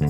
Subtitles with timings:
[0.00, 0.08] Udah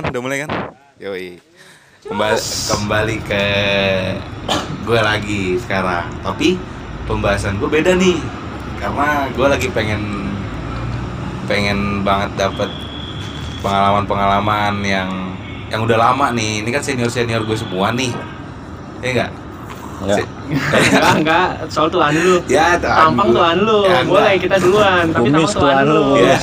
[0.00, 0.08] kan?
[0.08, 0.72] Udah mulai kan?
[0.96, 1.36] Yoi.
[2.08, 3.44] Kembali kembali ke
[4.88, 6.08] gue lagi sekarang.
[6.24, 6.56] Tapi
[7.04, 8.16] pembahasan gue beda nih.
[8.80, 10.32] Karena gue lagi pengen
[11.44, 12.72] pengen banget dapet
[13.60, 15.12] pengalaman-pengalaman yang
[15.68, 16.64] yang udah lama nih.
[16.64, 18.16] Ini kan senior-senior gue semua nih.
[19.04, 19.32] Ya enggak?
[19.98, 20.18] Enggak.
[20.48, 25.28] enggak enggak soal tuan lu Ya, tuan tampang tuan lu Ya, boleh kita duluan tapi
[25.28, 26.22] tampang tuan tuan lu lu.
[26.22, 26.38] Ya.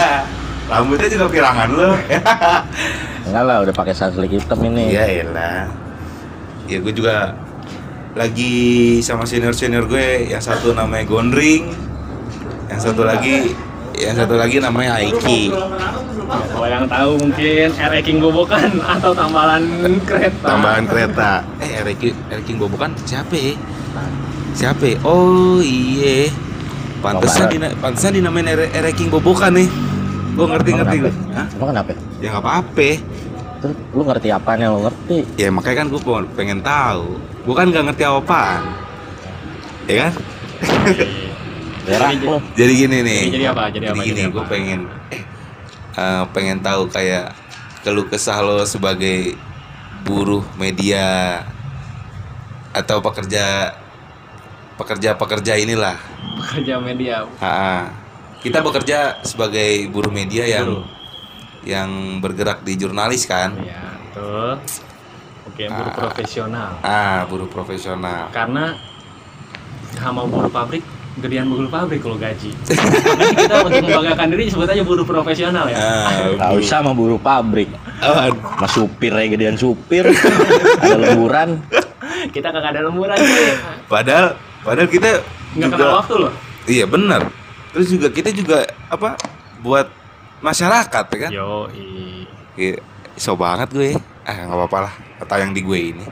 [0.66, 1.90] Rambutnya juga pirangan lo.
[3.26, 4.94] Enggak lah, udah pakai sunlight hitam ini.
[4.94, 5.70] Ya elah.
[6.66, 7.38] Ya gue juga
[8.18, 11.70] lagi sama senior-senior gue yang satu namanya Gondring,
[12.72, 13.54] yang satu lagi
[13.96, 15.54] yang satu lagi namanya Aiki.
[16.26, 19.64] Kalau yang tahu mungkin R King Bobokan atau tambalan
[20.04, 21.30] kereta Tambahan kereta.
[21.62, 23.54] Eh Aiki Aiki Bobokan siapa ya?
[24.56, 24.84] Siapa?
[24.84, 24.98] ya?
[25.06, 26.32] Oh iya.
[27.04, 29.68] Pantesan dina, pantesan dinamain Aiki Bobokan nih.
[30.36, 31.14] Gue ngerti-ngerti gue.
[31.32, 31.48] Hah?
[31.56, 31.92] Emang kenapa?
[32.20, 32.90] Ya nggak apa-apa.
[33.64, 35.18] Terus lu ngerti apaan yang lu ngerti?
[35.40, 36.02] Ya makanya kan gue
[36.36, 37.16] pengen tahu.
[37.48, 38.62] Gue kan nggak ngerti apa-apaan.
[39.86, 40.14] Ya kan?
[41.86, 42.42] Berak Jadi-.
[42.58, 43.22] Jadi gini nih.
[43.30, 43.64] Jadi, jadi apa?
[43.70, 44.02] Jadi apa?
[44.02, 44.52] gini, Jadi gue apa?
[44.52, 44.80] pengen
[45.14, 45.22] eh,
[46.30, 47.32] pengen tahu kayak
[47.82, 49.36] keluh kesah lo sebagai
[50.02, 51.40] buruh media
[52.72, 53.72] atau pekerja
[54.76, 55.96] pekerja pekerja inilah.
[56.46, 57.88] kerja media Ha-ha.
[58.38, 60.88] Kita bekerja sebagai buruh media yang Buruh.
[61.64, 63.56] yang bergerak di jurnalis kan.
[63.58, 64.54] ya betul
[65.46, 65.98] oke buruh Ah.
[65.98, 68.30] profesional Ah, buruh profesional.
[68.30, 68.76] karena
[69.96, 70.84] sama buruh pabrik
[71.18, 75.78] gedean buruh pabrik kalau gaji Makanya kita untuk membanggakan diri sebut aja buruh profesional ya
[75.78, 77.72] Ah, Gak usah sama buruh pabrik.
[77.98, 80.04] Ah, Mas supir aja gedean supir.
[80.04, 81.64] Ada lemburan.
[82.28, 83.48] kita kagak ada lemburan cuy.
[83.86, 85.22] padahal padahal kita
[85.56, 86.34] nggak juga- kenal waktu loh
[86.66, 87.22] Iya benar.
[87.70, 88.58] Terus juga kita juga
[88.88, 89.16] apa
[89.60, 89.88] buat
[90.42, 91.32] masyarakat ya kan?
[91.32, 91.70] yo
[92.56, 92.80] Iya,
[93.16, 93.94] so banget gue.
[94.22, 94.94] Ah nggak apa-apa lah.
[95.18, 96.06] Atau yang di gue ini.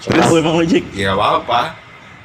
[0.00, 0.84] Terus- Tahu emang lu Jik?
[0.92, 1.60] Ya nggak apa-apa.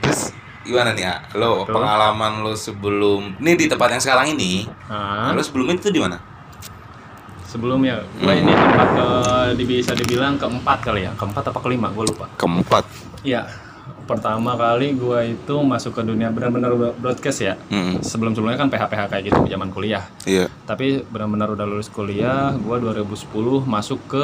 [0.01, 0.21] Terus
[0.69, 1.15] gimana nih ya?
[1.33, 1.73] Lo Betul.
[1.75, 4.69] pengalaman lo sebelum ini di tempat yang sekarang ini.
[4.85, 5.31] Hah?
[5.31, 6.17] Lo sebelumnya itu di mana?
[7.43, 9.07] sebelumnya gue ini tempat ke
[9.57, 12.85] di- bisa dibilang keempat kali ya keempat apa kelima gue lupa Keempat.
[13.25, 13.49] Iya
[14.05, 18.85] pertama kali gue itu masuk ke dunia benar-benar broadcast ya Mm, sebelum sebelumnya kan PH
[18.85, 20.45] PH kayak gitu di zaman kuliah Iya.
[20.63, 23.17] tapi benar-benar udah lulus kuliah gue 2010
[23.65, 24.23] masuk ke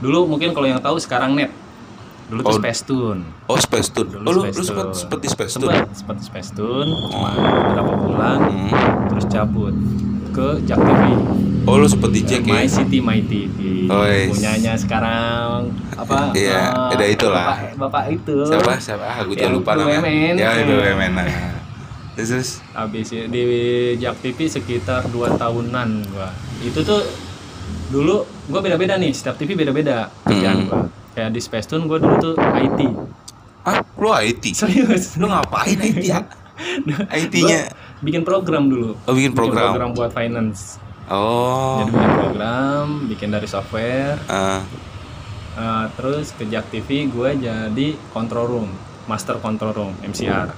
[0.00, 1.48] dulu mungkin kalau yang tahu sekarang net
[2.32, 2.56] dulu tuh Oh.
[2.56, 4.08] Space Tune Oh Space Tune.
[4.10, 5.68] Dulu Oh, Space lo sempat di Space Tune.
[5.68, 8.72] sempat sempat di Space Tune cuma beberapa bulan Hmm.
[9.06, 9.74] terus cabut
[10.32, 11.02] ke Jak TV
[11.62, 12.72] Oh lo sempat di Jack My ya?
[12.72, 14.32] City My TV Oh, yes.
[14.32, 17.46] punyanya sekarang apa Iya, eh, ada itulah.
[17.52, 18.72] bapak, bapak itu Siapa?
[18.76, 19.04] Siapa?
[19.04, 20.00] Ah, gue Yang lupa namanya.
[20.32, 21.12] Ya, BUMN.
[21.12, 21.28] Nah.
[22.12, 22.50] Terus, terus.
[22.72, 23.42] habis i- di
[23.96, 26.28] Jak TV sekitar 2 tahunan gua
[26.60, 27.00] itu tuh
[27.88, 30.66] dulu gua beda-beda nih setiap TV beda-beda kerjaan Hmm.
[30.66, 30.80] gua
[31.12, 32.80] kayak di Space Tune gua dulu tuh IT
[33.62, 34.42] Ah, lo IT?
[34.52, 36.26] serius Lo ngapain IT ya?
[37.18, 39.66] IT-nya bikin program dulu Oh, bikin Bikin program.
[39.70, 41.80] program buat finance Oh.
[41.80, 44.62] jadi bikin program bikin dari software Ah,
[45.52, 48.68] Uh, terus ke Jak TV gue jadi control room,
[49.04, 50.48] master control room, MCR,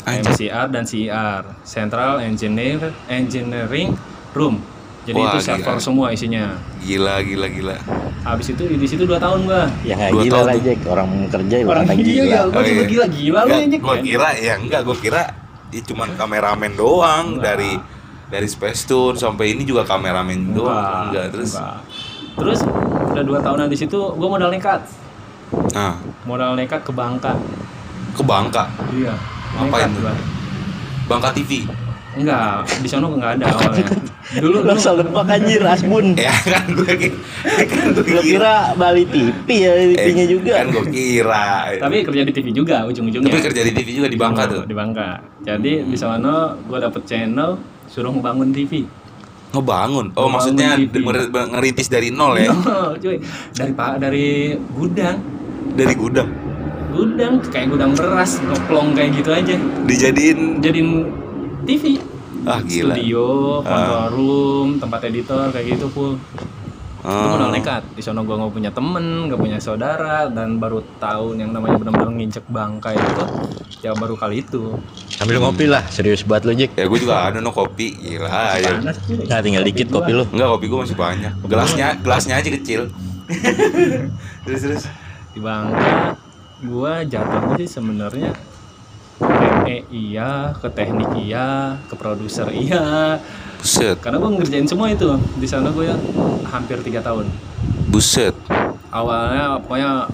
[0.00, 0.24] Anjir.
[0.24, 3.92] MCR dan CER, Central Engineer Engineering
[4.32, 4.64] Room.
[5.10, 5.82] Jadi Wah, itu server gila.
[5.82, 6.44] semua isinya.
[6.80, 7.76] gila gila gila.
[8.22, 9.66] Habis itu di situ 2 tahun gua.
[9.82, 10.56] Ya nggak Dua gila tahun lah.
[10.62, 10.78] Jack.
[10.86, 12.22] Orang kerja lu Orang gila, gila.
[12.22, 12.86] ya, gua Oh, juga iya.
[12.86, 13.78] gila gila lu Enggak, aja.
[13.80, 15.22] gua kira ya enggak, gua kira
[15.68, 17.42] dia cuman kameramen doang Enggak.
[17.44, 17.72] dari
[18.28, 21.10] dari Space Tour sampai ini juga kameramen doang.
[21.10, 21.76] Enggak, terus enggak.
[22.32, 22.58] Terus
[23.10, 24.78] udah 2 tahunan di situ gua modal nekat.
[25.72, 27.34] nah, Modal nekat ke Bangka.
[28.10, 29.14] ke Bangka, Iya.
[29.52, 30.16] Ngapain Nekat.
[31.06, 31.66] Bangka TV.
[32.20, 33.84] Enggak, di sana enggak ada awalnya.
[34.30, 36.06] Dulu Lu dulu asal nebak anjir Asbun.
[36.20, 40.52] Ya kan gue kan gue Gua kira Bali TV ya TV-nya juga.
[40.54, 41.44] Kan gue kira.
[41.76, 43.26] tapi kerja di TV juga ujung-ujungnya.
[43.26, 44.62] Tapi kerja di TV juga di Bangka tuh.
[44.62, 45.18] Di Bangka.
[45.40, 47.56] Jadi di sana gue dapet channel
[47.86, 48.86] suruh ngebangun TV.
[49.50, 50.14] Ngebangun.
[50.14, 50.94] Oh, Ngebangun maksudnya TV.
[51.00, 52.54] nger- ngerintis dari nol ya?
[52.70, 53.18] Oh, cuy.
[53.50, 54.26] Dari pak dari
[54.70, 55.16] gudang,
[55.72, 56.30] Dari gudang.
[56.90, 59.54] gudang kayak gudang beras, ngeplong kayak gitu aja.
[59.86, 60.88] Dijadiin Jadiin
[61.62, 61.98] TV,
[62.44, 62.94] ah gila.
[62.94, 63.26] studio,
[63.60, 63.64] Ah.
[63.64, 66.14] control room, tempat editor kayak gitu pun.
[67.00, 67.32] Itu Oh.
[67.32, 67.80] modal nekat.
[67.96, 72.12] Di sana gue nggak punya temen, nggak punya saudara, dan baru tahun yang namanya benar-benar
[72.12, 73.24] nginjek bangka itu,
[73.80, 74.76] ya baru kali itu.
[75.08, 76.76] Sambil ngopi lah, serius banget lu Jack.
[76.76, 77.96] Ya gue juga ada no kopi.
[77.96, 78.76] Gila ya.
[78.76, 79.16] Panas, cuy.
[79.24, 80.28] Nah, tinggal dikit kopi lu.
[80.28, 81.32] Enggak, kopi gue masih banyak.
[81.48, 82.92] Gelasnya gelasnya aja kecil.
[84.44, 84.84] terus terus.
[85.30, 86.18] di Bangka
[86.60, 88.34] gua jatuhnya sih sebenarnya
[89.60, 93.16] PE iya, ke teknik iya, ke produser iya.
[93.60, 95.04] Buset, Karena gue ngerjain semua itu
[95.36, 95.96] di sana gue ya
[96.48, 97.28] hampir tiga tahun.
[97.86, 98.32] buset.
[98.88, 100.08] Awalnya pokoknya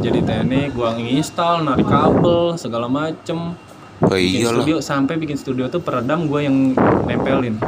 [0.00, 3.58] jadi teknik, gue nginstal, narik kabel, segala macem.
[4.02, 4.62] Oh Bikin iyalah.
[4.62, 6.74] studio sampai bikin studio tuh peredam gue yang
[7.04, 7.58] nempelin.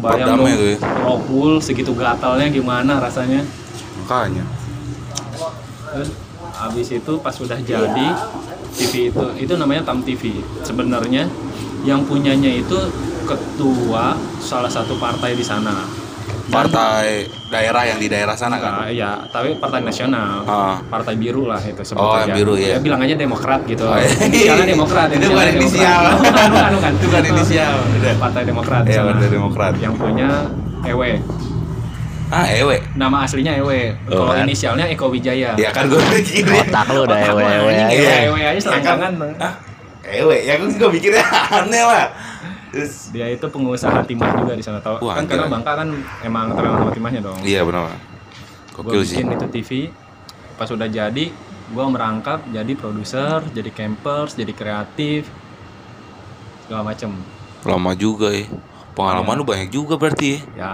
[0.00, 0.78] Bayang Peredamnya dong, tuh ya?
[1.00, 3.44] Rockwool segitu gatalnya gimana rasanya.
[4.00, 4.44] Makanya.
[5.90, 6.10] Terus
[6.60, 8.08] habis itu pas sudah jadi
[8.70, 10.36] TV itu itu namanya Tam TV.
[10.60, 11.24] Sebenarnya
[11.82, 12.76] yang punyanya itu
[13.24, 15.72] ketua salah satu partai di sana.
[16.50, 18.82] Dan- Partai daerah yang di daerah sana kan?
[18.82, 20.42] Nah, ya, tapi partai nasional.
[20.44, 20.82] Ah.
[20.82, 22.74] Partai biru lah itu sebut Oh, yang biru, ya.
[22.82, 23.86] bilang aja Demokrat gitu.
[23.86, 24.10] Oh, iya.
[24.18, 25.14] Inisialnya Demokrat.
[25.14, 26.02] Itu bukan inisial.
[26.18, 26.90] Bukan, bukan, bukan.
[26.90, 27.74] Itu bukan inisial.
[28.18, 28.82] Partai Demokrat.
[28.82, 29.08] Iya, sana.
[29.14, 29.72] Partai Demokrat.
[29.78, 30.28] Yang punya
[30.82, 31.10] Ewe.
[32.30, 32.78] Ah, ewe.
[32.94, 33.90] Nama aslinya Ewe.
[34.06, 34.46] Oh, Kalau kan?
[34.46, 35.58] inisialnya Eko Wijaya.
[35.58, 35.98] Ya kan gue.
[35.98, 37.90] Otak lu udah Otak lu ewe-ewe anjing, aja.
[37.90, 37.98] ewe.
[38.00, 38.16] Iya.
[38.24, 39.12] ewe aja selangkangan.
[39.36, 39.54] Ah,
[40.04, 40.36] ewe.
[40.40, 42.06] Ya gue juga mikirnya aneh lah.
[42.70, 45.02] Terus Dia itu pengusaha timah juga di sana tau.
[45.02, 45.50] Wah, kan karena.
[45.50, 45.88] Bangka kan
[46.22, 47.38] emang terkenal sama timahnya dong.
[47.42, 47.90] Iya benar.
[48.70, 49.18] gue Gokil sih.
[49.18, 49.70] bikin itu TV
[50.54, 51.24] pas udah jadi
[51.68, 55.28] gue merangkap jadi produser jadi campers jadi kreatif
[56.62, 57.12] segala macem
[57.60, 58.48] Lama juga ya.
[59.02, 60.60] Pengalaman lu banyak juga berarti ya.
[60.60, 60.72] ya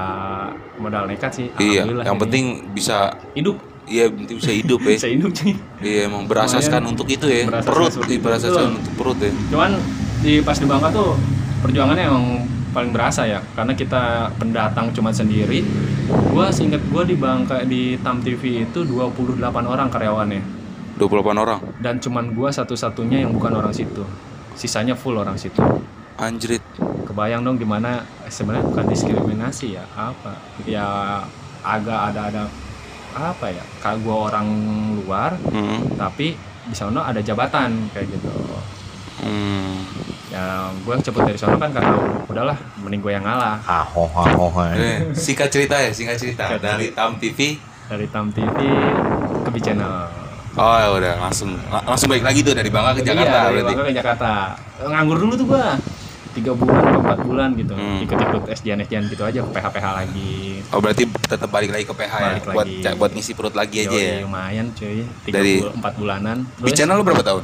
[0.77, 2.23] modal nekat sih Iya, yang ini.
[2.23, 2.97] penting bisa
[3.33, 4.95] hidup iya penting bisa hidup ya.
[4.99, 7.47] bisa hidup cuy Iya, emang berasaskan untuk itu ya.
[7.63, 8.21] Perut, iya, itu.
[8.21, 9.31] berasaskan untuk perut ya.
[9.49, 9.71] cuman
[10.19, 11.15] di pas di Bangka tuh
[11.59, 12.25] perjuangannya emang
[12.73, 14.03] paling berasa ya karena kita
[14.37, 15.65] pendatang cuma sendiri
[16.07, 20.43] gue seinget gue di Bangka di Tam TV itu 28 orang karyawannya
[20.95, 21.61] 28 orang.
[21.79, 24.05] dan cuman gue satu-satunya yang bukan orang situ
[24.53, 25.57] sisanya full orang situ
[26.17, 26.61] Anjrit.
[27.05, 30.35] kebayang dong gimana sebenarnya bukan diskriminasi ya apa
[30.65, 31.23] ya
[31.61, 32.43] agak ada ada
[33.13, 34.47] apa ya kalau gue orang
[34.97, 35.81] luar Hmm.
[35.95, 38.31] tapi di sana ada jabatan kayak gitu
[39.17, 39.81] Hmm.
[40.29, 44.53] ya gue cepet dari sana kan karena udahlah mending gue yang ngalah Ahoh, ahoh.
[44.69, 46.53] Eh, singkat cerita ya, singkat cerita.
[46.55, 47.57] Dari Tam TV.
[47.87, 48.59] dari Tam TV
[49.41, 49.89] ke B Channel
[50.53, 53.55] Oh ya udah langsung lang- langsung balik lagi tuh dari Bangka ke Jakarta iya, dari
[53.55, 53.69] berarti.
[53.71, 54.31] Bangka ke Jakarta
[54.83, 55.65] nganggur dulu tuh gue
[56.37, 57.99] tiga bulan atau empat bulan gitu Hmm.
[57.99, 60.37] ikut-ikut SDN SDN gitu aja ke PH PH lagi
[60.69, 62.95] Oh berarti tetap balik lagi ke PH ya buat lagi.
[62.95, 64.17] buat ngisi perut lagi aja Yoi, ya.
[64.23, 67.43] lumayan cuy tiga Dari- bul- empat bulanan Di channel lu berapa tahun?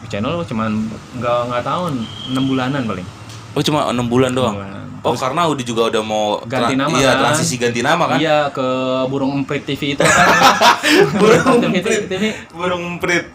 [0.00, 0.70] Di channel cuman
[1.14, 1.92] nggak nggak tahun
[2.28, 3.06] enam bulanan paling
[3.54, 4.58] Oh cuma enam bulan doang.
[4.58, 4.82] Bulan.
[5.00, 7.20] Oh karena udah juga udah mau Ganti nama Iya kan?
[7.22, 8.18] transisi ganti nama kan.
[8.18, 8.66] iya ke
[9.06, 10.26] burung emprit TV itu kan
[11.20, 12.08] Burung emprit.
[12.08, 12.22] TV.
[12.50, 13.30] Burung emprit.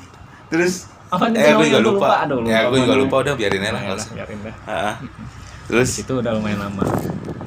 [0.47, 2.07] Terus apa eh gue juga Gua lupa.
[2.21, 3.01] aduh ya gue juga namanya.
[3.01, 3.71] lupa udah biarin aja lah.
[3.71, 4.13] Ya nggak udah, usah.
[4.13, 4.95] biarin dah Ah.
[5.65, 6.83] Terus itu udah lumayan lama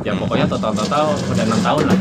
[0.00, 1.98] ya pokoknya total total udah enam tahun lah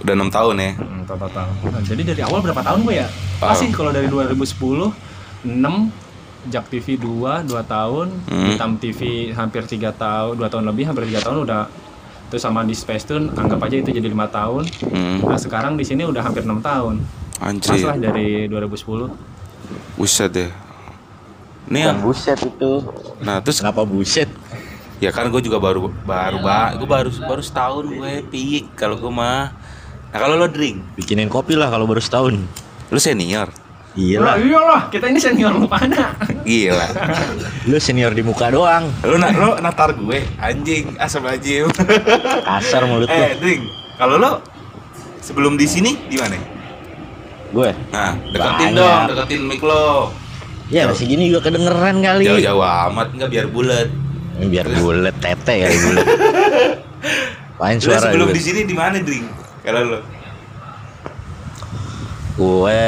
[0.00, 0.70] udah enam tahun ya.
[0.74, 3.46] Hmm, total total Nah, jadi dari awal berapa tahun gue ya Oh.
[3.46, 4.90] masih kalau dari 2010
[5.44, 5.90] 6
[6.44, 8.46] Jak TV 2 2 tahun Hmm.
[8.48, 9.00] Hitam TV
[9.30, 11.62] hampir 3 tahun 2 tahun lebih hampir 3 tahun udah
[12.26, 15.22] terus sama di Space Tune anggap aja itu jadi lima tahun Hmm.
[15.22, 17.00] nah sekarang di sini udah hampir enam tahun
[17.34, 17.82] pas Anjir.
[17.82, 19.10] lah dari 2010
[19.96, 20.50] Buset deh.
[21.64, 22.72] Ini Bukan yang, buset itu.
[23.18, 24.28] nah terus Kenapa buset?
[24.96, 29.08] ya kan gue juga baru baru ba, gue baru baru setahun gue piik kalau gue
[29.08, 29.52] mah.
[30.06, 32.36] Nah kalau lo drink, Bikinin kopi lah kalau baru setahun.
[32.86, 33.48] lu senior,
[33.92, 34.36] Iya Lah, lah.
[34.38, 36.14] iyalah kita ini senior lu pada
[36.46, 36.86] gila.
[37.64, 38.86] Lu senior di muka doang.
[39.02, 41.64] lu na lu natar gue, anjing, asal aja.
[42.48, 43.14] Kasar mulut lu.
[43.14, 43.62] eh drink,
[43.94, 44.40] kalau lo
[45.18, 46.36] sebelum di sini di mana?
[47.50, 47.70] Gue.
[47.88, 48.78] Nah deketin Banyak.
[48.78, 50.10] dong, deketin mic lo.
[50.74, 52.26] Ya masih gini juga kedengeran kali.
[52.26, 53.88] Jauh-jauh amat nggak biar bulat.
[54.42, 56.06] Biar bulet tete kali bulet.
[57.62, 59.30] Main Lu suara sebelum di sini di mana drink?
[59.62, 59.98] Kalau lo,
[62.34, 62.82] Gue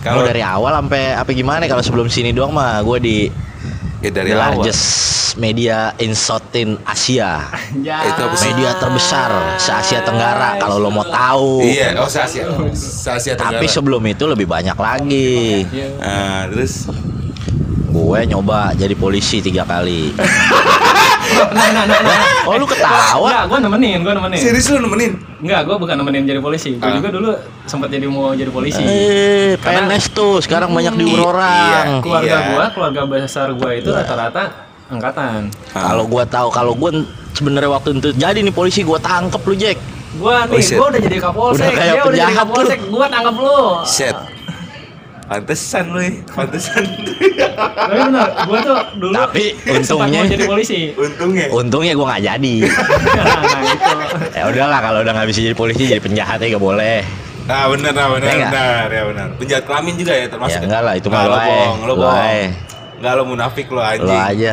[0.00, 3.16] kalau dari awal sampai apa gimana kalau sebelum sini doang mah gue di
[4.00, 4.60] ya dari the awal.
[4.60, 4.84] largest
[5.38, 7.46] media in Southeast Asia.
[7.80, 8.50] ya Itu apa sih?
[8.50, 9.30] Media terbesar
[9.62, 11.62] se Asia Tenggara kalau lo mau tahu.
[11.62, 13.60] Iya, oh se Asia, se Asia Tenggara.
[13.62, 15.64] Tapi sebelum itu lebih banyak lagi.
[16.00, 16.90] Nah, terus
[17.90, 20.14] Gue nyoba jadi polisi tiga kali.
[21.48, 23.16] nah nah nah nah Oh lu ketawa?
[23.16, 24.38] Enggak, gue nemenin, gue nemenin.
[24.38, 25.12] serius lu nemenin?
[25.38, 26.74] Enggak, gue bukan nemenin jadi polisi.
[26.74, 26.94] Gue Ah.
[26.94, 27.30] juga dulu
[27.64, 28.80] sempat jadi mau jadi polisi.
[28.80, 31.26] Eh, Karena- PNS tuh sekarang banyak diubur Iya.
[31.26, 31.86] orang.
[32.00, 32.48] keluarga Iya.
[32.50, 34.42] gua, keluarga besar gua itu rata-rata
[34.88, 35.40] angkatan.
[35.70, 35.82] Ah.
[35.86, 36.90] Kalau gua tahu kalau gua
[37.30, 39.78] sebenarnya waktu itu jadi nih polisi gua tangkep lu Jack.
[40.12, 40.74] Gua Oh, nih, shit.
[40.74, 42.38] gua udah jadi kapolsek, Udah kayak dia udah jadi lu.
[42.38, 43.60] kapolsek, gua tangkap lu.
[43.84, 44.16] Set.
[45.30, 46.82] Pantesan lu, ya, pantesan.
[46.82, 50.90] Tapi benar, gua tuh dulu Tapi untungnya- jadi polisi.
[50.90, 51.46] Untungnya.
[51.54, 52.54] Untungnya gua nggak jadi.
[53.14, 53.62] nah,
[54.34, 57.06] ya udahlah kalau udah nggak bisa jadi polisi jadi penjahat ya gak boleh.
[57.46, 59.26] Nah, benar, nah, benar, Ya benar, ya benar.
[59.38, 60.50] Penjahat kelamin juga ya termasuk.
[60.52, 62.46] ya enggak lah itu Ah, mah lo lo bohong, lo bohong.
[62.98, 64.10] Enggak lo munafik lo anjing.
[64.10, 64.52] Lo aja.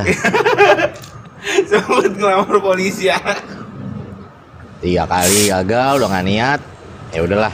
[1.70, 3.18] Sempet ngelamar polisi ya.
[4.78, 6.60] Tiga kali gagal udah nggak niat.
[7.12, 7.54] Ya udahlah.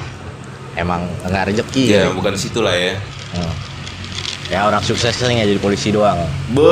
[0.74, 2.12] Emang nggak rezeki Ya, ya.
[2.12, 2.98] bukan situ lah ya.
[3.34, 3.54] Hmm.
[4.52, 6.20] Ya orang sukses sering ya jadi polisi doang.
[6.54, 6.70] Be.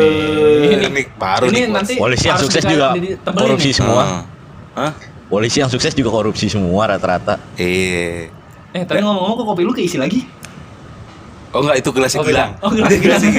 [0.00, 0.88] Nih.
[0.88, 1.64] Ini baru Ini nih.
[1.68, 2.96] Nanti Polisi yang sukses juga
[3.28, 3.76] korupsi nih.
[3.76, 4.02] semua.
[4.02, 4.22] Ah.
[4.74, 4.92] Hah?
[5.28, 7.36] Polisi yang sukses juga korupsi semua rata-rata.
[7.58, 8.32] Iya.
[8.74, 10.24] Eh, tadi ngomong-ngomong kok kopi lu keisi lagi?
[11.54, 12.34] Oh enggak itu gelasnya Oh, beda.
[12.34, 12.52] Gilang.
[12.64, 13.30] Oh, gelasnya.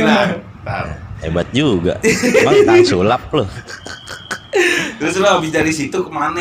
[0.64, 0.86] Ntar.
[1.20, 1.94] Hebat juga.
[2.04, 3.48] Emang kang sulap loh.
[4.96, 6.40] Terus lo abis dari situ ke mana?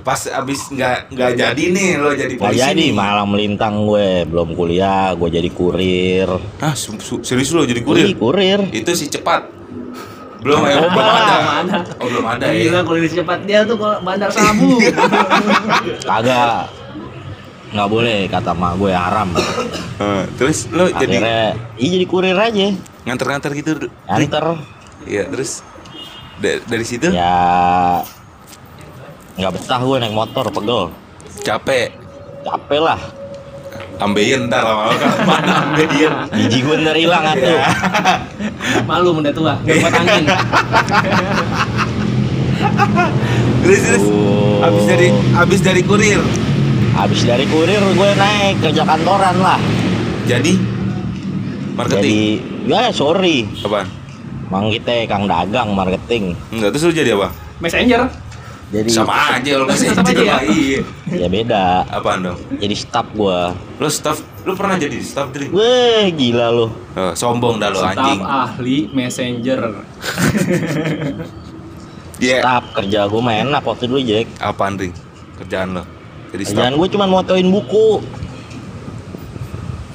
[0.00, 2.90] Pas abis nggak nggak jadi nih lo jadi Gak polisi jadi nih.
[2.90, 6.28] malam melintang gue belum kuliah gue jadi kurir.
[6.58, 8.06] Ah, serius lo jadi Ih, kurir?
[8.14, 8.60] kurir.
[8.70, 9.44] Itu si cepat.
[10.38, 11.34] Belum ya, Oh, belum ada.
[11.34, 11.78] belum ada.
[11.98, 12.80] Oh, belum ada Gila ya.
[12.80, 14.78] kalau cepat dia tuh kalau bandar sabu.
[16.08, 16.70] Kagak.
[17.68, 19.28] Nggak boleh kata mak gue haram.
[19.98, 21.42] Eh, terus lo jadi Akhirnya
[21.76, 22.68] iya jadi kurir aja.
[23.04, 23.70] nganter-nganter gitu.
[23.76, 23.88] Dri?
[24.06, 24.56] Anter.
[25.04, 25.60] Iya, terus
[26.38, 28.02] da- dari situ Ya
[29.34, 30.90] nggak betah gue naik motor pegel.
[31.40, 31.94] capek.
[32.42, 32.98] Capek lah.
[33.98, 36.12] Ambeien ntar lama-lama kan mana ambeien.
[36.28, 37.50] Biji gue ntar hilang atuh.
[37.52, 37.70] Ya.
[38.82, 40.24] Malu udah tua, gak buat angin.
[43.60, 44.62] Terus terus Oh.
[44.64, 46.20] abis dari abis dari kurir.
[46.92, 49.58] Habis dari kurir gue naik kerja kantoran lah.
[50.26, 50.58] Jadi
[51.74, 52.42] marketing.
[52.66, 53.46] Jadi ya sorry.
[53.62, 53.86] Apaan?
[54.48, 56.32] Mang kita kang dagang marketing.
[56.48, 57.28] Enggak, terus lu jadi apa?
[57.58, 58.08] Messenger.
[58.68, 60.36] Jadi Sama aja lo masih Tetap aja ya?
[60.44, 60.80] Iya.
[61.08, 61.88] ya beda.
[61.88, 62.36] Apaan dong?
[62.54, 63.56] Jadi staff gua.
[63.76, 65.48] Lu staff, lu pernah jadi staff Dri?
[65.48, 66.68] Weh gila lu.
[66.92, 68.20] Oh, sombong dah lo Staf anjing.
[68.20, 69.60] ahli messenger.
[72.20, 74.26] Dia Staff kerja gua mah enak waktu dulu Jack.
[74.36, 74.92] apaan Dri?
[75.38, 75.82] Kerjaan lo?
[76.28, 76.78] Jadi Kerjaan staff.
[76.78, 78.04] gue cuma motoin buku.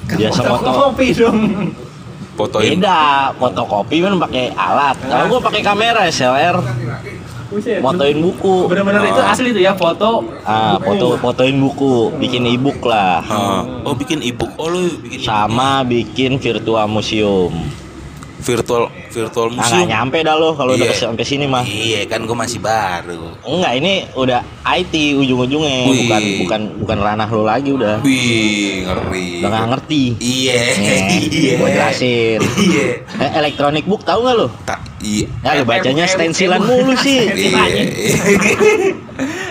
[0.08, 0.70] Biasa moto.
[0.88, 1.38] kopi dong.
[2.34, 2.74] Fotoin.
[2.74, 4.98] Beda, fotokopi kan pakai alat.
[4.98, 6.58] Kalau gua pakai kamera SLR,
[7.78, 8.66] motoin buku.
[8.66, 10.26] Bener-bener itu asli tuh ya foto.
[10.42, 13.22] Ah, foto fotoin buku, bikin ebook lah.
[13.22, 14.50] Ah, oh bikin ebook.
[14.58, 17.54] Oh lu bikin Sama bikin virtual museum.
[18.44, 19.88] Virtual virtual Nah, nggak museum.
[19.88, 21.00] nyampe dah lo kalau udah Iya.
[21.00, 21.64] sampai sini mah.
[21.64, 23.32] Iya kan gua masih baru.
[23.42, 26.04] Enggak, ini udah IT ujung-ujungnya, Wih.
[26.04, 27.98] bukan bukan bukan ranah lo lagi udah.
[28.00, 29.40] Wih, ngeri.
[29.40, 30.02] Udah nggak ngerti.
[30.18, 30.54] Iya.
[30.76, 31.52] Nih, Iya.
[31.56, 32.38] gua jelasin.
[32.44, 32.86] Iya.
[33.16, 34.46] Eh, electronic book tahu nggak lo?
[34.62, 35.26] Tak iya.
[35.40, 37.18] Ya, lu bacanya Eh, eh, stensilan eh, mulu sih.
[37.24, 37.64] Iya.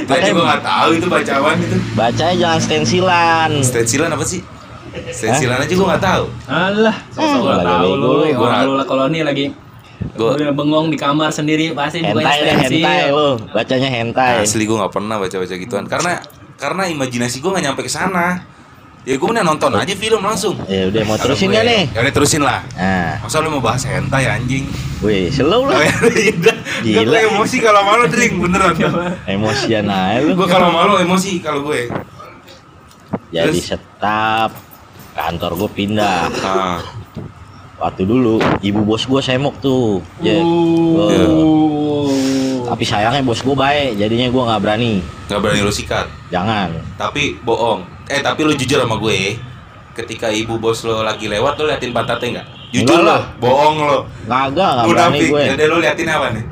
[0.04, 1.76] Tadi gua nggak tahu itu bacaan itu.
[1.94, 3.52] Bacanya jangan stensilan.
[3.62, 4.40] Stensilan apa sih?
[5.14, 6.26] Stensilan aja gua nggak tahu.
[6.46, 8.10] Alah, sosok gak tahu bego lu.
[8.20, 8.26] lu.
[8.34, 9.46] Nggak- lu lah koloni lagi.
[10.14, 12.82] Gua Udah bengong di kamar sendiri pasti bukan stensil.
[12.82, 13.38] hentai lo.
[13.48, 14.42] Bacanya hentai.
[14.42, 16.20] asli gua nggak pernah baca-baca gituan karena
[16.56, 18.44] karena imajinasi gua nggak nyampe ke sana.
[19.04, 20.56] Ya gua mending nonton aja film langsung.
[20.64, 21.84] Ya udah mau terusin nggak gue- nih?
[21.92, 22.60] Ya udah terusin lah.
[22.74, 24.64] Nah, Masa lu mau bahas hentai anjing?
[25.00, 25.76] wih, slow lah.
[26.16, 26.56] ya udah.
[26.80, 27.04] Gila.
[27.06, 28.72] Gua emosi kalau malu drink beneran.
[29.26, 30.32] Emosian aja lu.
[30.34, 31.92] Gua kalau malu emosi kalau gue.
[33.28, 33.76] Jadi Terus?
[33.76, 34.52] setap
[35.14, 36.30] kantor gue pindah.
[36.42, 36.80] Ah,
[37.76, 40.00] Waktu dulu ibu bos gue semok tuh.
[40.20, 40.40] Ya.
[40.40, 42.08] Uh.
[42.64, 44.94] Tapi sayangnya bos gue baik, jadinya gue nggak berani.
[45.28, 46.08] nggak berani lu sikat.
[46.30, 46.72] Jangan.
[46.96, 47.84] Tapi bohong.
[48.08, 49.36] Eh tapi lu jujur sama gue.
[49.94, 52.48] Ketika ibu bos lo lagi lewat lo liatin pantatnya nggak?
[52.74, 53.22] Jujur Enggak lo, lah.
[53.38, 53.98] bohong lo.
[54.26, 55.30] Kagak, nggak berani Munafik.
[55.30, 55.44] gue.
[55.54, 56.44] Jadi lu liatin apa nih?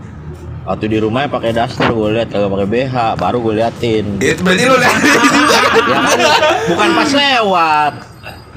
[0.62, 4.06] Waktu di rumahnya pakai daster gue liat kagak pakai BH, baru gue liatin.
[4.22, 5.58] Ya, itu berarti lu liatin juga.
[5.82, 7.94] Ya kan bukan pas lewat,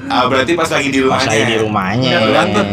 [0.07, 1.29] Ah, berarti pas lagi di pas rumahnya.
[1.31, 2.11] lagi di rumahnya.
[2.11, 2.65] Udah liat tuh.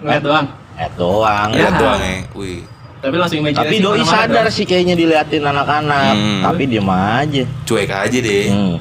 [0.00, 0.46] Ngeliat doang.
[0.76, 1.48] Eh doang.
[1.50, 1.78] Lihat ya.
[1.78, 2.16] doang ya.
[2.32, 2.60] Wih,
[2.98, 3.60] Tapi langsung imajinasi.
[3.62, 6.40] Tapi doi sadar sih kayaknya diliatin anak-anak, Hmm.
[6.42, 7.44] tapi diem aja.
[7.64, 8.44] cuek aja deh.
[8.46, 8.76] Hmm.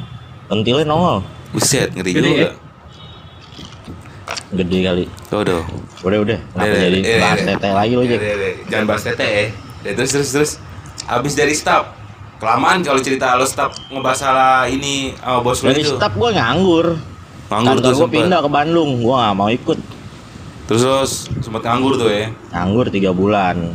[0.45, 2.41] Pentilnya nongol, Buset, ngeri Gede juga.
[2.41, 2.51] ya?
[4.51, 5.05] gede kali.
[5.29, 5.61] Tuh, tuh.
[6.01, 7.47] Udah udah, kenapa Udah, jadi udah, udah, bahas udah.
[7.53, 8.19] tete lagi lo Ya, Jack?
[8.19, 8.51] ya, ya.
[8.67, 9.45] Jangan bahas tete ya.
[9.79, 10.51] Ya, terus terus terus.
[11.05, 11.83] Habis dari staff.
[12.39, 15.91] Kelamaan kalau cerita lo staff ngebahas salah ini sama bos lo Dari itu.
[15.93, 16.87] staff gue nganggur.
[17.49, 19.79] Nganggur Kantor tuh gue pindah ke Bandung, gue gak mau ikut.
[20.69, 22.29] Terus terus sempet nganggur tuh ya.
[22.53, 23.73] Nganggur tiga bulan.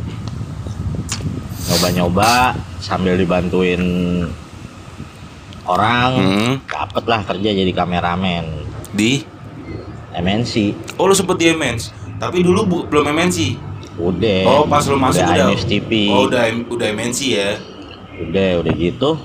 [1.65, 3.81] Nyoba-nyoba sambil dibantuin
[5.65, 6.53] orang, Hmm.
[6.63, 8.45] dapet lah kerja jadi kameramen
[8.93, 9.25] Di
[10.15, 10.71] MNC.
[10.95, 11.91] Oh, lo sempet di MNC.
[12.15, 13.59] Tapi dulu bu- belum MNC.
[13.99, 14.43] Udah.
[14.47, 16.07] Oh, pas lo masuk udah udah.
[16.07, 17.59] Oh, udah udah MNC ya.
[18.23, 19.19] Udah, udah gitu.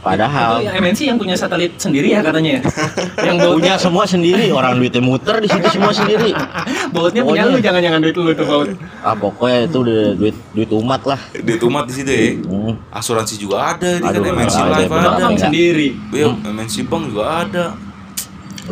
[0.00, 2.60] Itu Padahal yang MNC yang punya satelit sendiri ya katanya ya.
[3.28, 6.32] yang bautnya punya semua sendiri, orang duitnya muter di situ semua sendiri.
[6.96, 8.68] bautnya punya lu jangan-jangan duit lu tuh baut.
[9.04, 11.20] Ah pokoknya itu udah duit duit umat lah.
[11.36, 12.32] Di Tumat di situ ya.
[12.48, 12.80] Hmm.
[12.88, 15.08] Asuransi juga ada di kan MNC ada, Live ada.
[15.12, 15.44] Abang Enggak.
[15.52, 15.88] sendiri.
[16.16, 17.64] Iya, MNC Bank juga ada.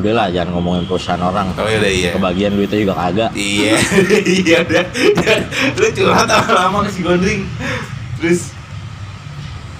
[0.00, 1.52] Udahlah jangan ngomongin perusahaan orang.
[1.60, 2.10] Oh iya iya.
[2.16, 3.30] Kebagian duitnya juga kagak.
[3.36, 3.76] Iya,
[4.40, 4.84] iya udah.
[5.76, 7.44] Lu curhat lama-lama ke si Gondring.
[8.16, 8.56] Terus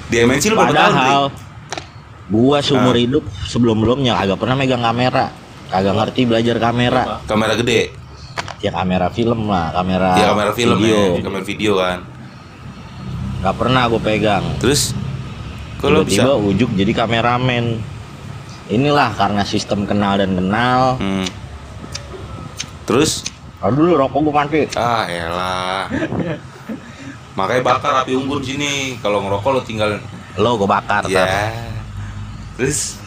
[0.09, 0.93] di MNC lu berapa tahun?
[0.93, 1.23] Padahal
[2.29, 3.01] gua seumur Ah.
[3.01, 5.33] hidup sebelum-belumnya kagak pernah megang kamera.
[5.69, 7.03] Kagak ngerti belajar kamera.
[7.25, 7.93] Kamera gede.
[8.59, 10.99] Ya kamera film lah, kamera, Ya kamera film video.
[11.15, 11.99] ya, kamera video kan.
[13.39, 14.43] Gak pernah gue pegang.
[14.59, 14.99] Terus
[15.79, 17.79] kalau bisa Tiba-tiba ujuk jadi kameramen.
[18.69, 20.99] Inilah karena sistem kenal dan kenal.
[20.99, 21.25] Hmm.
[22.83, 23.23] Terus
[23.59, 24.61] Aduh dulu rokok gue mati.
[24.75, 25.87] ah elah.
[27.39, 28.99] Makanya bakar api unggun sini.
[28.99, 30.03] Kalau ngerokok lo tinggal
[30.35, 31.07] Lo gue bakar.
[31.07, 31.23] ya.
[31.23, 31.55] tar.
[32.57, 32.99] Terus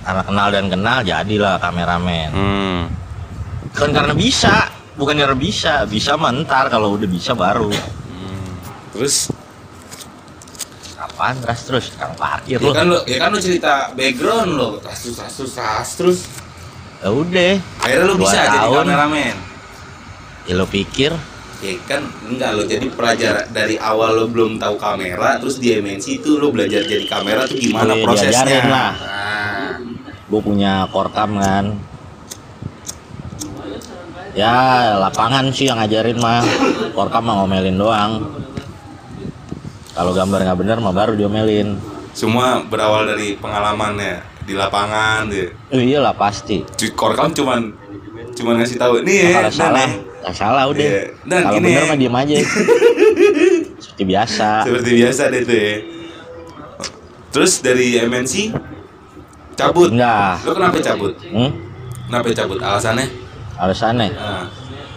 [0.00, 2.28] Karena kenal dan kenal jadilah kameramen.
[2.28, 2.82] hmm.
[3.70, 7.70] Bukan karena bisa, bukan karena bisa, bisa mentar kalau udah bisa baru.
[7.70, 8.50] hmm.
[8.92, 9.30] Terus
[10.96, 12.72] Apaan terus terus kang parkir ya lo.
[12.72, 16.18] kan lo ya kan lo cerita background lo kasus kasus kasus terus
[16.98, 18.84] Ya udah, akhirnya lo Dua bisa jadi tahun.
[18.84, 19.34] kameramen
[20.44, 21.12] ya lo pikir
[21.64, 26.20] ya kan enggak lo jadi pelajar dari awal lo belum tahu kamera terus di MNC
[26.20, 28.92] itu lo belajar jadi kamera tuh gimana Iya, prosesnya lah.
[28.92, 29.70] Nah,
[30.28, 31.72] gue punya korkam kan.
[34.34, 34.52] Ya
[34.98, 36.44] lapangan sih yang ngajarin mah,
[36.92, 38.12] korkam mah ngomelin doang.
[39.94, 41.80] Kalau gambar nggak bener mah baru diomelin.
[42.14, 45.26] semua berawal dari pengalamannya di lapangan
[45.74, 46.62] Oh, iyalah pasti.
[46.94, 47.74] korkam cuman
[48.38, 49.90] cuman ngasih tahu nih ya salah,
[50.24, 50.26] ya.
[50.26, 50.80] nggak salah udah.
[50.80, 51.02] Iya.
[51.22, 51.66] Dan Kalau gini.
[51.68, 52.36] bener mah diem aja.
[53.84, 54.48] Seperti biasa.
[54.64, 55.74] seperti biasa deh tuh ya
[57.30, 58.34] terus dari MNC
[59.54, 60.42] cabut Enggak.
[60.42, 61.50] lo kenapa cabut Hmm?
[62.06, 63.06] kenapa cabut alasannya
[63.54, 64.46] Alasannya nah,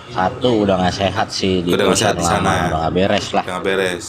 [0.08, 2.66] satu udah nggak sehat sih di Udah nggak sehat di sana ya?
[2.68, 3.44] udah nggak beres lah.
[3.44, 4.06] udah nggak beres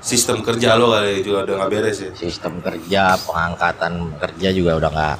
[0.00, 4.90] sistem kerja lo kali juga udah nggak beres ya Sistem kerja, pengangkatan kerja juga udah
[4.90, 5.16] nggak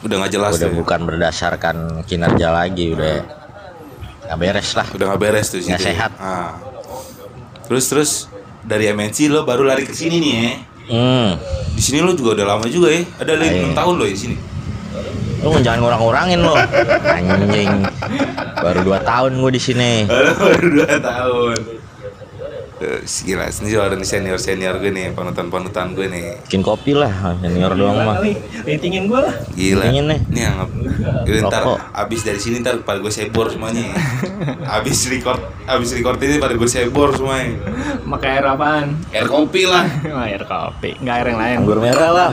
[0.00, 0.74] udah nggak jelas udah ya.
[0.74, 3.14] bukan berdasarkan kinerja lagi udah
[4.28, 4.86] nggak beres lah.
[4.92, 5.86] Udah nggak beres tuh Nggak ya.
[5.88, 6.12] sehat.
[6.20, 6.52] Ah.
[7.64, 8.10] terus terus
[8.60, 10.52] dari MNC lo baru lari ke sini nih ya
[10.88, 11.28] hmm.
[11.72, 13.60] Di sini lo juga udah lama juga ya ada lagi Iya.
[13.62, 14.36] enam tahun lo di sini?
[15.38, 16.56] Lu jangan ngurang-ngurangin lo?
[17.16, 17.70] Anjing.
[18.58, 19.92] Baru dua tahun gue di sini.
[20.04, 20.34] Baru
[20.74, 21.56] dua tahun
[22.78, 26.38] Eh, gila ini juga ada nih senior senior gue nih panutan panutan gue nih.
[26.46, 27.10] Bikin kopi lah
[27.42, 28.22] senior doang mah.
[28.62, 29.34] ratingin gue lah.
[29.50, 29.82] Gila.
[29.90, 30.20] Dingin nih.
[30.30, 30.56] nih yang
[31.26, 33.98] Yaudah, ntar abis dari sini ntar pada gue sebor semuanya.
[34.78, 37.66] Abis record abis record ini pada gue sebor semuanya.
[38.06, 38.86] Pakai air apaan?
[39.10, 39.82] Air kopi lah.
[40.30, 40.94] Air kopi.
[41.02, 41.56] Nggak air yang lain.
[41.66, 42.30] Anggur merah lah.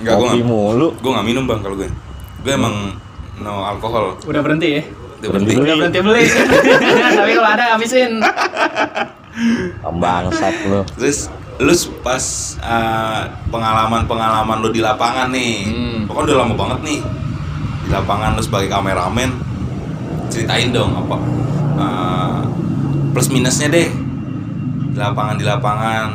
[0.00, 0.88] Enggak, gue kopi nggak mulu.
[0.96, 1.88] gue nggak minum bang kalau gue.
[2.40, 2.96] Gue emang
[3.44, 4.16] no alkohol.
[4.24, 4.82] Udah berhenti ya?
[5.20, 5.52] Udah berhenti.
[5.52, 6.24] Udah berhenti beli.
[7.20, 8.24] Tapi kalau ada habisin
[9.82, 11.72] bangsat lo terus lu
[12.04, 12.24] pas
[13.48, 15.54] pengalaman pengalaman lu di lapangan nih.
[15.72, 15.98] Hmm.
[16.04, 17.00] lu kan udah lama banget nih
[17.86, 19.30] di lapangan lu sebagai kameramen.
[20.28, 21.16] Ceritain dong apa
[21.80, 22.38] eh,
[23.16, 23.88] plus minusnya deh
[24.92, 26.08] di lapangan di lapangan.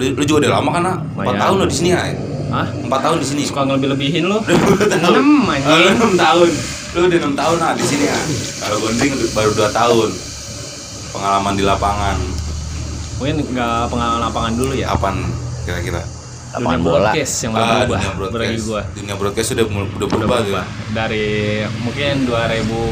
[0.00, 0.98] Lu, lu juga udah lama kan nak?
[1.20, 2.00] empat tahun lo di sini ya
[2.50, 2.66] Hah?
[2.88, 3.42] empat tahun di sini.
[3.44, 6.48] Suka ngelebih-lebihin lo enam Enam, tahun.
[6.96, 8.18] Lu udah enam tahun lah di sini ya
[8.64, 10.29] kalau gondring baru dua tahun
[11.10, 12.16] pengalaman di lapangan?
[13.16, 14.86] Mungkin nggak pengalaman lapangan dulu ya.
[14.90, 15.16] Apaan?
[15.62, 16.00] Kira-kira.
[16.50, 16.98] Lapangan Dunia bola?
[17.06, 18.64] broadcast yang udah Ah, berubah dunia broadcast.
[18.66, 18.82] gua.
[18.90, 20.44] Dunia broadcast sudah udah udah berubah tuh.
[20.50, 21.26] berubah dari
[21.78, 22.82] mungkin 2000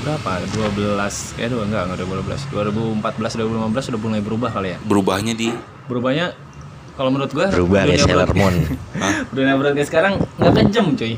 [0.00, 0.32] berapa?
[0.46, 4.78] 12 kayak dua enggak enggak 2012 2014 2015 sudah mulai berubah kali ya.
[4.80, 5.48] Berubahnya di?
[5.86, 6.26] Berubahnya
[6.94, 8.54] kalau menurut gua berubah dunia Sailor Moon.
[8.94, 9.14] Hah?
[9.34, 11.14] dunia broadcast sekarang nggak kejam cuy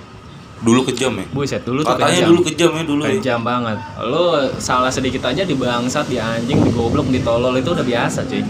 [0.62, 1.27] dulu kejam ya.
[1.29, 3.11] buset dulu tuh Katanya kejam dulu kejam ya dulu ya.
[3.12, 4.25] kejam banget lo
[4.57, 8.42] salah sedikit aja dibangsat di anjing di goblok di tolol itu udah biasa cuy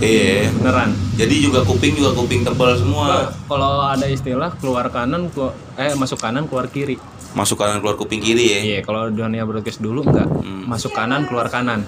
[0.00, 0.48] Iya.
[0.50, 3.28] beneran Jadi juga kuping juga kuping tebal semua.
[3.44, 6.96] kalau ada istilah keluar kanan keluar, eh masuk kanan keluar kiri
[7.30, 8.60] Masuk kanan keluar kuping kiri ya.
[8.62, 10.64] iya kalau dunia broadcast dulu enggak Hmm.
[10.64, 11.84] masuk kanan keluar kanan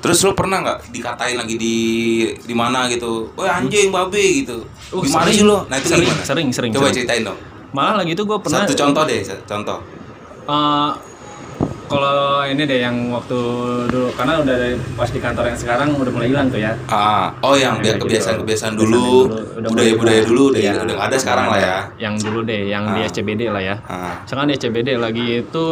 [0.00, 1.76] Terus lo pernah nggak dikatain lagi di
[2.38, 3.32] di mana gitu?
[3.34, 4.60] Woi anjing babe gitu.
[4.90, 5.64] Uh, gimana sih lo?
[5.64, 6.20] Nah itu Sering, gimana?
[6.22, 6.96] sering, sering, Coba sering.
[6.98, 7.38] ceritain dong.
[7.74, 9.78] Malah lagi itu gue pernah Satu contoh deh, contoh.
[10.44, 10.90] Eh,
[11.84, 13.38] kalau ini deh yang waktu
[13.86, 17.34] dulu karena udah dari pas di kantor yang sekarang udah mulai hilang tuh ya Ah,
[17.40, 18.04] oh yang biar Kayak gitu.
[18.08, 19.04] kebiasaan-kebiasaan Kebiasaan dulu,
[19.58, 20.72] udah budaya-budaya mulai- dulu udah Iya.
[20.80, 21.76] udah ada sekarang lah ya.
[22.00, 23.06] yang dulu deh yang di Ah.
[23.06, 24.16] SCBD lah ya Ah.
[24.24, 25.64] sekarang di SCBD lagi itu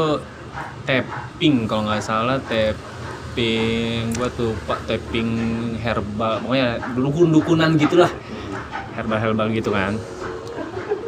[0.85, 5.31] tapping kalau nggak salah tapping gua tuh pak tapping
[5.77, 8.11] herbal pokoknya dukun dukunan gitulah
[8.93, 9.97] herbal herbal gitu kan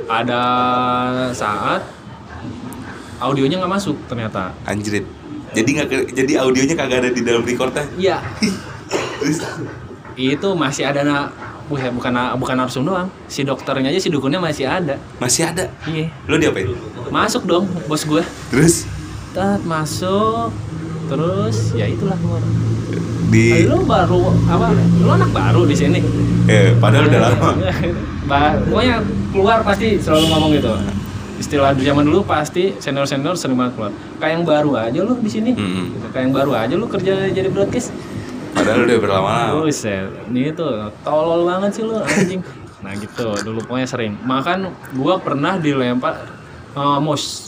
[0.06, 0.42] ada
[1.30, 1.82] saat
[3.16, 5.04] audionya nggak masuk ternyata Anjrit.
[5.54, 7.86] Jadi nggak jadi audionya kagak ada di dalam recordnya.
[7.96, 8.18] iya
[10.14, 11.30] itu masih ada na-
[11.64, 13.08] Wah, bukan bukan narsum doang.
[13.24, 15.00] Si dokternya aja si dukunnya masih ada.
[15.16, 15.64] Masih ada.
[15.88, 16.12] Iya.
[16.28, 16.68] Lu diapain?
[17.08, 18.20] Masuk dong bos gue.
[18.52, 18.84] Terus
[19.32, 20.52] Tat masuk.
[21.08, 22.44] Terus ya itulah keluar.
[23.34, 24.70] Di Lu baru apa?
[24.96, 25.98] Lu anak baru di sini.
[26.46, 27.50] eh padahal udah lama.
[28.30, 30.70] Ba- Pokoknya keluar pasti selalu ngomong gitu.
[31.34, 33.92] Istilah zaman dulu pasti senior senior sering banget keluar.
[34.16, 35.50] Kayak yang baru aja lu di sini.
[35.50, 36.06] Gitu.
[36.08, 37.90] Kayak yang baru aja lu kerja jadi broadcast.
[38.54, 39.60] Padahal udah berlama-lama.
[39.60, 40.70] Buset, ini tuh
[41.02, 42.38] tolol banget sih lu anjing.
[42.80, 44.14] Nah gitu, dulu pokoknya sering.
[44.22, 46.22] Makan gua pernah dilempar
[46.70, 47.43] eh, mos.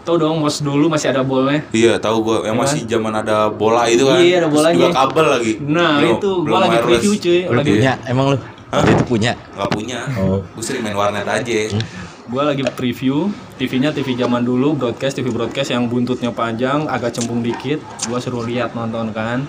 [0.00, 1.60] Tau dong mos dulu masih ada bolnya.
[1.70, 4.16] Iya, tahu gua yang Iya masih zaman ada bola itu kan.
[4.16, 4.76] Iya, ada Terus bolanya.
[4.80, 5.52] juga kabel lagi.
[5.60, 6.86] Nah Belum- itu gua lagi wireless.
[6.86, 7.40] preview cuy.
[7.42, 7.92] Lu Lagi punya?
[8.04, 8.38] Emang lu?
[8.70, 9.32] Waktu itu punya?
[9.52, 9.98] Nggak punya.
[10.16, 10.38] Oh.
[10.46, 11.58] Gua sering main warnet aja.
[12.24, 17.42] gua lagi preview TV-nya TV zaman dulu broadcast TV broadcast yang buntutnya panjang agak cembung
[17.42, 19.42] dikit gua suruh lihat nonton kan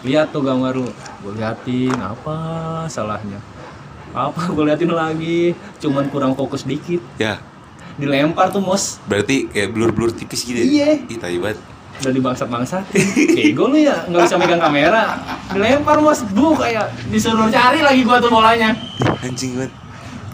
[0.00, 0.86] lihat tuh gambar lu
[1.18, 2.38] gua liatin apa
[2.86, 3.42] salahnya
[4.14, 7.42] apa gua liatin lagi cuman kurang fokus dikit Ya,
[7.94, 10.56] dilempar tuh mos berarti kayak blur-blur tipis gitu.
[10.56, 10.64] ya?
[10.64, 10.88] Iya.
[11.06, 11.58] Ih, tai banget.
[12.02, 12.82] udah dibangsat bangsat
[13.38, 18.18] Ego lu ya nggak bisa megang kamera dilempar mos bu kayak disuruh cari lagi gua
[18.18, 18.74] tuh bolanya
[19.22, 19.70] Anjing banget.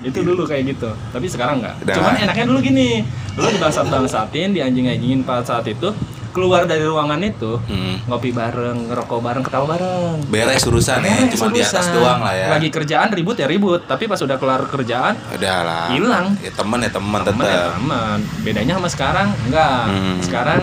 [0.01, 3.05] itu dulu kayak gitu tapi sekarang nggak cuman enaknya dulu gini
[3.37, 5.93] lu dibangsat bangsatin dianjing anjingin pada saat itu
[6.31, 7.99] keluar dari ruangan itu Hmm.
[8.05, 12.33] ngopi bareng ngerokok bareng ketawa bareng Beres urusan ya, Beres cuma di atas doang lah
[12.33, 12.47] ya.
[12.51, 15.87] lagi kerjaan ribut ya ribut tapi pas udah kelar kerjaan Udah lah.
[15.91, 16.27] Hilang.
[16.39, 17.73] Ya temen ya temen temen ya tetap.
[17.77, 20.19] temen bedanya sama sekarang enggak Hmm.
[20.21, 20.61] sekarang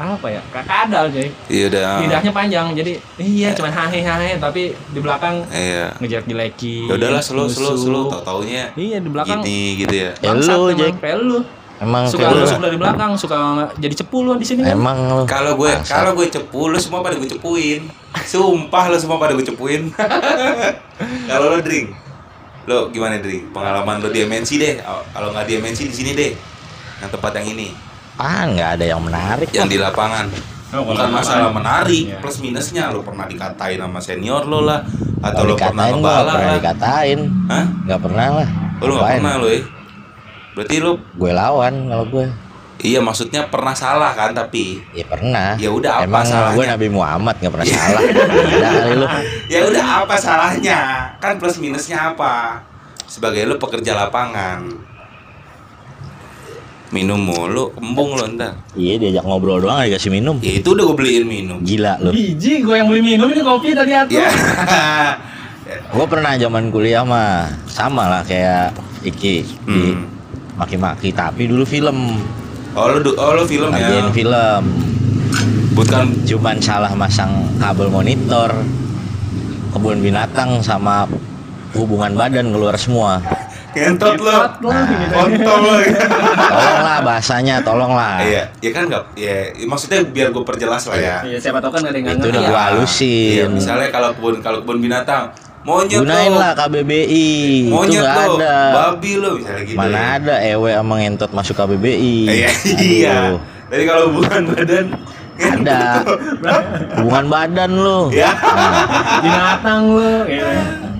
[0.00, 1.88] apa ya kakak adal cuy Iya udah.
[2.00, 5.92] lidahnya panjang jadi iya cuman hahe hahe tapi di belakang Iya.
[6.00, 10.10] ngejar jelekin Ya udahlah slow slow slow tau taunya iya di belakang gini gitu ya.
[10.16, 11.44] Ya Bangsat lu, kayak lu
[11.80, 12.44] Emang suka lu.
[12.44, 13.36] nusuk dari belakang suka
[13.74, 15.24] jadi cepu lu di sini kan Emang lu.
[15.24, 17.88] Kalau gue kalau gue cepu lu semua pada gue cepuin.
[18.20, 19.88] Sumpah lu semua pada gue cepuin.
[21.28, 21.88] kalau lo drink.
[22.66, 23.48] Lo gimana drink?
[23.50, 24.74] Pengalaman lo di MNC deh.
[24.84, 26.32] Kalau nggak di MNC di sini deh.
[27.00, 27.68] Yang tempat yang ini,
[28.14, 29.48] Ah, nggak ada yang menarik.
[29.50, 30.28] yang di lapangan.
[30.70, 32.20] Oh, Bukan masalah menarik, Iya.
[32.20, 34.84] plus minusnya lo pernah dikatain sama senior lo lah
[35.18, 37.18] atau lo pernah ngebala pernah dikatain.
[37.48, 37.64] Hah?
[37.82, 38.48] Nggak pernah lah.
[38.76, 39.18] Oh, lo nggak Ngapain?
[39.18, 39.60] pernah lo ya?
[40.52, 42.26] Berarti lo Gue lawan kalau gue.
[42.80, 45.52] iya maksudnya pernah salah kan tapi Ya pernah.
[45.54, 46.56] Ya udah, apa Emang salahnya?
[46.56, 48.02] gue Nabi Muhammad nggak pernah salah.
[48.02, 49.06] Kali lu.
[49.52, 50.78] ya udah apa salahnya
[51.16, 52.64] kan plus minusnya apa
[53.04, 54.64] sebagai lu pekerja lapangan
[56.90, 60.38] minum mulu kembung lo ntar Iya diajak ngobrol doang dikasih minum.
[60.38, 62.10] ya itu udah gue beliin minum Gila lu.
[62.10, 64.30] biji gue yang beli minum ini kopi tadi atur ya
[65.86, 69.34] Gue pernah zaman kuliah mah sama lah kayak Iki
[69.64, 70.18] di Hmm.
[70.60, 72.20] Maki-maki tapi dulu film.
[72.76, 73.80] Oh lu du- oh lu film ya?
[73.80, 74.62] ngerjain film.
[75.72, 78.52] Bukan cuman salah masang kabel monitor
[79.72, 81.08] kebun binatang sama
[81.72, 83.24] hubungan badan keluar semua.
[83.70, 85.08] Kentot lo deh.
[85.14, 85.74] kontol lo
[86.50, 88.18] tolonglah bahasanya tolonglah.
[88.18, 91.16] Iya ya kan nggak ya maksudnya biar gue perjelas lah ya.
[91.22, 92.60] Iya, siapa tahu kan ada yang nggak itu udah ya.
[92.74, 93.30] halusin.
[93.30, 97.28] Iya misalnya kalau kebun kalau kebun binatang monyet gunain lo lah KBBI
[97.68, 98.56] itu monyet nggak lo ada.
[98.72, 103.16] Babi lo misalnya gitu mana ada ewe sama ngentot masuk KBBI Iya, iya.
[103.70, 104.86] Jadi kalau hubungan badan
[105.40, 105.80] ada.
[106.96, 108.32] hubungan badan lu Ya.
[108.34, 108.72] Nah,
[109.20, 110.48] binatang lu gitu.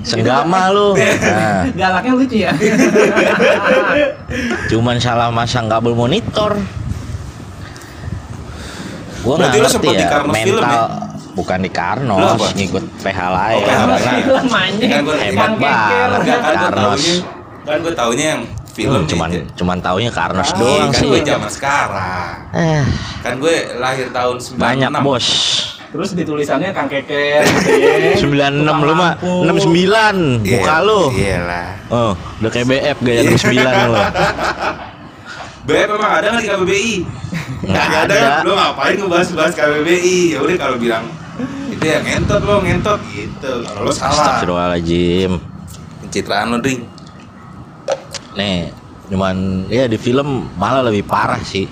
[0.00, 2.52] senggama lu nah, galaknya lucu ya.
[4.70, 6.56] Cuman salah masang kabel monitor.
[9.20, 10.84] Gua nggak lu ngerti ya Karnos mental film ya?
[11.32, 12.46] Bukan di Karnos apa?
[12.52, 13.78] ngikut PH lain Oh, PH
[14.82, 16.08] Kan gua- hebat Emang banget.
[16.12, 17.02] Enggak kan gue Karnos.
[17.60, 19.42] kan gue taunya yang film Hmm, cuman nih.
[19.52, 22.34] cuman taunya Karnos Iya, doang kan sih gue zaman sekarang.
[22.52, 22.82] eh,
[23.20, 24.58] Kan gue lahir tahun 96.
[24.58, 25.26] banyak bos
[25.90, 29.42] terus ditulisannya kang keker gitu ya 96 lu mah lampu.
[29.66, 31.68] 69 Iya, muka lu Iyalah.
[31.90, 33.98] oh udah kayak BF gaya 69 lu
[35.60, 36.94] BF emang ada nggak di KBBI?
[37.60, 37.96] Nggak ada.
[38.06, 38.20] ada.
[38.42, 40.34] Lo ngapain ngebahas-bahas KBBI?
[40.34, 41.04] Ya udah kalau bilang
[41.70, 43.52] itu ya ngentot lo ngentot gitu.
[43.62, 44.40] Kalau lo salah.
[44.40, 45.32] Astagfirullahaladzim
[46.00, 46.82] Pencitraan lo ding.
[48.30, 48.70] nih
[49.10, 49.36] cuman
[49.66, 51.66] ya di film malah lebih parah sih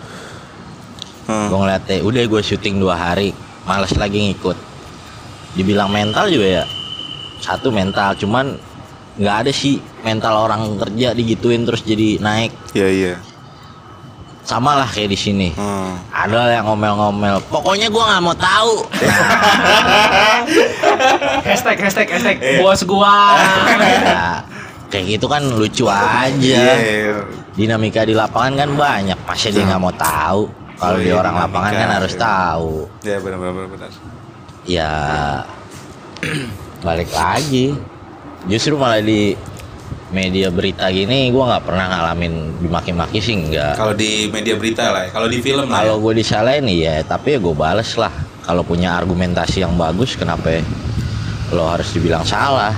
[1.23, 1.53] Hmm.
[1.53, 4.57] gue ngeliatnya udah gue syuting dua hari males lagi ngikut
[5.53, 6.65] dibilang mental juga ya
[7.39, 8.57] satu mental cuman
[9.15, 13.13] nggak ada sih mental orang kerja digituin terus jadi naik Iya iya.
[14.49, 16.01] Sama lah kayak di sini Hmm.
[16.09, 18.75] ada yang ngomel-ngomel pokoknya gue nggak mau tahu
[21.45, 22.57] hashtag hashtag hashtag Eh.
[22.59, 23.37] bos gua
[23.79, 24.41] Ya,
[24.89, 27.29] kayak gitu kan lucu aja Iya.
[27.53, 31.35] dinamika di lapangan kan banyak masa dia nggak mau tahu kalau Oh di iya, orang
[31.37, 32.23] lapangan kan harus iya.
[32.23, 33.69] tahu Ya benar benar benar.
[33.69, 33.91] benar.
[34.65, 34.93] ya
[36.79, 37.77] balik lagi
[38.45, 39.35] justru malah di
[40.09, 45.05] media berita gini gua nggak pernah ngalamin dimaki-maki sih enggak Kalau di media berita lah,
[45.05, 45.11] ya.
[45.13, 45.79] kalau di film lah.
[45.79, 45.81] ya.
[45.85, 50.65] kalau gue disalahin ya tapi ya gue bales lah kalau punya argumentasi yang bagus kenapa
[51.51, 52.73] lo harus dibilang salah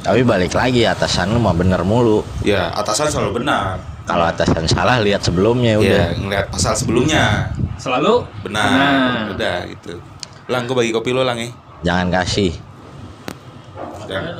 [0.00, 3.76] tapi balik lagi atasan lu mah bener mulu Ya, atasan selalu benar.
[4.04, 7.50] kalau atasan salah lihat sebelumnya Ya, udah ngeliat pasal sebelumnya.
[7.76, 9.36] Selalu Benar.
[9.36, 10.00] Udah gitu.
[10.46, 11.50] Lang, gue bagi kopi lo lang ya.
[11.82, 12.56] jangan kasih
[14.06, 14.32] Jangan.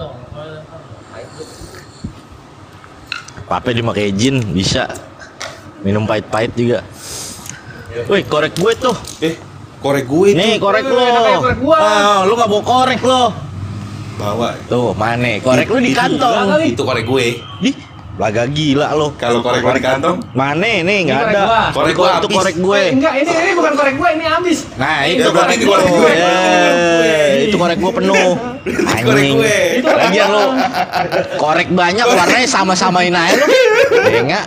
[3.46, 4.90] Apa dipakai jin bisa.
[5.86, 6.80] Minum pahit-pahit juga.
[8.10, 8.96] Woi korek gue tuh.
[9.22, 9.34] Eh,
[9.80, 11.06] korek gue itu nih korek lo.
[11.78, 13.22] Ah, lu nggak bawa korek lo.
[14.16, 14.56] Bawa.
[14.66, 15.36] tuh mana?
[15.40, 17.26] Korek lu di kantong Itu korek gue.
[17.62, 17.70] di
[18.16, 21.60] laga gila lo Kalau korek lo di kantong, mana nih nggak korek ada gua.
[21.68, 24.58] Korek Itu- gua itu korek gue Eh, enggak, ini ini bukan korek gue, ini habis.
[24.74, 25.76] Nah itu berarti korek itu gue.
[25.76, 26.12] korek gue.
[26.16, 28.30] Eh, Itu korek gue penuh.
[28.64, 29.36] korek Anjing.
[29.36, 29.58] gue.
[29.84, 30.42] Lagi lo
[31.36, 33.46] korek banyak warnanya sama-samain aja lo.
[34.06, 34.46] Ya enggak?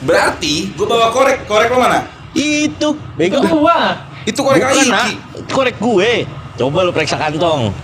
[0.00, 1.44] berarti gue bawa korek.
[1.44, 2.06] Korek lo mana?
[2.32, 3.42] Itu Itu bego.
[3.60, 4.06] gua.
[4.22, 4.86] Itu korek Bukan.
[5.36, 6.10] Itu korek gue.
[6.56, 7.74] Coba lu periksa kantong.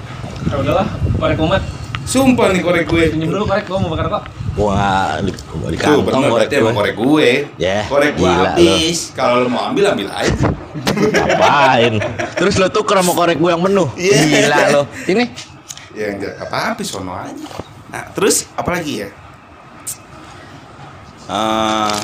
[0.46, 0.86] Ya udahlah,
[1.18, 1.62] korek umat.
[2.06, 3.02] Sumpah nih korek gue.
[3.10, 4.22] Pinjem dulu korek gua mau bakar kok.
[4.56, 5.38] Wah, di, di
[5.76, 6.72] Tuh, kantong bener, korek gue.
[6.72, 7.28] korek gue.
[7.58, 8.98] Ya, korek gue gila habis.
[9.12, 10.46] Kalau lo mau ambil, ambil aja.
[10.96, 11.94] Ngapain?
[12.32, 13.88] Terus lo tuker sama korek gue yang penuh.
[13.92, 14.16] Iya.
[14.22, 14.82] Gila lo.
[15.04, 15.24] Ini
[15.92, 17.32] Ya enggak apa-apa, sono aja.
[17.88, 19.08] Nah, terus apa lagi ya?
[21.26, 21.96] Ah,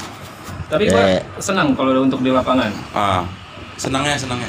[0.67, 1.21] Tapi gua Eh.
[1.37, 2.73] senang kalau udah untuk di lapangan.
[2.91, 3.23] ah,
[3.77, 4.49] senangnya, senangnya.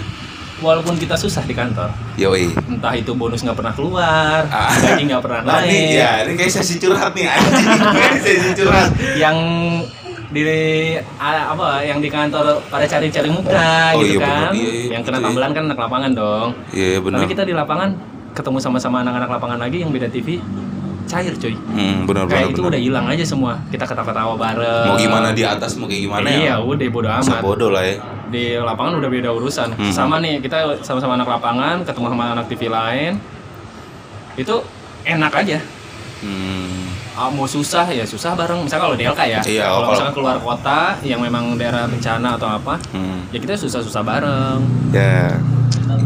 [0.63, 2.47] Walaupun kita susah di kantor, Yoi.
[2.65, 4.71] entah itu bonus nggak pernah keluar, Ah.
[4.73, 7.27] gaji nggak pernah nih, naik, ya, ini kayak sesi curhat nih
[8.23, 8.87] sesi curhat.
[9.13, 9.35] yang
[10.29, 10.41] di
[11.19, 14.51] apa yang di kantor pada cari-cari muka Oh, gitu iya, kan, bener.
[14.55, 16.49] Iya, iya, yang kena betul, tambelan kan anak lapangan dong.
[16.71, 17.17] Iya, benar.
[17.19, 17.89] Tapi kita di lapangan
[18.33, 20.41] ketemu sama-sama anak-anak lapangan lagi yang beda TV,
[21.05, 21.55] cair cuy.
[21.55, 22.37] Hmm, benar benar.
[22.39, 22.71] Kayak itu benar.
[22.71, 23.53] udah hilang aja semua.
[23.69, 24.87] Kita ketawa-ketawa bareng.
[24.89, 26.37] Mau gimana di atas, mau kayak gimana ya?
[26.39, 27.39] Iya, udah bodo amat.
[27.41, 27.95] bodoh lah ya.
[28.33, 29.69] Di lapangan udah beda urusan.
[29.77, 29.93] Hmm.
[29.93, 33.13] Sama nih, kita sama-sama anak lapangan, ketemu sama anak TV lain.
[34.33, 34.65] Itu
[35.05, 35.59] enak aja.
[36.23, 36.87] Hmm.
[37.13, 38.65] Ah, mau susah ya susah bareng.
[38.65, 39.41] Misalnya kalau DLK ya.
[39.45, 43.29] Iya, kalau kalau- misalnya keluar kota yang memang daerah bencana atau apa, hmm.
[43.29, 44.59] ya kita susah-susah bareng.
[44.89, 45.37] Ya,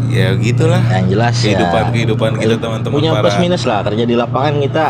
[0.08, 0.82] ya gitulah.
[0.88, 1.92] yang jelas Kehidupan ya.
[1.92, 3.24] kehidupan kita teman-teman Punya para.
[3.24, 4.86] plus minus lah kerja di lapangan kita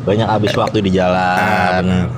[0.00, 1.82] banyak habis waktu di Ah, jalan.
[1.84, 2.08] benar.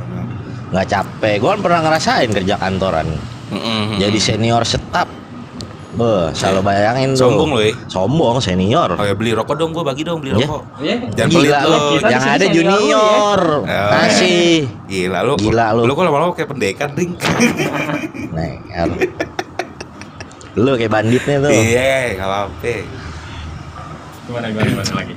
[0.73, 1.35] nggak capek.
[1.37, 3.07] Gue kan pernah ngerasain kerja kantoran.
[3.49, 3.99] Mm-mm.
[3.99, 5.05] Jadi senior setap.
[5.93, 7.29] Beh, selalu bayangin tuh.
[7.29, 7.77] Sombong lo ya.
[7.85, 8.97] Sombong senior.
[8.97, 10.41] Oh ya beli rokok dong, gue bagi dong beli Iya.
[10.41, 10.63] rokok.
[10.81, 10.97] Iya.
[11.13, 11.79] Jangan Gila pelit lo,
[12.09, 13.41] yang ada junior.
[13.63, 13.83] ya.
[14.01, 14.55] Kasih.
[14.89, 15.35] Gila lu.
[15.37, 15.83] Gila lu.
[15.85, 17.13] Lu kok lama-lama kayak pendekat, Ding.
[18.33, 18.89] Nah, er.
[20.57, 21.51] Lu kayak banditnya tuh.
[21.53, 22.75] Iya, kalau apa?
[24.29, 25.15] Gimana gimana, gimana lagi?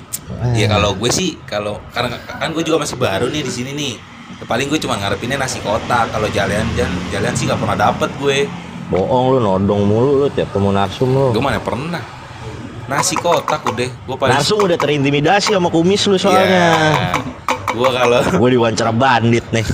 [0.58, 3.94] Iya kalau gue sih kalau karena kan gue juga masih baru nih di sini nih.
[4.50, 6.10] Paling gue cuma ngarepinnya nasi kotak.
[6.10, 8.50] Kalau jalan jalan jalan sih nggak pernah dapet gue.
[8.90, 11.30] Bohong lu nodong mulu lu tiap temu narsum lu.
[11.34, 12.02] Gue mana pernah.
[12.86, 13.90] Nasi kotak udah.
[14.06, 16.74] Gue paling Narsum udah terintimidasi sama kumis lu soalnya.
[17.74, 19.66] Gue kalau Gue diwawancara bandit nih.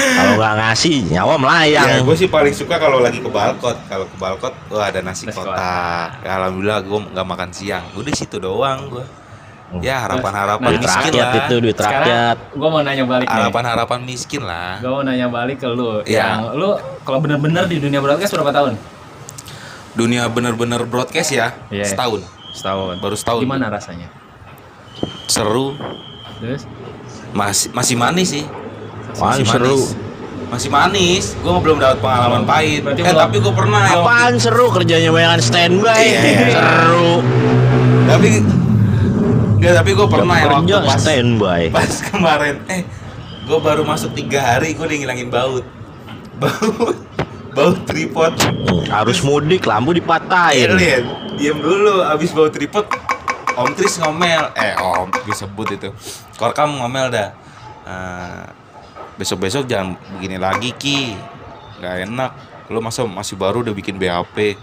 [0.00, 1.88] Kalau nggak ngasih nyawa melayang.
[1.88, 3.76] Ya, gue sih paling suka kalau lagi ke balkot.
[3.86, 6.20] Kalau ke balkot, wah ada nasi, Nasi kotak.
[6.20, 7.84] Ya, Alhamdulillah gue nggak makan siang.
[7.94, 9.04] Udah situ doang gue.
[9.78, 11.38] Ya harapan-harapan Nah, miskin rakyat lah.
[11.46, 12.36] itu duit Sekarang rakyat.
[12.58, 13.36] gue mau nanya balik nih.
[13.38, 14.82] Harapan-harapan miskin lah.
[14.82, 16.02] Gue mau nanya balik ke lu.
[16.02, 16.26] Iya.
[16.26, 16.70] Yang lu
[17.06, 18.74] kalau bener-bener di dunia broadcast berapa tahun?
[19.94, 21.54] Dunia bener-bener broadcast ya.
[21.70, 21.86] Iya.
[21.86, 22.26] Setahun.
[22.50, 22.98] Setahun.
[22.98, 23.40] Baru setahun.
[23.46, 24.10] Gimana rasanya?
[25.30, 25.78] Seru.
[26.42, 26.66] Terus?
[27.30, 28.44] Masih masih manis sih.
[29.12, 29.66] Masih seru?
[29.72, 29.84] manis.
[30.48, 31.24] Masih manis.
[31.36, 32.82] Gue belum dapat pengalaman pahit.
[32.82, 33.98] Berarti eh belum- tapi gue pernah ya.
[33.98, 36.00] Apaan seru kerjanya bayangan standby.
[36.00, 36.48] Iya, iya.
[36.52, 37.10] Seru.
[38.06, 38.28] Tapi
[39.52, 41.62] Enggak, tapi gue pernah ya waktu pas standby.
[41.68, 42.82] pas kemarin eh
[43.44, 45.64] gue baru masuk tiga hari gue udah ngilangin baut
[46.34, 46.96] baut
[47.52, 50.68] baut tripod Hmm, Harus mudik lampu Iya, dipatahin.
[50.72, 51.04] lihat
[51.36, 52.88] diem dulu abis baut tripod
[53.52, 55.88] om Tris ngomel eh om disebut itu
[56.34, 57.28] korkam ngomel dah
[57.84, 58.56] besok
[59.20, 61.14] besok jangan begini lagi ki.
[61.80, 62.30] Nggak enak.
[62.70, 64.56] Lo masa masih baru udah bikin BAP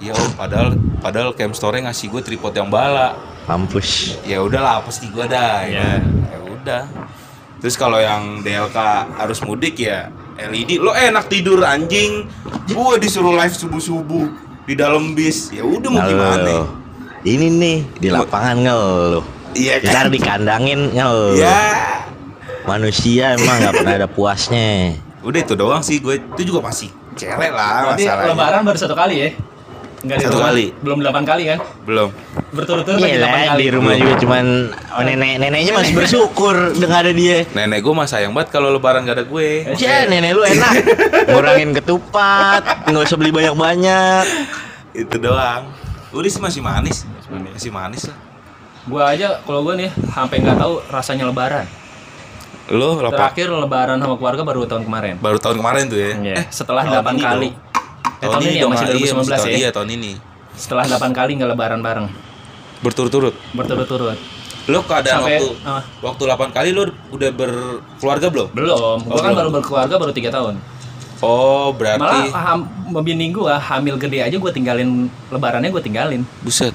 [0.00, 0.72] Iya om padahal
[1.04, 3.12] padahal camp store ngasih gue tripod yang bala.
[3.44, 4.16] Mampus.
[4.24, 6.82] ya udahlah pasti gua dah ya, ya udah.
[7.60, 8.78] Terus kalau yang DLK
[9.20, 10.08] harus mudik ya
[10.40, 12.24] LED lo enak tidur anjing.
[12.72, 14.24] Gua disuruh live subuh subuh
[14.64, 15.52] di dalam bis.
[15.52, 16.64] Ya udah mau gimana.
[17.20, 19.24] Ini nih di lapangan ngeluh.
[19.52, 21.36] iya Ntar kan dikandangin ngeluh.
[21.36, 21.60] ya
[22.70, 24.94] Manusia emang nggak pernah ada puasnya.
[25.20, 28.94] udah itu doang sih gue itu juga masih cewek lah Berarti masalahnya lebaran baru satu
[28.96, 29.30] kali ya?
[30.00, 30.72] Enggak Satu kali.
[30.80, 31.58] Belum 8 kali kan?
[31.84, 32.08] Belum.
[32.56, 33.60] Berturut-turut lagi 8 Iya kali.
[33.60, 34.44] di rumah juga cuman
[34.96, 37.44] oh, nenek neneknya masih bersyukur dengan ada dia.
[37.52, 39.76] Nenek gue mah sayang banget kalau lebaran gak ada gue.
[39.76, 40.72] Ya nenek lu enak
[41.28, 44.24] ngurangin ketupat nggak usah beli banyak banyak.
[44.96, 45.68] Itu doang.
[46.16, 47.04] Udah sih masih manis.
[47.28, 47.52] manis.
[47.60, 48.16] Masih manis lah.
[48.88, 51.68] Gua aja kalau gua nih sampai nggak tahu rasanya lebaran.
[52.70, 53.10] Lo apa?
[53.10, 55.14] Terakhir lebaran sama keluarga baru tahun kemarin.
[55.18, 56.10] Baru tahun kemarin tuh ya.
[56.14, 57.48] Eh, setelah tahun 8 ini kali.
[57.50, 57.54] dong.
[58.20, 59.58] Eh, tahun ini ya dong, masih ah, iya, 2019 tahun- ya.
[59.58, 60.12] Iya tahun ini.
[60.54, 62.06] Setelah 8 kali nggak lebaran bareng.
[62.80, 63.34] Berturut-turut.
[63.52, 64.18] Berturut-turut.
[64.68, 65.82] Lo keadaan Sampai- waktu ah.
[66.00, 68.48] waktu 8 kali lo udah berkeluarga belum?
[68.54, 68.98] Belum.
[69.02, 69.38] Gua Oh, kan belum.
[69.40, 70.54] baru berkeluarga baru 3 tahun.
[71.20, 72.60] Oh, berarti Malah ham,
[73.02, 74.88] bini gua hamil gede aja gua tinggalin
[75.28, 76.22] lebarannya gua tinggalin.
[76.40, 76.72] buset.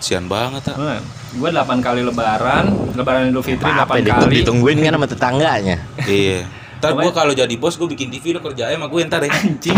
[0.00, 0.76] Sian banget ah.
[0.76, 1.00] Nah,
[1.34, 4.34] gua 8 kali lebaran, lebaran Idul Fitri 8 Apa ditung- kali.
[4.38, 5.76] ditungguin kan sama tetangganya.
[6.06, 6.46] iya.
[6.76, 9.32] Ntar gue kalau jadi bos gue bikin TV lo kerja sama gue ntar ya.
[9.32, 9.72] Anjing.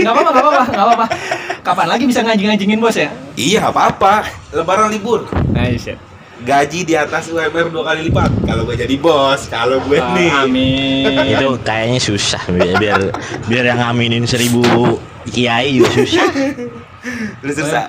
[0.00, 1.06] Enggak apa-apa, enggak apa-apa, enggak apa-apa.
[1.60, 3.12] Kapan lagi bisa ngajing-ngajingin bos ya?
[3.34, 4.24] iya apa-apa.
[4.50, 5.28] Lebaran libur.
[5.46, 5.92] Nice.
[5.92, 5.96] ya.
[6.38, 8.30] Gaji di atas UMR dua kali lipat.
[8.42, 10.30] Kalau gue jadi bos, kalau gue Ah, nih.
[10.40, 11.28] Amin.
[11.28, 13.00] Itu kayaknya susah biar biar,
[13.44, 14.64] biar yang ngaminin seribu
[15.26, 16.28] kiai juga susah.
[17.40, 17.84] Lu susah.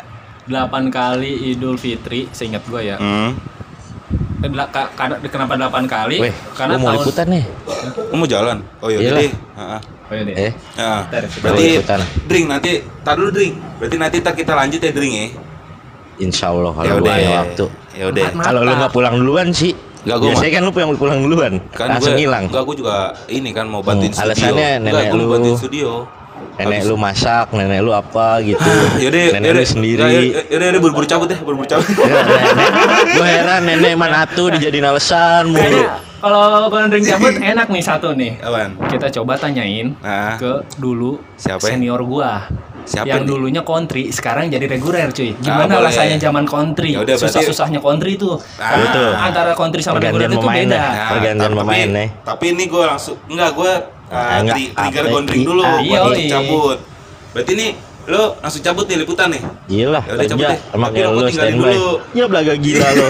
[0.49, 2.97] 8 kali Idul Fitri seingat gua ya.
[2.97, 3.37] Hmm.
[4.39, 4.49] Eh,
[5.29, 6.17] kenapa 8 kali?
[6.17, 7.43] Weh, karena mau tahun liputan nih.
[8.09, 8.57] Lu mau jalan?
[8.79, 9.19] Oh iya Iyalah.
[9.19, 9.31] deh.
[9.31, 9.79] Heeh.
[10.09, 10.35] Oh, iya deh.
[10.39, 11.99] Eh, Ntar, berarti mau ikutan.
[12.25, 13.53] drink nanti, tar dulu drink.
[13.77, 15.27] Berarti nanti tar kita lanjut ya drink ya.
[16.19, 17.65] insya Allah Ya kalau udah gua ada waktu.
[17.93, 18.27] Ya udah.
[18.33, 19.71] Kalau lu nggak pulang duluan sih.
[19.99, 21.53] Nggak, gua Biasanya kan lu pulang pulang duluan.
[21.77, 22.43] langsung gue, hilang.
[22.47, 22.95] Enggak, gue juga
[23.27, 24.27] ini kan mau bantuin Hmm, studio.
[24.27, 25.91] alasannya Enggak, nenek gua mau lu- bantuin studio.
[26.55, 28.59] Nenek lu masak, nenek lu apa gitu.
[29.03, 30.01] Yaudah, nenek yaudah, lu sendiri.
[30.01, 31.87] Yaudah, yaudah, yaudah, buru-buru cabut deh, buru-buru cabut.
[31.99, 33.15] Ya, nenek.
[33.15, 35.83] Gue heran nenek manatu dijadiin alasan mulu.
[36.19, 38.35] Kalau drink cabut enak nih satu nih.
[38.43, 38.75] Awan.
[38.85, 41.69] Kita coba tanyain Nah, ke dulu Siapa ya?
[41.73, 42.43] senior gua.
[42.83, 43.29] Siapa yang nih?
[43.29, 45.31] dulunya country sekarang jadi reguler cuy.
[45.37, 45.87] Gimana boleh.
[45.87, 46.91] rasanya zaman country?
[46.91, 48.35] Ya udah, berarti- Susah-susahnya country tuh.
[48.57, 48.67] Ah.
[48.67, 49.11] Karena Betul.
[49.15, 50.75] antara country sama reguler itu pemain beda.
[50.75, 51.07] ya.
[51.07, 52.07] Pergantian pemain nih.
[52.25, 53.71] Tapi ini gue langsung enggak gue
[54.09, 56.33] uh, Ah, enggak, tri- trigger gondring dulu ah, buat iya, langsung iya.
[56.33, 56.77] cabut.
[57.33, 57.69] Berarti nih
[58.09, 59.41] lo langsung cabut nih liputan nih.
[59.67, 60.59] Gila, Ya udah, cabut deh.
[60.65, 61.69] sama Tapi kayak rokok tinggalin standby.
[61.71, 61.91] dulu.
[62.11, 63.05] Ya belaga gila lo.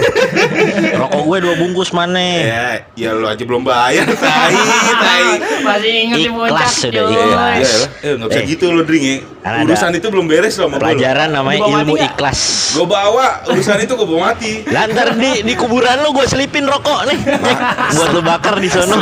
[1.00, 2.20] Rokok gue dua bungkus mana?
[2.20, 4.04] Ya, ya lo aja belum bayar.
[4.20, 4.54] Tai,
[4.94, 5.24] tai.
[5.60, 7.56] Masih inget di Ikhlas puncak sudah, ikhlas.
[7.58, 8.44] Iya, eh nggak bisa Eh.
[8.46, 9.16] gitu lo drink ya.
[9.62, 10.66] Urusan itu belum beres lo.
[10.70, 12.08] Pelajaran namanya ilmu nggak?
[12.10, 12.38] ikhlas.
[12.70, 14.52] Gue bawa urusan itu gue bawa mati.
[14.66, 17.18] Lantar di di kuburan lu gue selipin rokok nih.
[17.90, 19.00] Buat lu bakar di sono.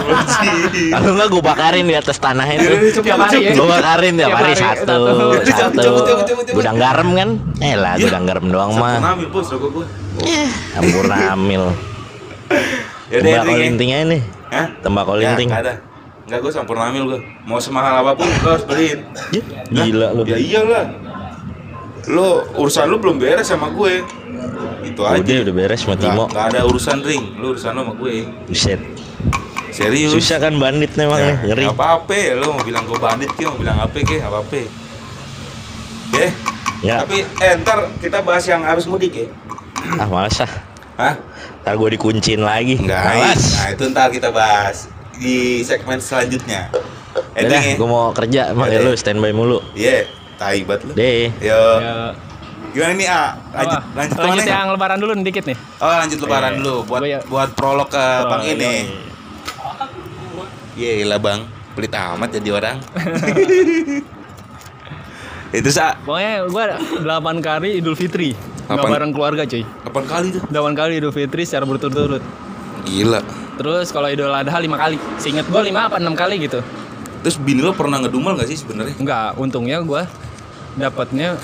[0.88, 2.94] Kalau enggak gue bakarin di atas tanah Ya, itu.
[2.94, 3.10] cepet.
[3.10, 3.52] ya?
[3.52, 4.98] Gue bakarin tiap hari satu,
[5.44, 5.87] satu.
[5.88, 6.06] Cabut, satu.
[6.06, 6.56] cabut, cabut, cabut, cabut.
[6.56, 7.28] Gudang garam kan?
[7.58, 8.04] Eh lah Iya.
[8.04, 8.92] gudang garam doang mah.
[8.94, 9.86] Sampurnamil bos rokok gue.
[10.70, 11.64] Campur namil.
[13.08, 13.62] Ya udah Tembakau ya.
[13.62, 14.18] lintingnya ini.
[14.50, 14.66] Hah?
[14.78, 15.48] Tembakau Ya, linting.
[15.48, 15.74] nggak ada.
[16.22, 17.18] Enggak gue sampurnamil gue.
[17.42, 19.00] Mau semahal apa pun lo harus beliin.
[19.66, 20.22] Gila lu.
[20.22, 20.84] Ya iyalah.
[22.06, 24.04] Lo urusan lu belum beres sama gue.
[24.82, 25.16] Itu aja.
[25.18, 26.24] Udah udah beres sama Timo.
[26.26, 27.32] nggak ada urusan ring.
[27.34, 28.12] Lu urusan lo sama gue.
[28.44, 28.80] Buset.
[29.70, 30.10] Serius.
[30.10, 31.64] Susah kan bandit memang Ya, nih, ngeri.
[31.66, 34.60] apa-apa, lo mau bilang gue bandit ke, mau bilang apa ke, nggak apa-apa.
[36.08, 36.26] Oke.
[36.78, 37.02] Ya.
[37.02, 39.26] Tapi eh ntar kita bahas yang harus mudik ya.
[39.94, 40.50] Ah males ah.
[40.96, 41.14] Hah?
[41.62, 42.76] Ntar gue dikuncin lagi.
[42.76, 43.02] Enggak.
[43.04, 43.42] Malas.
[43.56, 46.70] Nah, itu ntar kita bahas di segmen selanjutnya.
[47.34, 47.74] Udah, Ending ya.
[47.76, 48.88] gue mau kerja emang ya Udah.
[48.88, 49.58] lu standby mulu.
[49.72, 50.92] Iya, tai banget lu.
[50.94, 51.30] Deh.
[51.38, 51.62] Yo.
[51.76, 52.14] Ya,
[52.68, 53.22] Gimana nih, A?
[53.48, 53.96] Lanjut, apa?
[53.96, 55.58] lanjut, lanjut yang lebaran dulu nih, dikit nih.
[55.78, 56.58] Oh, lanjut lebaran Iya.
[56.58, 58.74] dulu buat ya- buat prolog ke Bang Oh, ini.
[60.76, 61.40] iya, Iya lah Bang,
[61.72, 62.76] pelit amat jadi orang.
[65.50, 67.04] Itu sa Pokoknya gua 8
[67.40, 68.32] kali Idul Fitri.
[68.32, 69.64] Nggak Delapan- bareng keluarga cuy.
[69.64, 70.42] kapan kali tuh?
[70.46, 72.20] 8 kali Idul Fitri secara berturut-turut.
[72.84, 73.20] Gila.
[73.56, 74.96] Terus kalau Idul Adha 5 kali.
[75.16, 76.60] Seinget gua 5 apa 6 kali gitu.
[77.18, 78.94] Terus bini lo pernah ngedumel gak sih sebenarnya?
[78.94, 80.04] Enggak, untungnya gua
[80.74, 81.34] dapatnya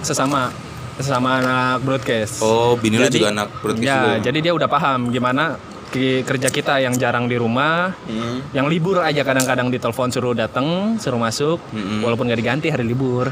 [0.00, 0.52] sesama
[0.94, 2.38] sesama anak broadcast.
[2.38, 4.22] Oh, bini lo juga anak broadcast Ya, juga.
[4.22, 5.58] jadi dia udah paham gimana
[5.90, 8.42] kerja kita yang jarang di rumah, Hmm.
[8.50, 12.02] yang libur aja kadang-kadang ditelepon suruh datang, suruh masuk, Mm-mm.
[12.02, 13.30] walaupun nggak diganti hari libur,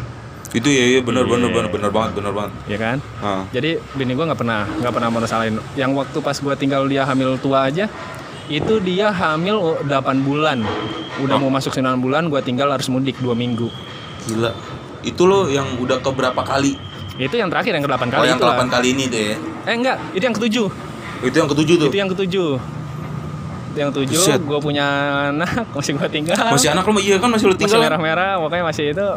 [0.52, 1.56] Itu ya, iya benar benar Iya.
[1.56, 2.52] benar benar banget, benar banget.
[2.68, 2.96] ya kan?
[3.24, 3.42] Ah.
[3.50, 5.56] Jadi bini gua nggak pernah nggak pernah merasalahin.
[5.74, 7.88] Yang waktu pas gua tinggal dia hamil tua aja,
[8.46, 10.60] itu dia hamil 8 bulan,
[11.18, 13.72] udah mau masuk 9 bulan, gua tinggal harus mudik dua minggu.
[14.28, 14.52] Gila.
[15.02, 16.76] Itu lo yang udah ke berapa kali?
[17.16, 18.56] Itu yang terakhir yang ke-8 oh, kali yang itu lah.
[18.60, 19.36] ke-8 kali ini ya.
[19.68, 20.66] Eh enggak, itu yang ketujuh.
[21.22, 21.88] Itu yang ketujuh tuh.
[21.88, 22.50] Itu yang ketujuh.
[23.72, 24.40] Yang Buset.
[24.44, 24.84] gue punya
[25.32, 26.36] anak, masih gue tinggal.
[26.36, 27.80] Masih anak lo iya kan masih lo Masih tinggal.
[27.80, 29.08] merah-merah, makanya masih itu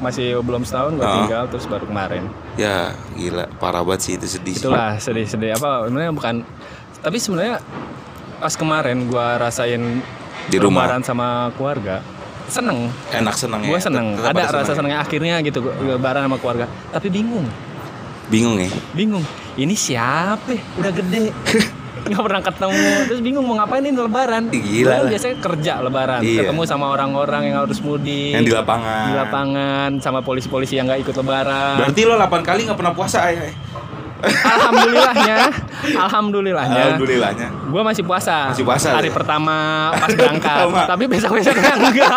[0.00, 1.14] masih belum setahun gue Ah.
[1.20, 2.24] tinggal terus baru kemarin.
[2.54, 4.56] Ya, gila, parah banget sih itu sedih.
[4.56, 6.34] Itulah sedih-sedih apa sebenarnya bukan
[6.98, 7.56] tapi sebenarnya
[8.36, 10.00] pas kemarin gue rasain
[10.46, 10.88] Di rumah.
[11.00, 12.00] sama keluarga
[12.46, 13.68] seneng Enak seneng ya.
[13.68, 14.74] gue seneng Tetap ada rasa seneng ya?
[14.74, 17.46] senengnya akhirnya gitu gua lebaran sama keluarga tapi bingung
[18.26, 18.66] Bingung ya.
[18.90, 19.22] bingung
[19.54, 20.62] ini siapa ya?
[20.76, 21.30] udah gede
[22.02, 25.10] nggak pernah ketemu terus bingung mau ngapain ini lebaran gila Gua lah.
[25.10, 26.38] biasanya kerja lebaran Iya.
[26.42, 29.04] ketemu sama orang-orang yang harus mudik Yang di lapangan.
[29.04, 33.28] di lapangan sama polisi-polisi yang nggak ikut lebaran Berarti lo 8 kali nggak pernah puasa
[33.28, 33.50] ya?
[34.50, 35.36] alhamdulillahnya
[35.96, 37.48] alhamdulillahnya Alhamdulillahnya.
[37.66, 39.16] gue masih puasa Masih puasa, hari ya?
[39.16, 39.56] pertama
[39.96, 40.84] pas berangkat Pertama.
[40.84, 42.12] tapi besok besoknya enggak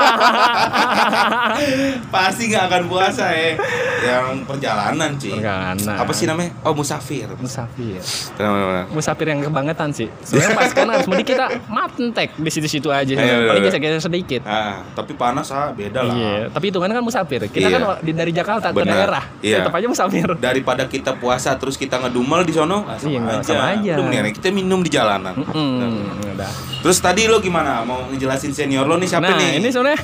[2.09, 3.55] Pasti nggak akan puasa ya.
[4.04, 5.32] Yang perjalanan sih.
[5.32, 5.95] Perjalanan.
[5.95, 6.51] Apa sih namanya?
[6.62, 7.28] Oh musafir.
[7.34, 7.99] musafir
[8.34, 8.86] Benar-benar.
[8.89, 13.18] musafir yang kebangetan sih sebenarnya pas kan harus mudik kita matentek di situ-situ aja Iya,
[13.18, 13.74] bener, paling bener.
[13.74, 16.14] geser-geser sedikit Ah, tapi panas ah beda lah.
[16.14, 17.41] Iya, tapi itu kan kan musafir.
[17.45, 17.78] Kita Iya.
[17.78, 18.93] kan dari Jakarta ke Benar.
[18.93, 19.58] daerah, Iya.
[19.60, 20.28] tetap aja musafir.
[20.38, 23.43] Daripada kita puasa terus kita ngedumel di sono, ah, sama, Iya, aja.
[23.43, 23.93] sama aja.
[23.93, 25.34] Udah mendingan kita minum di jalanan.
[25.36, 26.51] Hmm, udah.
[26.82, 27.82] Terus tadi lo gimana?
[27.82, 29.58] Mau ngejelasin senior lo nih siapa Nah, nih?
[29.58, 30.01] ini sebenarnya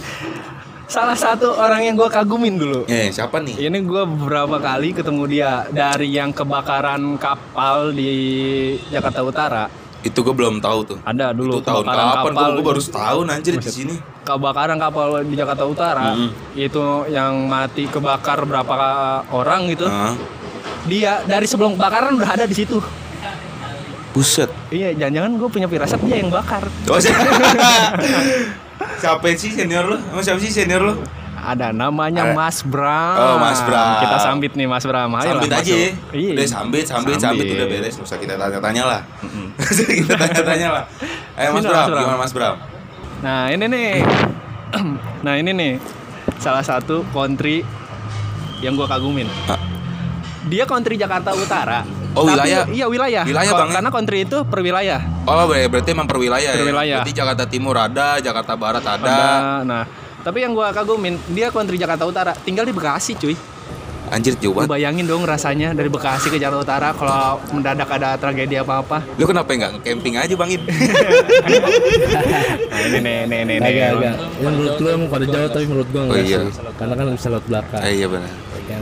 [0.89, 2.81] salah satu orang yang gue kagumin dulu.
[2.89, 3.69] Eh, siapa nih?
[3.69, 8.11] Ini gue beberapa kali ketemu dia dari yang kebakaran kapal di
[8.89, 9.63] Jakarta Utara.
[10.01, 10.97] Itu gue belum tahu tuh.
[11.05, 12.33] Ada dulu itu tahun kebakaran kapan?
[12.33, 12.49] kapal.
[12.57, 13.95] Gue baru setahun anjir di sini.
[14.25, 16.29] Kebakaran kapal di Jakarta Utara Mm-mm.
[16.57, 18.75] itu yang mati kebakar berapa
[19.29, 19.85] orang gitu.
[19.85, 20.17] Ah,
[20.89, 22.81] Dia dari sebelum kebakaran udah ada di situ.
[24.19, 24.51] Buset.
[24.67, 26.67] Iya, jangan-jangan gue punya firasat dia yang bakar.
[26.91, 26.99] Oh,
[28.99, 29.23] siapa?
[29.39, 29.95] sih senior lo?
[30.11, 30.99] Emang siapa sih senior lo?
[31.39, 32.35] Ada namanya Ada.
[32.35, 33.15] Mas Bram.
[33.15, 34.03] Oh, Mas Bram.
[34.03, 35.07] Kita sambit nih Mas Bram.
[35.15, 35.95] Ayo sambit lah, aja ya.
[36.11, 36.33] Iya.
[36.35, 37.95] Udah sambit, sambit, sambit, udah beres.
[37.95, 39.01] Nggak usah kita tanya-tanya lah.
[40.03, 40.83] Kita tanya-tanya lah.
[41.39, 42.03] Ayo Mas Bram, Mas Bram.
[42.03, 42.55] gimana Mas Bram?
[43.23, 43.89] Nah, ini nih.
[45.25, 45.71] nah, ini nih
[46.43, 47.63] salah satu country
[48.59, 49.31] yang gua kagumin.
[49.47, 49.55] Ah.
[50.51, 51.98] Dia country Jakarta Utara.
[52.11, 52.61] Oh, Tapi- wilayah?
[52.65, 53.21] Iya, wilayah.
[53.23, 53.73] Wilayah, Ko- Bang, ya?
[53.77, 54.99] Karena country itu per wilayah.
[55.23, 56.63] Oh, ber- berarti emang per wilayah Per ya?
[56.65, 56.95] wilayah.
[56.97, 59.05] Berarti Jakarta Timur ada, Jakarta Barat ada.
[59.05, 59.61] Ada.
[59.61, 59.83] Nah,
[60.19, 63.35] tapi yang gua kagumin, dia country Jakarta Utara, tinggal di Bekasi, cuy.
[64.09, 64.73] Anjir jauh banget.
[64.73, 68.99] bayangin dong rasanya dari Bekasi ke Jakarta Utara kalau mendadak ada tragedi apa-apa.
[69.13, 70.59] Lu kenapa nggak camping aja bangin?
[70.65, 70.73] Nah,
[72.81, 73.57] ini nih, nih, nih, nih.
[73.61, 76.37] agak agak yang menurut lu emang pada jauh tapi menurut gua Oh, enggak iya.
[76.41, 78.31] sih karena kan bisa lewat belakang eh, iya benar.
[78.31, 78.35] ya
[78.67, 78.81] kan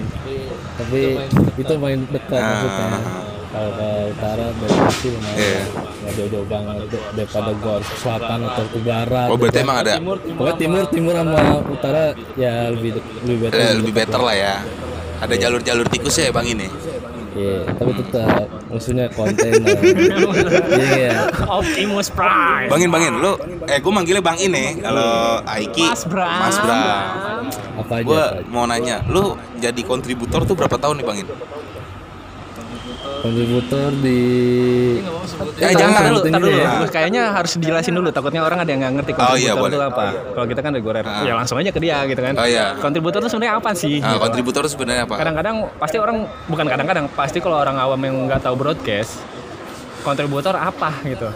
[0.88, 1.04] tapi
[1.58, 2.48] itu paling dekat Ah.
[2.48, 3.00] maksudnya
[3.48, 5.62] kalau ke utara dari Bekasi lumayan Iya.
[5.98, 9.78] nggak jauh-jauh banget dar- daripada gua harus ke selatan atau ke barat Oh, berarti emang
[9.78, 12.04] ada pokoknya timur timur sama utara
[12.36, 14.56] ya lebih lebih better eh, lebih better lah ya.
[15.18, 16.68] Ada jalur-jalur tikus ya bang ini.
[17.34, 19.52] iya tapi tetap maksudnya konten
[20.90, 22.66] iya Optimus Prime.
[22.66, 26.40] Bangin bangin, lu eh gue manggilnya bang ini kalau Aiki Mas Bram.
[26.40, 27.42] Mas Bram.
[27.78, 28.50] Apa aja Gue apa aja.
[28.50, 29.24] mau nanya, lu
[29.56, 31.28] jadi kontributor tuh berapa tahun nih bangin?
[33.18, 34.20] kontributor di
[35.58, 36.02] Eh, Tar jangan.
[36.08, 36.54] dulu, tar dulu.
[36.54, 36.70] Ya.
[36.78, 38.10] Lu Kayaknya harus dijelasin dulu.
[38.10, 39.90] Takutnya orang ada yang nggak ngerti Oh, iya, kontributor itu boleh.
[39.90, 40.06] apa.
[40.32, 41.24] Kalau kita kan reguler, Ah.
[41.24, 42.34] ya langsung aja ke dia gitu kan.
[42.36, 42.66] Oh, iya.
[42.78, 43.96] Kontributor itu sebenarnya apa sih?
[43.98, 44.18] Ah, Gitu.
[44.22, 45.16] kontributor tuh sebenarnya apa?
[45.18, 49.22] Kadang-kadang pasti orang bukan kadang-kadang pasti kalau orang awam yang nggak tahu broadcast,
[50.00, 51.28] kontributor apa gitu.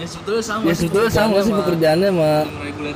[0.00, 2.32] Ya sebetulnya sama sih pekerjaannya sama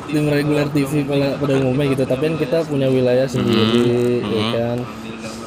[0.09, 2.05] tim reguler TV pada, pada umumnya gitu.
[2.09, 4.79] Tapi kan kita punya wilayah sendiri, ya kan.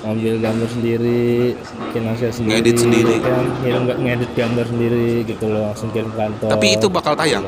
[0.06, 3.14] Ambil gambar sendiri, bikin hasil sendiri, Ngedit sendiri.
[3.18, 3.44] ya kan.
[3.66, 6.50] Ngirim ngedit gambar sendiri gitu loh, langsung kirim ke kantor.
[6.54, 7.46] Tapi itu bakal tayang.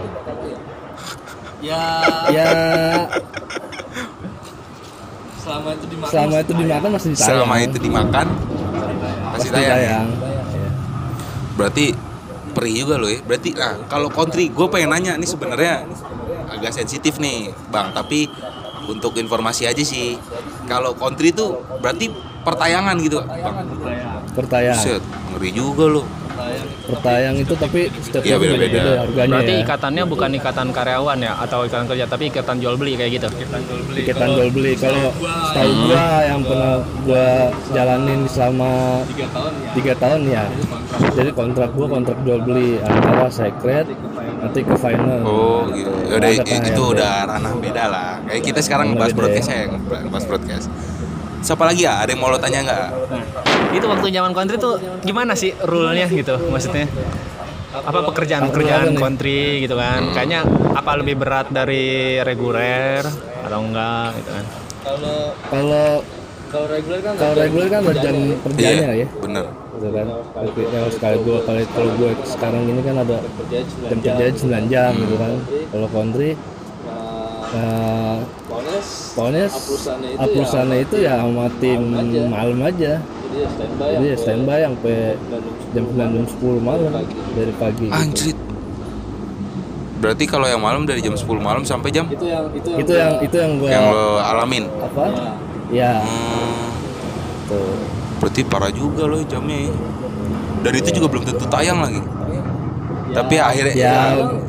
[1.62, 1.86] ya
[6.10, 7.30] selama itu dimakan masih ditayang.
[7.30, 8.28] Selama itu dimakan
[9.34, 9.70] pasti tayang.
[9.70, 9.78] ya?
[9.78, 10.08] tayang.
[10.50, 10.70] Ya.
[11.58, 11.86] Berarti
[12.60, 13.24] perih juga lo ya.
[13.24, 15.88] Berarti nah kalau country gue pengen nanya nih sebenarnya
[16.52, 17.96] agak sensitif nih bang.
[17.96, 18.28] Tapi
[18.92, 20.20] untuk informasi aja sih.
[20.68, 22.12] Kalau country itu berarti
[22.44, 23.66] pertayangan gitu bang.
[24.36, 24.76] Pertayang.
[24.76, 26.04] Buset, ngeri juga lo.
[26.90, 28.66] Pertayang itu tapi setiap Iya, itu beda-beda.
[28.66, 29.62] beda-beda harganya Berarti ya.
[29.64, 33.28] ikatannya bukan ikatan karyawan ya atau ikatan kerja, tapi ikatan jual beli kayak gitu.
[33.94, 35.14] Ikatan jual beli kalau
[35.50, 36.74] setahu gua yang pernah
[37.06, 37.28] gua
[37.70, 38.72] jalanin selama
[39.78, 40.46] tiga tahun ya
[41.14, 43.86] jadi kontrak gua kontrak jual beli antara secret
[44.42, 45.92] nanti ke final Oh gitu.
[46.10, 48.12] Udah Ada kan itu udah ranah beda lah.
[48.26, 50.68] Kayak kita sekarang ngebahas beda broadcast ya, ngebahas broadcast.
[51.40, 52.00] Siapa lagi ya?
[52.00, 52.86] Ada yang mau lo tanya nggak?
[53.08, 53.24] Nah,
[53.72, 56.86] itu waktu zaman country tuh gimana sih rule-nya gitu maksudnya?
[57.70, 59.00] Apa pekerjaan-pekerjaan Apa nih?
[59.00, 60.00] country gitu kan?
[60.02, 60.14] Hmm.
[60.14, 60.40] Kayaknya
[60.74, 63.06] apa lebih berat dari reguler
[63.42, 64.46] atau enggak gitu kan?
[65.50, 66.02] kalau
[66.50, 67.00] kalau reguler
[67.70, 69.46] kan ada jam kerjanya Iya, ya bener.
[69.70, 70.08] gitu kan
[70.66, 75.16] kalau sekali gua kalau kalau gua sekarang ini kan ada jam kerja 9 jam gitu
[75.16, 75.32] kan
[75.70, 76.34] kalau country
[77.50, 78.18] nah,
[79.16, 79.46] pokoknya
[80.18, 81.82] aplusannya itu ya sama tim
[82.30, 83.02] malam aja
[83.80, 84.96] jadi ya standby sampai
[85.72, 86.92] jam 9 jam 10 malam
[87.38, 87.94] dari pagi gitu.
[87.94, 88.38] Anjrit.
[90.00, 93.70] Berarti kalau yang malam dari jam 10 malam sampai jam itu yang itu yang gue
[93.70, 94.66] yang lo alamin.
[94.70, 95.04] apa
[95.70, 96.66] ya Hmm,
[97.46, 97.78] tuh
[98.20, 99.70] berarti parah juga lo jamnya.
[99.70, 99.74] ya.
[100.60, 102.02] Dan itu juga belum tentu tayang lagi.
[103.10, 103.96] Tapi akhirnya ya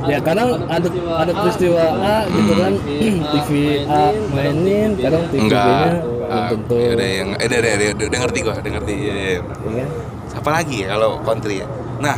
[0.05, 2.73] ya kadang ada ada peristiwa A gitu kan
[3.35, 3.51] TV
[3.89, 4.03] A
[4.33, 8.39] mainin kadang TV B nya belum Ah, tentu udah yang eh udah, udah, udah, ngerti
[8.47, 8.95] gua, udah ngerti.
[8.95, 9.31] Iya, iya.
[9.35, 9.41] ya
[9.83, 9.89] kan?
[10.31, 11.67] Siapa lagi ya kalau country ya?
[11.99, 12.17] Nah,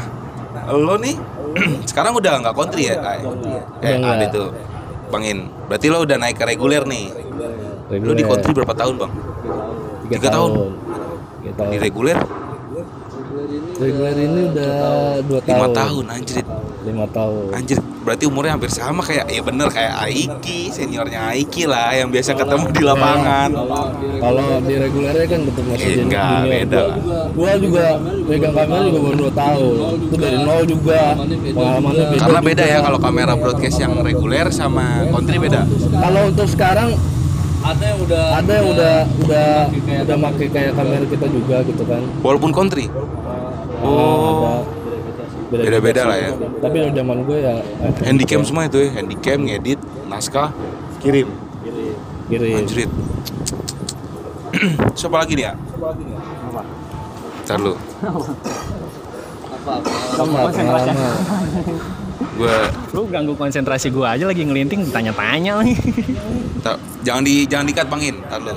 [0.68, 1.16] lo nih
[1.88, 3.00] sekarang udah nggak country ya?
[3.00, 3.24] Ay?
[3.80, 4.44] Eh, Udah ada itu.
[5.08, 5.48] Bangin.
[5.64, 7.08] Berarti lo udah naik ke reguler nih.
[7.08, 8.24] Lo di Reguler.
[8.28, 9.12] country berapa tahun, Bang?
[10.04, 10.50] tiga, tiga tahun.
[11.40, 12.18] Tiga tahun Di reguler
[13.74, 14.74] reguler ini udah
[15.22, 16.46] dua tahun 5 tahun anjrit.
[16.82, 21.94] lima tahun Anjir, berarti umurnya hampir sama kayak ya bener kayak Aiki, seniornya Aiki lah
[21.94, 23.54] yang biasa ketemu di lapangan.
[24.18, 26.98] kalau di regulernya kan tetap masih Eh, jadi enggak, beda Gua- lah.
[27.30, 27.84] gua juga
[28.26, 31.00] pegang kamera juga baru dua tahun itu dari nol juga
[31.46, 32.74] pengalamannya beda Karena beda juga.
[32.74, 35.60] ya kalau kamera broadcast yang reguler sama country beda.
[35.94, 36.90] kalau untuk sekarang
[37.62, 39.48] ada yang udah ada yang udah udah
[40.02, 42.90] udah pakai kayak kamera kita juga gitu kan Walaupun country.
[43.82, 44.62] Oh.
[45.52, 46.30] Ada Beda-beda lah ya.
[46.64, 47.54] tapi kalau zaman gue ya
[48.08, 49.76] Handycam semua itu ya, handycam, ngedit,
[50.08, 50.48] naskah,
[51.04, 51.28] kirim.
[52.30, 52.88] kirim Anjrit.
[54.98, 55.54] Siapa lagi nih ya?
[57.44, 57.74] Ntar lu.
[60.16, 60.96] sama pengalaman
[62.32, 62.56] Gue
[62.96, 65.76] Lu ganggu konsentrasi gua aja lagi ngelinting tanya-tanya lagi.
[66.64, 68.16] ta- jangan di jangan dikat bangin.
[68.24, 68.54] Ntar lu.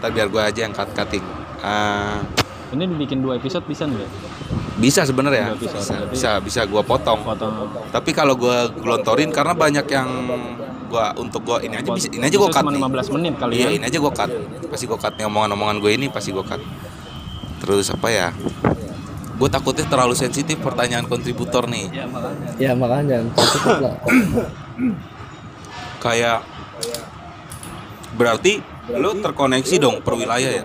[0.00, 1.24] Ntar biar gue aja yang cut cutting.
[1.60, 2.24] Ah,
[2.70, 4.08] Ini dibikin dua episode bisa nggak?
[4.76, 5.52] bisa sebenarnya.
[5.52, 7.20] Bisa, Bisa, berarti- bisa, bisa gue potong.
[7.20, 7.68] Potong.
[7.90, 10.08] Tapi kalau gue gelontorin karena banyak yang
[10.86, 12.80] gua untuk gua ini aja bisa ini aja gue cut cuma nih.
[12.82, 13.68] 15 menit kali Iya ya.
[13.76, 14.30] ini aja gue cut.
[14.66, 16.58] Pasti gue cut omongan-omongan gue ini pasti gue cut.
[17.60, 18.26] Terus apa ya?
[19.36, 21.88] Gue takutnya terlalu sensitif pertanyaan kontributor nih.
[22.56, 23.94] ya makanya cukup lah
[26.00, 26.40] Kayak
[28.12, 28.58] berarti
[28.90, 30.64] lo terkoneksi dong per wilayah ya?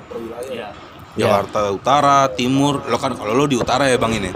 [1.15, 1.41] Iya.
[1.41, 2.83] Jakarta Utara, Timur.
[2.87, 4.31] Lo kan kalau lo di utara ya bang ini.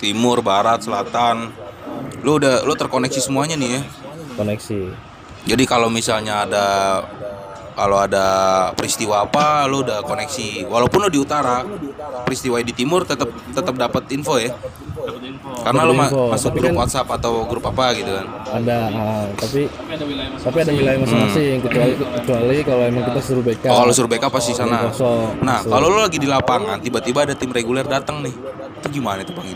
[0.00, 1.52] Timur, Barat, Selatan.
[2.24, 3.82] Lo udah lo terkoneksi semuanya nih ya.
[4.34, 4.80] koneksi
[5.44, 6.66] Jadi kalau misalnya ada
[7.76, 8.26] kalau ada
[8.72, 10.64] peristiwa apa lo udah koneksi.
[10.64, 11.60] Walaupun lo di utara,
[12.24, 14.56] peristiwa di timur tetap tetap dapat info ya.
[15.54, 18.26] Karena lo ma- masuk Tapi grup kan- WhatsApp atau grup apa gitu kan.
[18.54, 18.78] ada
[19.34, 19.66] tapi
[20.36, 24.30] tapi ada wilayah masing-masing kecuali kecuali kalau emang kita suruh backup Oh, kalau suruh backup
[24.30, 24.78] pasti sana.
[24.86, 28.34] kosong Nah, kalau lo lagi di lapangan, tiba-tiba ada tim reguler datang nih.
[28.78, 29.46] Itu gimana itu Bang?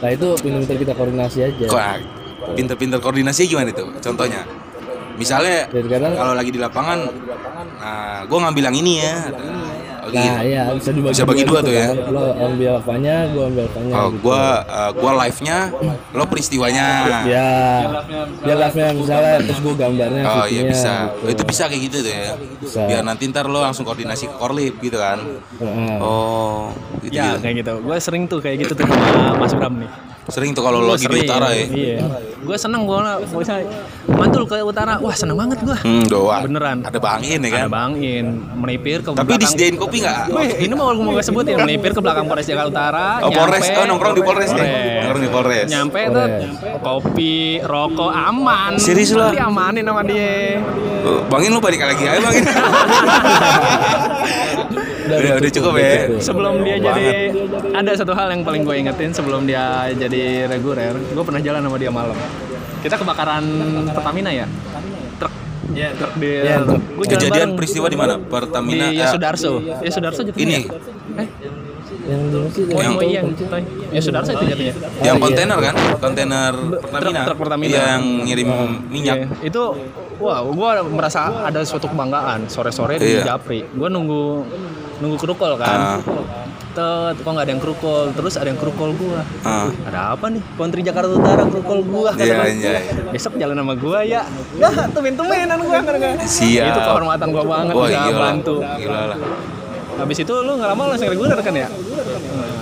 [0.00, 1.96] nah itu pintar-pintar kita koordinasi aja Kok ah,
[2.50, 3.84] pinter-pinter koordinasi gimana itu?
[4.00, 4.42] Contohnya.
[5.12, 5.68] Misalnya
[6.16, 6.98] kalau lagi di lapangan,
[7.76, 9.14] nah, gue ngambil yang ini ya.
[9.28, 9.69] Oh,
[10.12, 10.18] gitu.
[10.20, 11.86] nah iya bisa dibagi Bisa bagi dua tuh ya.
[11.88, 11.96] kan.
[12.08, 14.18] lo ambil apanya gua ambil apanya Oh, gitu.
[14.22, 15.58] gua uh, gua live-nya,
[16.10, 16.86] lo peristiwanya.
[17.24, 17.48] ya
[18.40, 20.94] dia live-nya misalnya terus gua gambarnya Oh iya bisa.
[21.16, 21.30] gitu.
[21.30, 22.26] Itu bisa kayak gitu tuh ya.
[22.58, 22.80] Bisa.
[22.84, 25.18] Biar nanti ntar lo langsung koordinasi ke Korlip gitu kan.
[25.56, 25.96] Heeh.
[25.98, 27.14] Oh, gitu.
[27.14, 27.72] Ya kayak gitu.
[27.80, 29.90] Gue sering tuh kayak gitu tuh sama Mas Bram nih.
[30.30, 31.64] Sering tuh kalau lagi di utara ya.
[31.66, 31.96] Iya.
[32.40, 32.96] Gue seneng gue
[33.36, 33.60] bisa
[34.08, 34.96] mantul ke utara.
[34.96, 35.76] Wah seneng banget gue.
[35.76, 36.40] Hmm, doang.
[36.46, 36.76] Beneran.
[36.82, 37.60] Ada bangin ya kan.
[37.60, 38.24] Ada bangin
[38.54, 39.40] melipir ke Tapi belakang.
[39.42, 40.16] disediain kopi nggak?
[40.56, 43.06] Ini mau mau gue sebutin melipir ke belakang Polres Jakarta Utara.
[43.20, 43.60] Oh, Polres.
[43.60, 44.56] nyampe- Oh, nongkrong di Polres ya?
[44.56, 44.96] Polres.
[44.96, 45.66] Nongkrong di Polres.
[45.68, 46.26] Nyampe tuh
[46.80, 48.70] kopi, rokok aman.
[48.76, 49.28] Serius lo?
[49.30, 50.58] Diamanin sama dia.
[51.26, 52.44] Bangin lo balik lagi aja bangin.
[55.12, 55.90] udah, udah cukup ya.
[56.18, 56.88] Sebelum dia Banget.
[56.88, 57.10] jadi
[57.72, 61.76] ada satu hal yang paling gue ingetin sebelum dia jadi reguler, gue pernah jalan sama
[61.76, 62.16] dia malam.
[62.80, 63.44] Kita kebakaran
[63.90, 64.46] Pertamina ya.
[65.16, 65.32] Truk.
[65.70, 66.80] truk di Iya, truk.
[66.90, 68.14] Gua Kejadian bareng peristiwa di mana?
[68.16, 68.86] di Pertamina.
[68.88, 69.52] eh, Yosudarso.
[69.80, 70.42] Yosudarso jatuhnya.
[70.42, 70.56] Ini.
[70.56, 71.20] ya?
[71.20, 71.28] Eh,
[72.00, 72.36] yang di
[72.72, 73.62] oh, Yang- Toy.
[73.92, 74.74] Yosudarso itu jatuhnya.
[75.00, 75.22] yang iya.
[75.22, 75.74] kontainer kan?
[76.00, 77.20] Kontainer Pertamina.
[77.22, 77.70] truk Pertamina.
[77.70, 78.48] Iya, yang ngirim
[78.88, 79.16] minyak.
[79.20, 79.62] Iya, itu
[80.16, 83.36] wah gua merasa ada suatu kebanggaan sore-sore di Iya.
[83.36, 83.60] Japri.
[83.70, 84.48] Gua nunggu
[85.00, 85.98] nunggu kerukol kan.
[85.98, 86.00] Ah.
[86.70, 89.26] Tet, kok nggak ada yang kerukol, terus ada yang kerukol gua.
[89.42, 89.66] Ah.
[89.90, 90.38] Ada apa nih?
[90.54, 92.46] Kontri Jakarta Utara kerukol gua kata Iya, gua.
[92.46, 93.02] iya, iya.
[93.10, 94.22] Besok jalan sama gua ya.
[94.54, 96.12] Nah, tumen-tumenan gua gua.
[96.22, 96.66] Siap.
[96.70, 98.20] Itu kehormatan gua banget Wah, bisa gila.
[98.22, 98.54] bantu.
[98.62, 99.18] Gila lah.
[99.98, 101.68] Habis itu lu nggak lama langsung reguler kan ya?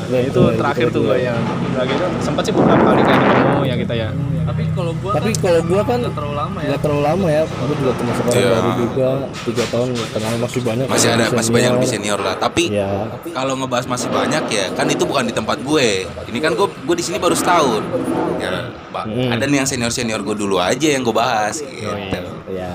[0.08, 1.06] Ya, itu itu terakhir tuh reguler.
[1.06, 1.38] gua yang
[1.68, 4.08] udah gitu sempat sih beberapa kali kayak ketemu ya kita ya.
[4.48, 8.48] tapi kalau gua kan terlalu lama nggak terlalu lama ya gua juga termasuk orang Iya.
[8.50, 9.08] baru juga
[9.44, 12.18] tiga tahun kenal masih banyak Masih ada masih banyak lebih senior.
[12.18, 12.34] lah.
[12.34, 12.88] Tapi ya
[13.28, 15.88] kalau ngebahas masih banyak ya kan itu bukan di tempat gue.
[16.24, 17.82] Ini kan gue gue di sini baru setahun.
[18.38, 19.28] Ya, Pak, Hmm.
[19.30, 21.84] ada nih yang senior senior gue dulu aja yang gue bahas gitu.
[22.48, 22.72] ya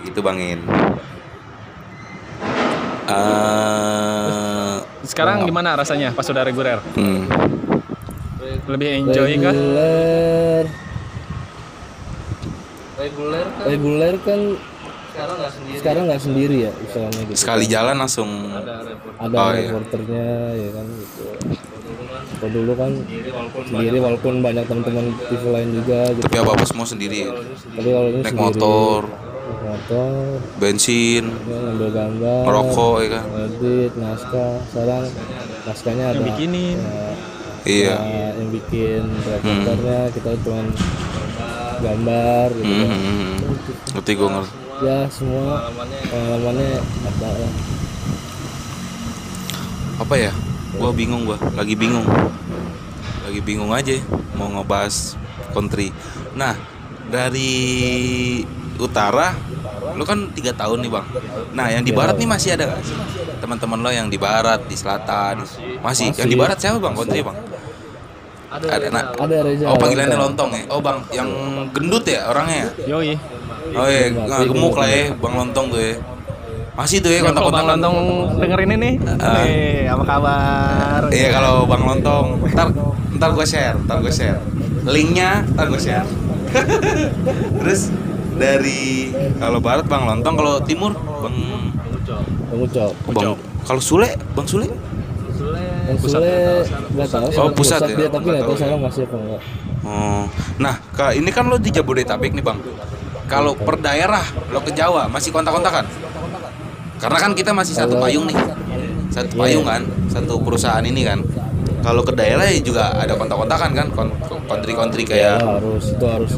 [0.00, 0.62] Gitu bangin.
[3.06, 4.15] Eh,
[5.06, 6.82] Sekarang gimana rasanya pas sudah reguler?
[6.94, 7.22] hmm.
[8.66, 9.54] Lebih enjoy kah?
[12.96, 13.46] reguler.
[13.64, 14.40] Reguler kan?
[15.76, 16.56] Sekarang nggak sendiri.
[16.66, 17.38] ya istilahnya gitu.
[17.38, 18.28] Sekali jalan langsung
[19.16, 19.70] ada Oh, iya.
[19.70, 21.24] reporternya ya kan gitu.
[22.36, 22.92] Kalau dulu kan
[23.64, 26.24] sendiri walaupun banyak teman-teman TV lain juga gitu.
[26.26, 27.30] Tapi apa apa semua sendiri ya.
[27.72, 28.44] tapi kalau ini Naik sendiri.
[28.44, 28.98] motor,
[29.56, 30.10] motor
[30.56, 33.24] bensin, ngambil gambar merokok ya kan.
[33.46, 35.04] edit naskah sekarang
[35.62, 36.78] naskahnya ada Yang bikinin.
[36.78, 37.08] ya,
[37.66, 37.94] Iya.
[37.98, 40.62] ya, yang bikin reporternya kita cuma
[41.76, 42.88] gambar gitu Hmm, kan.
[42.88, 43.36] hmm, hmm.
[43.92, 44.50] Ngerti gue ngerti.
[44.78, 45.72] ya semua
[46.04, 47.50] pengalamannya ada ya
[49.96, 50.32] Apa ya?
[50.76, 52.04] Gua bingung gua, lagi bingung.
[53.24, 53.96] Lagi bingung aja
[54.36, 55.16] mau ngebahas
[55.50, 55.88] country.
[56.36, 56.52] Nah,
[57.08, 58.44] dari
[58.80, 59.32] utara
[59.96, 61.06] lu kan tiga tahun nih bang.
[61.56, 62.76] Nah yang di barat nih masih ada?
[63.40, 65.40] Teman-teman lo yang di barat, di selatan,
[65.80, 66.12] masih.
[66.12, 66.92] Yang di barat siapa bang?
[66.92, 67.36] Country bang?
[68.46, 68.88] Ada.
[68.88, 70.48] Nah, ada Reza oh panggilannya Lontong.
[70.48, 70.62] lontong ya.
[70.72, 71.28] Oh bang, yang
[71.72, 72.68] gendut ya orangnya.
[72.68, 72.96] ya?
[72.96, 73.12] Yoi.
[73.76, 75.94] Oh iya, nggak gemuk lah ya, bang lontong tuh ya.
[76.76, 77.64] Masih tuh ya Ya, kalau Bang.
[77.64, 77.96] Lontong
[78.36, 81.00] dengerin ini, eh apa kabar?
[81.08, 82.68] Iya kalau Bang Lontong, ntar
[83.16, 84.36] ntar gue share, ntar gue share.
[84.84, 86.04] Linknya ntar gue share.
[87.64, 87.88] Terus
[88.36, 91.36] dari kalau barat Bang Lontong, kalau timur Bang
[92.46, 94.70] Bang Ucok Bang kalau Sule, Bang Sule.
[95.86, 96.62] Bang Sule
[96.94, 97.96] nggak tahu Oh, sekarang pusat ya?
[97.96, 99.42] dia tapi Nggak tahu sekarang masih apa enggak
[99.86, 100.26] Oh.
[100.58, 102.58] Nah, Kak, ini kan lo di Jabodetabek nih, Bang.
[103.30, 105.86] Kalau per daerah lo ke Jawa masih kontak-kontakan?
[106.98, 108.34] Karena kan kita masih satu payung nih.
[109.14, 111.22] Satu payung kan, satu perusahaan ini kan.
[111.86, 114.16] Kalau ke daerah ya juga ada kontak-kontakan kan, Kon-
[114.50, 116.32] kontri-kontri ya kayak harus itu harus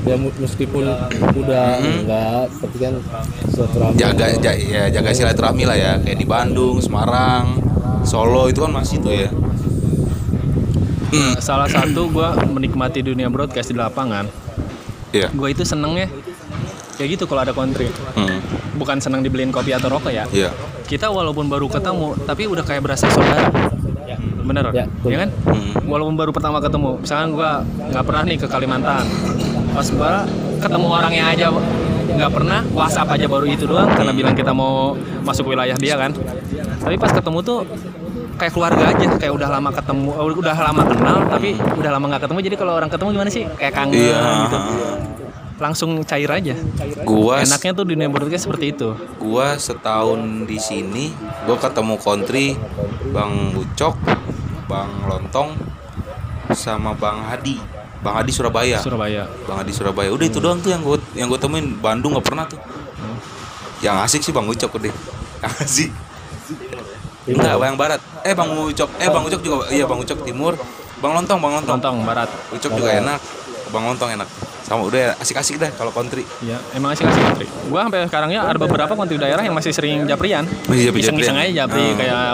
[0.00, 0.84] ya meskipun
[1.34, 2.94] udah enggak tapi kan
[3.46, 7.58] silaturahmi jaga ja- ya jaga silaturahmi lah ya kayak di Bandung, Semarang,
[8.02, 9.28] Solo itu kan masih tuh ya.
[11.08, 14.28] Hmm, Salah satu gue menikmati dunia broadcast di lapangan.
[15.10, 15.28] iya.
[15.30, 16.04] Gue itu senengnya
[16.94, 17.88] kayak gitu kalau ada country.
[18.12, 18.38] Hmm,
[18.76, 20.28] Bukan seneng dibeliin kopi atau rokok ya.
[20.30, 20.52] iya.
[20.84, 23.48] Kita walaupun baru ketemu, tapi udah kayak berasa saudara.
[24.40, 25.08] Bener, Ya, betul.
[25.10, 25.30] ya kan?
[25.44, 25.72] Hmm.
[25.84, 27.50] Walaupun baru pertama ketemu, misalkan gue
[27.86, 29.04] nggak pernah nih ke Kalimantan,
[29.78, 30.12] pas gue
[30.58, 31.46] ketemu orangnya aja
[32.08, 36.10] nggak pernah, WhatsApp aja baru itu doang karena bilang kita mau masuk wilayah dia kan.
[36.82, 37.62] Tapi pas ketemu tuh
[38.34, 42.22] kayak keluarga aja, kayak udah lama ketemu, eh, udah lama kenal, tapi udah lama nggak
[42.26, 42.38] ketemu.
[42.50, 43.44] Jadi kalau orang ketemu gimana sih?
[43.54, 44.18] Kayak kangen Iya.
[44.42, 44.58] gitu.
[45.58, 46.54] Langsung cair aja.
[47.06, 48.98] Gua Enaknya tuh dunia broadcast seperti itu.
[49.22, 51.14] gua setahun di sini
[51.46, 52.58] gua ketemu country
[53.14, 53.94] bang Ucok
[54.66, 55.54] bang Lontong
[56.50, 58.78] sama bang Hadi bang Hadi Surabaya.
[58.78, 59.22] Surabaya.
[59.46, 60.10] bang Hadi Surabaya.
[60.14, 61.76] Udah itu doang tuh yang gua yang gua temuin.
[61.78, 62.60] Bandung nggak pernah tuh.
[63.82, 64.94] Yang asik sih bang Ucok deh
[65.42, 65.90] yang asik.
[67.28, 68.00] Enggak yang barat.
[68.24, 68.90] Eh bang Ucok.
[68.98, 70.54] Eh bang Ucok juga iya bang Ucok timur.
[70.98, 71.78] Bang Lontong bang Lontong.
[71.78, 72.30] Lontong Barat.
[72.50, 73.20] Ucok juga enak.
[73.70, 77.46] Bang Lontong enak sama udah asik-asik dah kalau country Iya, emang asik asik country.
[77.66, 80.44] Gua sampai sekarang ya ada beberapa country daerah yang masih sering japrian.
[80.64, 81.18] Masih japri-japrian?
[81.18, 81.96] Iseng-iseng aja japri Oh.
[81.96, 82.24] kayak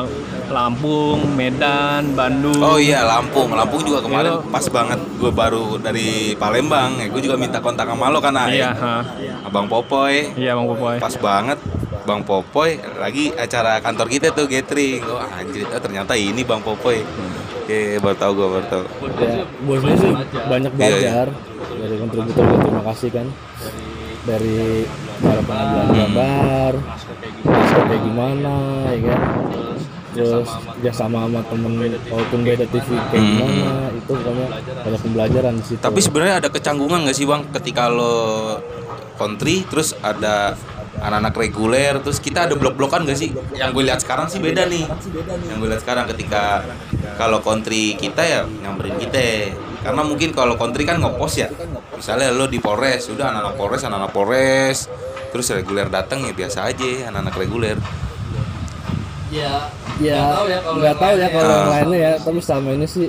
[0.45, 2.61] Lampung, Medan, Bandung.
[2.61, 4.51] Oh iya Lampung, Lampung juga kemarin Iya.
[4.51, 8.75] pas banget gue baru dari Palembang ya gue juga minta kontak sama lo kan Iya,
[9.17, 9.35] ya.
[9.43, 10.97] Abang Popoy Iya, Bang Popoy.
[10.99, 11.59] pas banget
[12.05, 17.01] Bang Popoy lagi acara kantor kita tuh gathering oh anjir oh, ternyata ini Bang Popoy
[17.57, 18.85] Oke baru tahu gue baru tahu
[19.17, 20.13] ya bosnya sih
[20.45, 21.13] banyak Iya, iya.
[21.85, 23.27] Dari kontributor juga terima kasih kan.
[24.25, 24.89] Dari
[25.21, 26.73] cara pengambilan gambar
[27.45, 28.55] naskah kayak gimana
[28.89, 29.21] ya kan.
[30.15, 31.73] Terus kerja sama sama temen
[32.07, 33.31] walaupun beda TV kayak Hmm.
[33.35, 34.47] gimana itu pokoknya
[34.81, 35.81] banyak pembelajaran di situ.
[35.83, 37.43] Tapi sebenarnya ada kecanggungan gak sih Bang?
[37.51, 38.15] Ketika lo
[39.19, 40.55] country terus ada
[40.95, 43.35] anak-anak reguler terus kita ada blok-blokan gak sih?
[43.59, 44.87] Yang gue lihat sekarang sih beda nih.
[45.51, 46.63] Yang gue lihat sekarang ketika
[47.19, 49.19] kalau country kita ya nyamperin kita
[49.85, 51.49] karena mungkin kalau country kan ngepost ya
[51.93, 54.79] misalnya lo di Polres udah anak-anak Polres anak-anak Polres
[55.29, 57.77] terus reguler datang ya biasa aja anak-anak reguler
[59.29, 61.71] ya nggak tahu ya kalau yang Ah.
[61.71, 63.07] lainnya ya tapi selama ini sih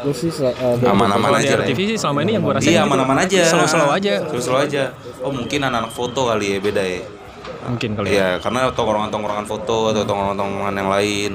[0.00, 1.68] gue sih eh, Aman-aman aja lah ya.
[1.68, 2.88] RTV sih selama ini yang gua rasain iya gitu.
[2.88, 4.14] aman-aman aja Slow-slow aja.
[4.26, 4.82] slow-slow aja
[5.20, 7.02] oh mungkin anak-anak foto kali ya beda ya
[7.60, 8.16] Mungkin kali ya.
[8.16, 11.32] Iya, karena tongkrongan-tongkrongan foto atau tongkrongan-tongkrongan yang lain.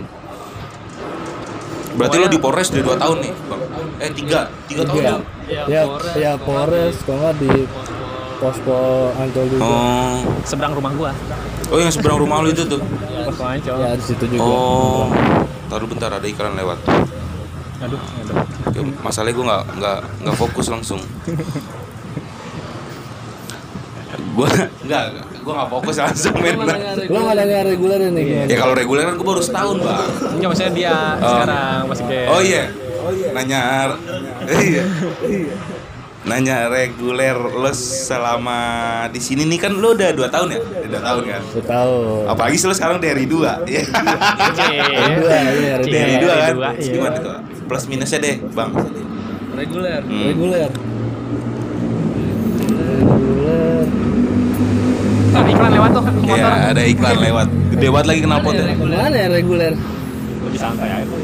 [1.96, 3.62] Berarti lo di Polres udah 2 tahun nih, Bang?
[3.96, 5.16] Eh, 3, 3 tahun ya,
[5.48, 5.62] ya?
[5.66, 5.82] ya,
[6.16, 7.52] ya Polres kalau nggak di
[8.36, 8.80] posko
[9.16, 10.20] Ancol juga Oh.
[10.43, 11.12] Seberang rumah gua.
[11.72, 12.82] Oh, yang seberang rumah lo itu tuh.
[13.26, 13.78] Posko Ancol.
[13.80, 15.08] ya di situ juga Oh.
[15.66, 16.78] Taruh bentar ada iklan lewat.
[17.82, 18.36] Aduh, aduh.
[18.72, 21.00] Ya, masalahnya gue nggak nggak nggak fokus langsung.
[24.36, 24.50] gue
[24.86, 25.04] nggak
[25.43, 26.56] gue nggak fokus langsung men.
[27.08, 30.10] lo nggak nanya reguler ini gimana Ya kalau reguler kan gue baru setahun bang.
[30.36, 32.64] Enggak maksudnya dia sekarang masih kayak Oh iya.
[33.32, 33.62] Nanya.
[34.45, 34.84] Iya.
[36.26, 38.58] nanya reguler lo selama
[39.08, 41.97] di sini nih kan lo udah dua tahun ya udah dua tahun kan Lu tahu.
[42.26, 46.89] apalagi sih lo sekarang dari dua ya Dua, iya, dari Iya, dua kan dua, iya.
[46.89, 47.34] gimana tuh
[47.64, 48.74] plus minusnya deh bang
[49.53, 50.01] Reguler.
[50.01, 50.24] Hmm.
[50.26, 50.70] Reguler.
[52.66, 53.86] Reguler.
[55.30, 56.38] Ntar iklan lewat tuh motor.
[56.38, 59.74] ya ada iklan lewat gede banget lagi kenapa tuh Mana ya reguler?
[60.41, 61.16] Lebih santai aja.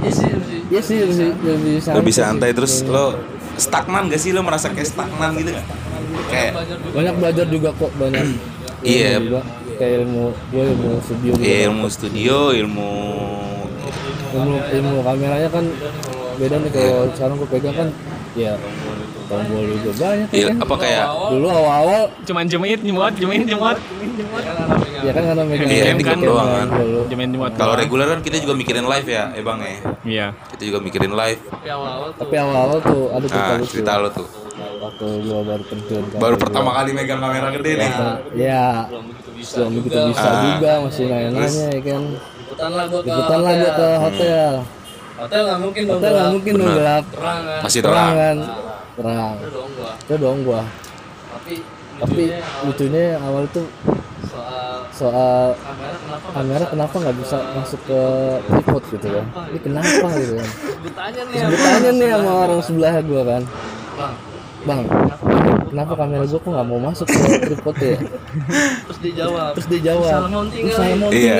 [0.00, 0.32] Iya sih
[0.72, 1.96] lebih lebih santai.
[2.00, 3.18] lebih santai terus lo
[3.60, 5.66] stagnan gak sih lo merasa kayak stagnan gitu gak
[6.32, 6.52] kayak
[6.96, 8.24] banyak belajar juga kok banyak.
[8.82, 9.22] Iya.
[9.22, 9.46] Juga.
[9.78, 11.46] Kayak ilmu gue ilmu studio juga.
[11.46, 12.90] ya, ilmu studio ilmu
[14.34, 15.64] ilmu ilmu kameranya kan
[16.34, 17.88] beda nih kalau sekarang gue pegang kan
[18.34, 18.58] ya
[19.32, 20.56] tombol juga banyak ya il- kan.
[20.60, 23.76] apa kayak Dulu awal-awal Cuman jemit, jemut, jemit, jemut.
[25.02, 27.08] ya kan karena megang Iya, yang editing dikit doang kan kan.
[27.08, 27.52] Jemit, jemut.
[27.54, 29.72] kalau reguler kan kita juga mikirin live ya eh bang ya
[30.04, 30.26] Iya.
[30.52, 31.40] kita juga mikirin live
[32.12, 34.28] Tapi awal-awal tuh ada cerita nah cerita lo tuh
[34.82, 36.18] Waktu gua baru terjun kan.
[36.18, 37.90] baru pertama kali megang kamera gede nih
[38.36, 39.04] Ya, belum
[39.74, 40.42] begitu bisa Ah.
[40.50, 42.02] juga masih nanya-nanya ya kan.
[42.42, 43.00] Ikutan lah gua
[43.70, 44.52] ke hotel.
[45.14, 45.98] Hotel nggak mungkin dong.
[45.98, 46.78] Hotel nggak mungkin dong Bener.
[46.78, 47.04] gelap.
[47.62, 48.36] masih Terang terang kan.
[48.92, 49.34] Terang.
[49.98, 50.62] Itu dong gua.
[51.32, 51.54] Tapi
[51.94, 52.22] Tapi
[52.64, 53.68] lucunya awal tuh
[54.24, 55.54] soal soal
[56.32, 58.00] kamera kenapa nggak bisa masuk ke
[58.42, 59.06] tripod gitu?
[59.08, 60.48] kan ini kenapa gitu kan
[60.82, 63.42] gue tanya nih gue tanya nih sama orang sebelah gua kan.
[63.92, 64.14] Bang.
[64.62, 64.80] Bang
[65.68, 67.96] kenapa kamera gua kok nggak mau masuk ke tripod ya?
[68.88, 69.50] Terus dijawab.
[69.54, 71.34] Terus dia jawab Salah mounting kali." salah mounting Iya.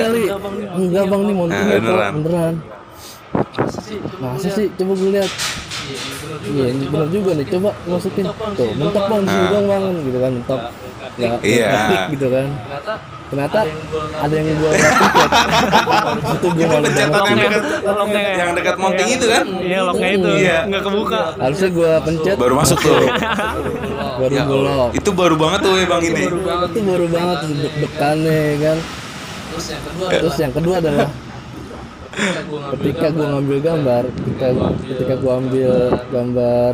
[0.73, 1.35] enggak bang nih.
[1.35, 2.11] Mounting Nah, beneran.
[2.15, 2.53] beneran.
[3.33, 3.97] Masa sih?
[4.17, 4.67] Masa sih?
[4.71, 5.31] Coba gue lihat
[6.43, 7.45] iya ini bener juga nih.
[7.47, 8.25] Coba masukin.
[8.57, 9.49] Tuh mentok bang sini Ah.
[9.51, 10.61] dong bang gitu kan mentok.
[11.13, 11.67] Nggak Iya.
[11.69, 12.47] klik gitu kan.
[12.63, 12.93] Ternyata
[13.33, 13.59] ternyata
[14.21, 15.29] ada yang gua tiket
[16.37, 16.93] itu gua malu banget
[18.13, 19.45] yang yang dekat mounting itu kan?
[19.45, 20.29] Iya, locknya itu.
[20.37, 20.57] Iya.
[20.69, 21.21] Nggak kebuka.
[21.41, 22.35] harusnya gua pencet.
[22.37, 22.93] Baru masuk tuh.
[24.13, 24.43] Baru Ya
[24.93, 26.23] itu baru banget tuh ya bang ini.
[26.69, 28.77] Itu baru banget tuh deg-degannya kan.
[29.53, 31.07] Terus yang kedua terus yang kedua adalah
[32.13, 34.47] ketika gue ngambil ketika gua ngambil gambar ketika
[34.85, 35.73] ketika gua ambil
[36.13, 36.73] gambar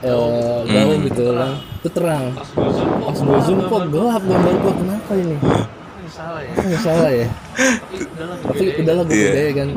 [0.00, 1.50] eh, jauh gitu kan
[1.80, 2.24] itu terang.
[3.00, 4.72] Pas gua zoom kok gelap gambar gua?
[4.76, 5.36] Kenapa ini?
[6.10, 7.28] Salah ya nggak salah ya?
[8.42, 9.30] Tapi udahlah gue Iya.
[9.30, 9.68] gede kan.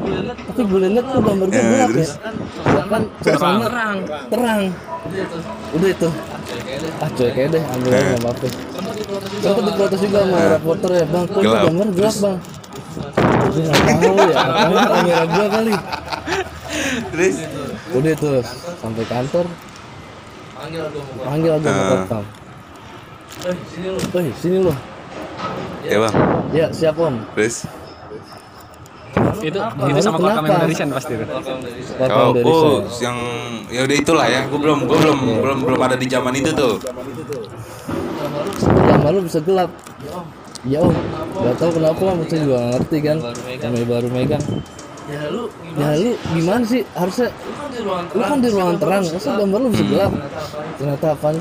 [0.50, 2.12] Tapi gue lihat tuh gambar gue Ya, gelap ya terus?
[2.12, 2.84] Ya.
[2.90, 3.98] Kan suasana terang.
[4.34, 4.62] Terang.
[5.78, 6.10] Udah itu.
[7.00, 8.48] Ah cuek aja deh ambil aja nggak apa-apa.
[9.40, 11.26] Sempat diprotes juga sama reporter ya bang.
[11.30, 12.38] Kok gambar gelap bang
[13.54, 14.36] gue nggak tahu ya
[14.82, 15.74] kamera gue kali.
[17.14, 17.36] Terus?
[17.94, 18.38] Udah tuh
[18.82, 19.46] sampai kantor.
[20.54, 21.60] Panggil gue mau panggil Ah.
[21.60, 22.24] mau rekam
[23.44, 24.00] eh sini lu.
[24.00, 24.74] Eh sini lo
[25.84, 26.16] ya bang.
[26.56, 27.20] Ya siap om.
[27.36, 27.68] Terus?
[29.44, 30.40] Itu itu sama?
[30.40, 31.26] Kamera Edition pasti itu.
[32.00, 33.18] rekam oh, oh yang
[33.68, 34.48] ya udah itulah ya.
[34.48, 36.80] Gue belum gue belum belum belum ada di zaman itu tuh.
[38.64, 39.70] Gambar lu bisa gelap
[40.64, 40.96] ya om
[41.36, 43.18] gak tau kenapa maksudnya juga gak ngerti kan?
[43.60, 44.44] Namanya baru megang
[45.04, 45.44] ya lu
[45.76, 46.82] ya lu gimana sih?
[46.96, 49.04] Harusnya kan di ruangan lu kan di ruangan terang.
[49.04, 50.12] Masa gambar lu bisa gelap?
[50.74, 51.36] ternyata apaan?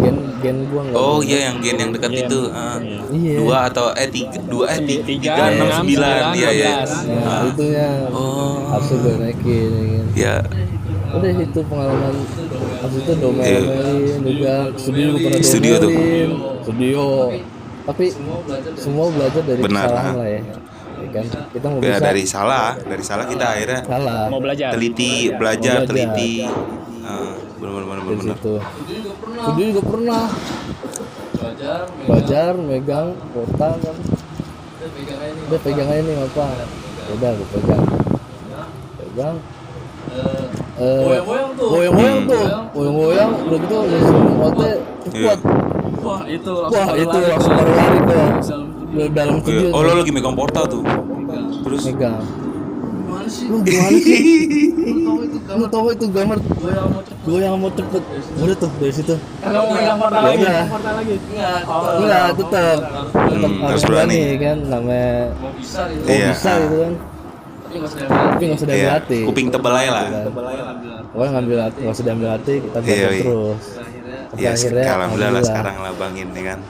[0.00, 0.56] Gen gen.
[0.72, 2.40] Gua nggak oh iya yang gen yang dekat itu.
[2.48, 2.80] Ah.
[3.12, 3.36] Iya.
[3.38, 5.84] dua atau eh tiga dua eh tiga, Tiga, enam sembilan.
[5.84, 6.74] sembilan, iya ya
[7.08, 8.56] nah itunya oh.
[8.68, 10.06] Harusnya gue naikin ya kan.
[10.16, 10.34] ya
[11.08, 12.14] udah itu pengalaman.
[12.78, 13.20] Habis itu Iya.
[13.20, 15.90] domel-domelin juga studio juga pernah Studio tuh.
[16.64, 17.02] studio
[17.88, 18.12] tapi
[18.76, 20.20] semua belajar dari Benar, kesalahan ah.
[20.20, 20.40] lah ya.
[20.98, 21.24] Ya kan?
[21.56, 22.68] Kita mau ya bisa dari salah.
[22.76, 24.22] Dari salah kita akhirnya salah.
[24.28, 24.68] Mau belajar.
[24.76, 25.88] teliti belajar.
[25.88, 25.88] Belajar.
[25.88, 26.32] teliti.
[27.08, 28.54] Ah, bener bener dari bener situ.
[29.40, 30.24] Studio juga pernah.
[31.38, 33.96] Belajar belajar megang kota kan.
[34.78, 36.46] Udah pegang aja nih udah pegang aja nih apa
[37.08, 37.84] udah gue pegang.
[39.00, 39.36] Pegang.
[40.08, 40.44] Eh,
[40.76, 41.68] eh goyang-goyang tuh.
[41.72, 42.44] goyang-goyang tuh.
[42.76, 44.70] Goyang-goyang udah gitu langsung ote
[45.08, 45.40] kuat
[46.08, 48.18] wah itu wah itu langsung baru lari ke
[49.10, 49.42] dalam Iya.
[49.42, 50.80] studio oh lo lagi megang portal tuh?
[51.60, 51.82] Terus?
[51.86, 52.16] Megang.
[52.98, 53.44] Gimana sih?
[53.46, 54.20] Lu gimana sih?
[55.50, 57.16] Lu tahu itu gambar mau cepet.
[57.22, 58.02] Gue yang mau cepet.
[58.38, 59.14] Udah tuh dari situ.
[59.38, 60.64] Kalau megang portal Ya lagi, udah.
[60.66, 61.14] portal lagi.
[61.20, 61.58] enggak
[61.98, 62.78] enggak tetap
[63.60, 64.20] harus berani.
[64.38, 66.02] kan namanya mau bisa gitu.
[66.02, 66.94] Mau Iya, bisa gitu kan.
[67.68, 67.76] Tapi
[68.40, 69.18] nggak usah diambil Iya, hati.
[69.24, 70.04] Kuping tebel aja lah.
[71.08, 73.20] Pokoknya ngambil hati, nggak usah diambil hati, kita belajar Iya, iya.
[73.20, 73.62] terus.
[74.36, 76.60] Ya akhirnya, alhamdulillah lah sekarang lah bangin ya kan?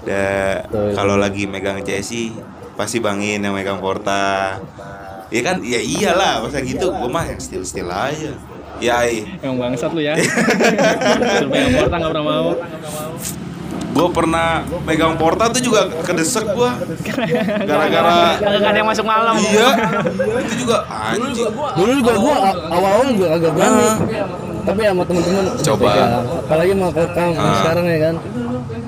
[0.00, 0.62] Da-
[0.94, 2.36] kalau lagi megang CSI
[2.74, 4.56] pasti bangin yang megang porta.
[5.28, 5.60] Ya kan?
[5.60, 6.88] Ya iyalah masa gitu.
[6.88, 8.32] Gue mah yang still still aja.
[8.78, 9.02] Ya
[9.42, 10.14] Emang bangsat lu ya.
[11.34, 12.50] Suruh pegang portal nggak pernah mau.
[13.88, 14.48] gue pernah
[14.86, 16.70] megang porta tuh juga kedesek gue
[17.66, 19.34] gara-gara Kagak ada yang masuk malam.
[19.42, 19.68] iya.
[20.38, 21.50] Itu juga anjing.
[21.74, 23.88] Dulu juga gua a- awal-awal juga agak berani.
[24.68, 25.90] Tapi sama teman-teman Coba.
[26.44, 27.56] apalagi mau rekam Ah.
[27.58, 28.14] sekarang ya kan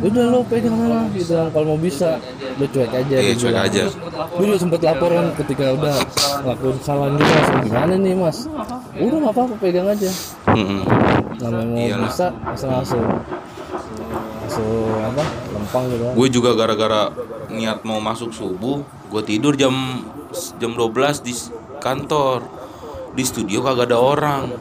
[0.00, 2.20] udah lo pegang mana gitu kalau mau bisa
[2.54, 3.66] lo cuek aja Iya, cuek bilang.
[3.66, 3.82] aja.
[4.32, 5.94] dulu sempet laporan ketika udah
[6.42, 8.38] lakuin kesalahan gitu mas gimana nih mas
[8.94, 10.10] udah nggak apa-apa pegang aja
[10.50, 10.80] Mm-mm.
[11.38, 12.06] namanya mau Iyalah.
[12.06, 13.02] bisa langsung langsung
[14.40, 14.68] langsung
[15.00, 17.02] apa lempang gitu Gue juga gara-gara
[17.48, 19.72] niat mau masuk subuh, gue tidur jam
[20.56, 21.32] jam 12 di
[21.78, 22.46] kantor.
[23.10, 24.54] Di studio kagak ada orang.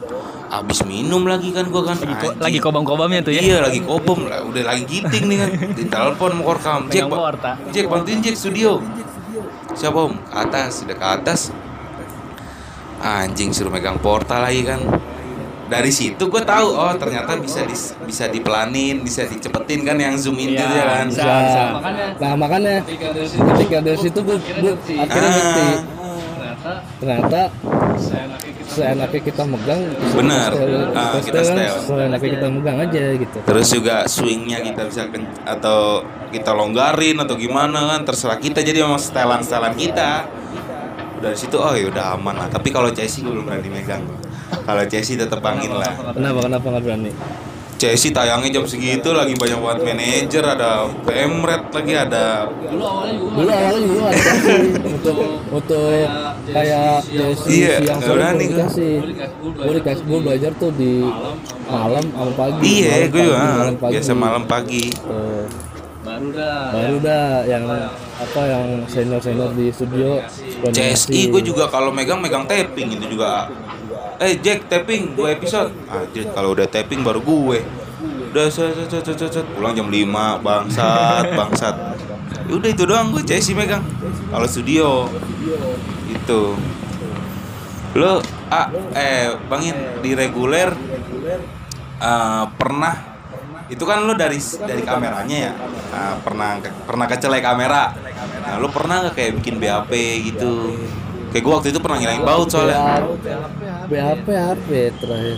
[0.50, 1.94] Abis minum lagi kan gue kan.
[1.94, 2.34] Anjing.
[2.36, 3.38] Lagi kobam-kobamnya tuh ya.
[3.38, 5.50] Iya lagi kobom lah, udah lagi giting nih kan.
[5.72, 6.90] Ditelepon mau rekam.
[6.90, 7.50] Jack, ba- porta.
[7.70, 8.82] Jack bantuin Jack studio.
[9.70, 10.18] Siapa om?
[10.18, 11.40] Ke atas, udah ke atas.
[13.00, 14.82] Anjing suruh megang portal lagi kan.
[15.70, 20.34] Dari situ gue tahu oh ternyata bisa dis- bisa dipelanin, bisa dicepetin kan yang zoom
[20.36, 21.06] in Iya, gitu ya kan.
[21.06, 21.22] bisa.
[21.22, 21.62] Bisa.
[21.72, 25.78] Makanya nah makanya ketika dari situ gue, gue akhirnya ngerti Ah,
[26.98, 27.40] ternyata
[28.70, 29.80] seenaknya kita megang
[30.12, 30.50] Bener.
[30.52, 35.02] setel, Ah, kita setel kan seenaknya kita megang aja gitu Terus juga swingnya kita bisa
[35.08, 40.28] ken- atau kita longgarin atau gimana kan terserah kita jadi memang setelan setelan kita.
[41.20, 42.48] Dari situ oh ya udah aman lah.
[42.48, 44.04] Tapi kalau Chelsea gue belum berani megang.
[44.62, 45.92] Kalau Chelsea tetap bangin lah.
[46.12, 47.10] kenapa kenapa nggak berani
[47.80, 53.32] Chelsea tayangnya jam segitu lagi banyak banget manajer, ada pemret lagi ada dulu awalnya juga
[53.32, 54.32] dulu awalnya juga ada
[54.84, 55.16] untuk
[55.48, 55.80] untuk
[56.44, 58.92] kayak jersey Iya, siang sore gue dikasih
[59.40, 60.92] gue dikasih gue belajar tuh di
[61.64, 63.92] malam sama pagi Iya, gue juga pagi, malam pagi.
[63.96, 64.84] biasa malam pagi.
[64.92, 65.44] Tuh.
[66.00, 67.64] baru dah baru dah yang
[68.16, 70.20] apa yang senior senior di studio
[70.66, 73.48] CSI gue juga kalau megang megang tapping itu juga.
[74.20, 75.72] Eh Jack tapping dua episode.
[75.88, 77.64] Anjir kalau udah tapping baru gue.
[78.30, 79.46] Udah set, set, set, set, set.
[79.56, 81.76] pulang jam 5 bangsat bangsat.
[82.46, 83.80] Ya udah itu doang gue CSI megang.
[84.28, 85.08] Kalau studio
[86.12, 86.42] itu.
[87.96, 88.20] Lo
[88.52, 90.68] ah eh bangin di reguler
[91.98, 92.94] eh, pernah
[93.70, 95.52] itu kan lo dari dari kameranya ya
[95.90, 96.54] Nah, pernah
[96.86, 97.90] pernah kecelek kamera
[98.46, 99.90] nah lo pernah nggak kayak bikin BAP
[100.22, 100.78] gitu
[101.30, 102.76] kayak gue waktu itu pernah ngilangin baut soalnya.
[103.86, 105.36] BHP HP terakhir.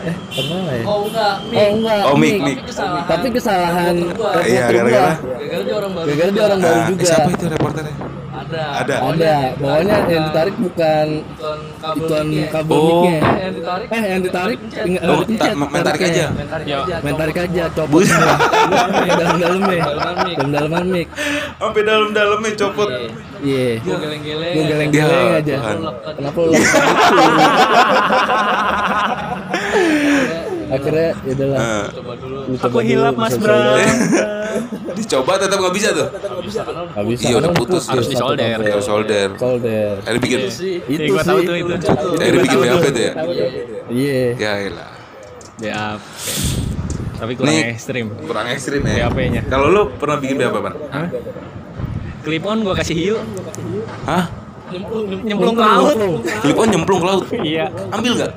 [0.00, 0.84] Eh pernah ya?
[0.84, 2.02] Oh enggak oh enggak.
[2.08, 2.42] Oh, mic, mic.
[2.42, 2.58] mic.
[2.64, 3.94] kesalahan tapi kesalahan
[4.48, 5.12] Iya, gara-gara.
[5.12, 6.06] gara-gara dia orang baru.
[6.08, 7.04] Gara-gara dia orang baru Nah, juga.
[7.04, 7.94] siapa itu reporternya
[8.50, 8.64] ada.
[8.76, 8.96] Ada.
[9.06, 9.34] ada.
[9.56, 12.46] Bawahnya yang ditarik bukan Ituan kabel ituan mic-nya.
[12.50, 13.00] kabel Oh.
[13.00, 13.06] Eh,
[13.38, 13.88] yang ditarik?
[13.88, 16.24] Eh yang ditarik tinggal Oh, dipencet, ta- main tarik aja.
[16.30, 16.78] main tarik Ya.
[16.80, 18.04] aja main tarik aja copot Bus.
[18.04, 18.36] semua.
[19.00, 20.36] Dalam dalamnya Dalaman mic.
[20.36, 21.08] dalam dalaman mic.
[21.56, 22.88] Sampai dalam-dalamnya copot.
[23.40, 23.78] Iya.
[23.78, 24.52] Gue geleng-geleng.
[24.52, 25.56] Gue geleng-geleng Ya, aja.
[26.10, 26.52] Kenapa lu
[30.70, 33.60] akhirnya ya udahlah Nah, coba dulu lu Aku coba hilap, dulu, Mas Bram.
[33.60, 34.28] bisa-
[34.98, 37.84] dicoba tetap nggak bisa tuh nggak bisa Iya, udah putus.
[37.86, 38.56] Harus disolder.
[38.56, 38.70] kabel.
[38.70, 41.72] Harus solder solder akhirnya bikin sih Iya, itu tahu sih tuh itu.
[41.72, 43.00] akhirnya bikin Tahu BAP tuh.
[43.00, 43.12] ya
[43.90, 44.52] iya ya
[45.60, 45.76] Ya.
[45.92, 46.32] oke.
[47.14, 47.64] Tapi kurang Nih.
[47.70, 48.06] ekstrim.
[48.24, 49.42] kurang ekstrim ya BAP-nya.
[49.46, 51.08] kalau lu pernah bikin BAP apa Hah?
[52.20, 53.16] Clip on gua kasih hiu,
[54.04, 54.28] hah
[54.70, 55.94] nyemplung ke laut.
[56.40, 57.66] clip on nyemplung ke laut Iya.
[57.90, 58.32] ambil nggak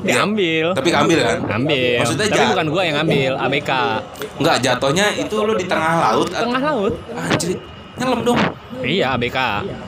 [0.00, 0.66] Diambil.
[0.72, 1.96] tapi keambil kan Ambil.
[1.98, 3.70] Maksudnya Tapi jat- bukan gua yang ambil, ABK.
[4.36, 6.92] Nggak jatuhnya itu lu di tengah laut Tengah laut.
[7.10, 7.50] anjir
[7.94, 8.40] nyelam dong
[8.76, 9.38] Iya, ABK.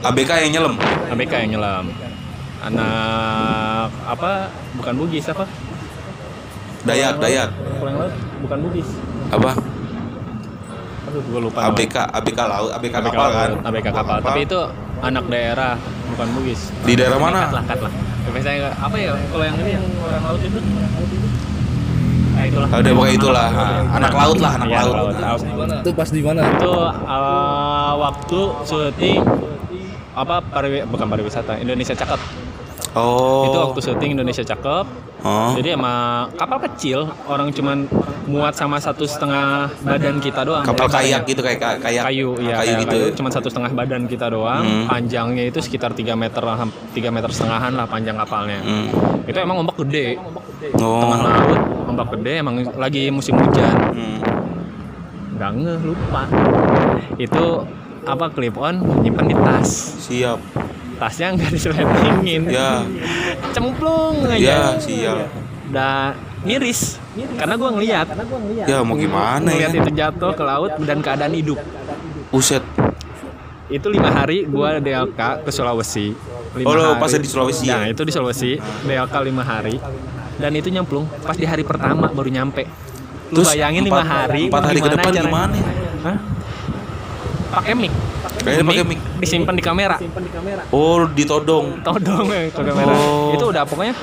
[0.01, 0.73] ABK yang nyelam
[1.07, 1.85] ABK yang nyelam.
[2.59, 4.49] Anak apa?
[4.73, 5.45] Bukan Bugis apa?
[6.83, 8.89] Dayak Dayak Pulang laut bukan Bugis.
[9.27, 9.51] apa
[11.05, 11.59] Aduh, gua lupa.
[11.67, 14.17] ABK ABK laut ABK ABK kapal kan ABK kapal.
[14.19, 14.61] Tapi itu
[14.99, 15.75] anak daerah,
[16.09, 16.73] bukan Bugis.
[16.81, 17.91] di daerah mana Kat lah, kat lah.
[18.27, 19.13] Biasanya apa ya?
[19.25, 20.59] Kalau yang ini yang orang laut itu?
[22.37, 22.67] Nah, itulah.
[22.69, 23.47] Oh, udah pokoknya itulah
[23.89, 25.41] anak laut lah anak Iya, laut laut.
[25.81, 29.19] itu pas di mana Itu uh, waktu syuting
[30.13, 32.21] apa pariwi bukan pariwisata Indonesia Cakep
[32.97, 33.45] oh.
[33.45, 34.85] Itu waktu syuting Indonesia Cakep.
[35.21, 35.51] Oh.
[35.57, 37.89] Jadi emang kapal kecil orang cuman
[38.29, 40.61] muat sama satu setengah badan kita doang.
[40.65, 41.21] Kapal Lebarnya.
[41.21, 42.97] kayak gitu kayak ka- kayak kayu ya kayu kayak gitu.
[42.97, 44.63] kayu, cuman satu setengah badan kita doang.
[44.65, 44.85] Hmm.
[44.89, 46.43] panjangnya itu sekitar 3 meter
[46.93, 48.59] tiga meter setengahan lah panjang kapalnya.
[48.61, 48.87] Hmm.
[49.27, 50.15] itu emang ombak gede.
[50.79, 51.01] Oh.
[51.01, 53.75] Tengah laut ombak gede emang lagi musim hujan.
[53.93, 54.19] Hmm.
[55.37, 56.23] nggak ngeh lupa.
[57.17, 57.65] Itu
[58.07, 59.69] apa clip on nyimpan di tas.
[60.07, 60.39] Siap
[60.97, 62.83] tasnya nggak diseletingin ya.
[63.53, 65.17] Cemplung ya aja siap.
[65.69, 66.97] Udah miris.
[67.37, 68.07] Karena gua ngeliat.
[68.65, 69.69] Ya mau gimana ya?
[69.69, 71.59] itu jatuh ke laut dan keadaan hidup.
[72.33, 72.61] Uset
[73.67, 76.15] itu lima hari gua DLK ke Sulawesi.
[76.55, 77.91] Lima Oh, lo pas di Sulawesi nah ya?
[77.91, 78.51] itu di Sulawesi.
[78.87, 79.75] DLK lima hari.
[80.37, 81.09] Dan itu nyemplung.
[81.25, 82.63] Pas di hari pertama baru nyampe.
[83.27, 85.27] Lu Terus bayangin lima hari empat hari ke depan caranya?
[85.27, 85.55] gimana?
[86.07, 86.17] Hah?
[87.47, 87.91] pakai mic.
[88.37, 88.99] Kayaknya pakai mic.
[89.17, 89.95] disimpan di kamera.
[90.69, 91.81] Oh, ditodong.
[91.81, 92.91] Todong ya ke kamera.
[92.91, 93.33] Oh.
[93.33, 93.95] Itu udah pokoknya.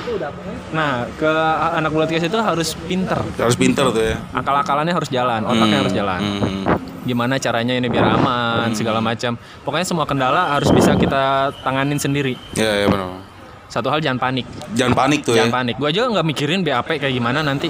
[0.71, 1.31] Nah, ke
[1.73, 3.19] anak broadcast itu harus pinter.
[3.37, 4.15] Harus pinter tuh ya.
[4.31, 6.19] Akal-akalannya harus jalan, otaknya Hmm, harus jalan.
[6.19, 6.63] hmm.
[7.05, 9.37] Gimana caranya ini biar aman, segala macam.
[9.61, 12.33] Pokoknya semua kendala harus bisa kita tanganin sendiri.
[12.53, 13.21] Ya, ya benar.
[13.65, 15.53] Satu hal jangan panik, Jangan panik tuh jangan ya.
[15.53, 15.75] panik.
[15.75, 17.69] Gua aja nggak mikirin BAP kayak gimana nanti.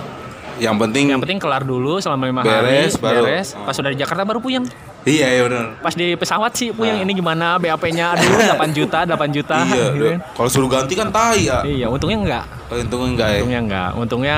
[0.55, 3.23] Yang penting Yang penting kelar dulu selama lima Beres, hari, baru.
[3.23, 3.47] beres.
[3.53, 4.65] Pas udah di Jakarta baru puyeng.
[5.03, 5.65] Iya, iya benar.
[5.79, 7.03] Pas di pesawat sih puyeng Ah.
[7.03, 8.25] ini gimana BAP-nya aduh
[8.57, 9.57] 8 juta, 8 juta.
[9.63, 10.19] Iya, gitu kan.
[10.33, 11.59] kalau suruh ganti kan tai ya.
[11.61, 12.45] Iya, untungnya enggak.
[12.65, 13.37] Oh, Untungnya enggak ya.
[13.37, 13.89] Untungnya enggak.
[13.95, 14.37] Untungnya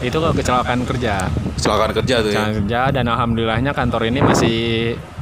[0.00, 1.14] itu kecelakaan kerja.
[1.54, 2.42] Kecelakaan kerja tuh ya.
[2.52, 4.56] Kerja dan alhamdulillahnya kantor ini masih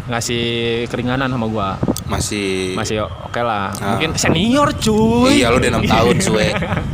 [0.04, 0.44] ngasih
[0.86, 1.68] keringanan sama gua.
[2.04, 3.70] Masih Masih oke lah.
[3.74, 3.94] Ah.
[3.94, 5.38] Mungkin senior cuy.
[5.38, 6.48] Iya, lo udah 6 tahun, Suwe.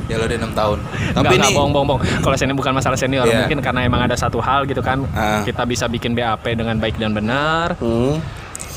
[0.06, 0.78] Ya lo udah 6 tahun.
[1.12, 2.02] Tapi ini bohong bohong bohong.
[2.22, 3.42] Kalau senior bukan masalah senior, Iya.
[3.42, 5.02] mungkin karena emang ada satu hal gitu kan.
[5.10, 5.42] Ah.
[5.42, 7.74] Kita bisa bikin BAP dengan baik dan benar.
[7.78, 8.20] Hmm.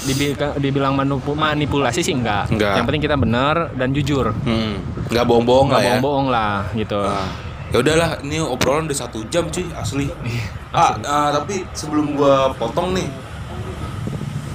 [0.02, 2.50] Dibi- dibilang manipu- manipulasi sih enggak.
[2.50, 2.74] Enggak.
[2.74, 4.34] Yang penting kita benar dan jujur.
[4.34, 4.82] Hmm.
[5.08, 5.90] Nggak bohong-bohong lah Enggak ya.
[5.94, 7.00] bohong-bohong lah gitu.
[7.00, 7.30] Ah.
[7.70, 10.10] Ya udahlah, ini obrolan udah satu jam cuy, asli.
[10.26, 13.08] Iya, Ah, ah, tapi sebelum gua potong nih,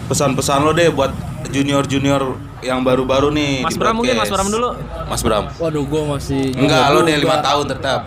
[0.07, 1.11] pesan-pesan lo deh buat
[1.47, 2.23] junior-junior
[2.61, 3.63] yang baru-baru nih.
[3.63, 4.29] Mas di Bram mungkin Mas.
[4.29, 4.71] Bram dulu.
[5.05, 5.45] Mas Bram.
[5.53, 7.23] Waduh, gue masih Enggak, lo deh juga.
[7.23, 8.01] lima tahun tetap.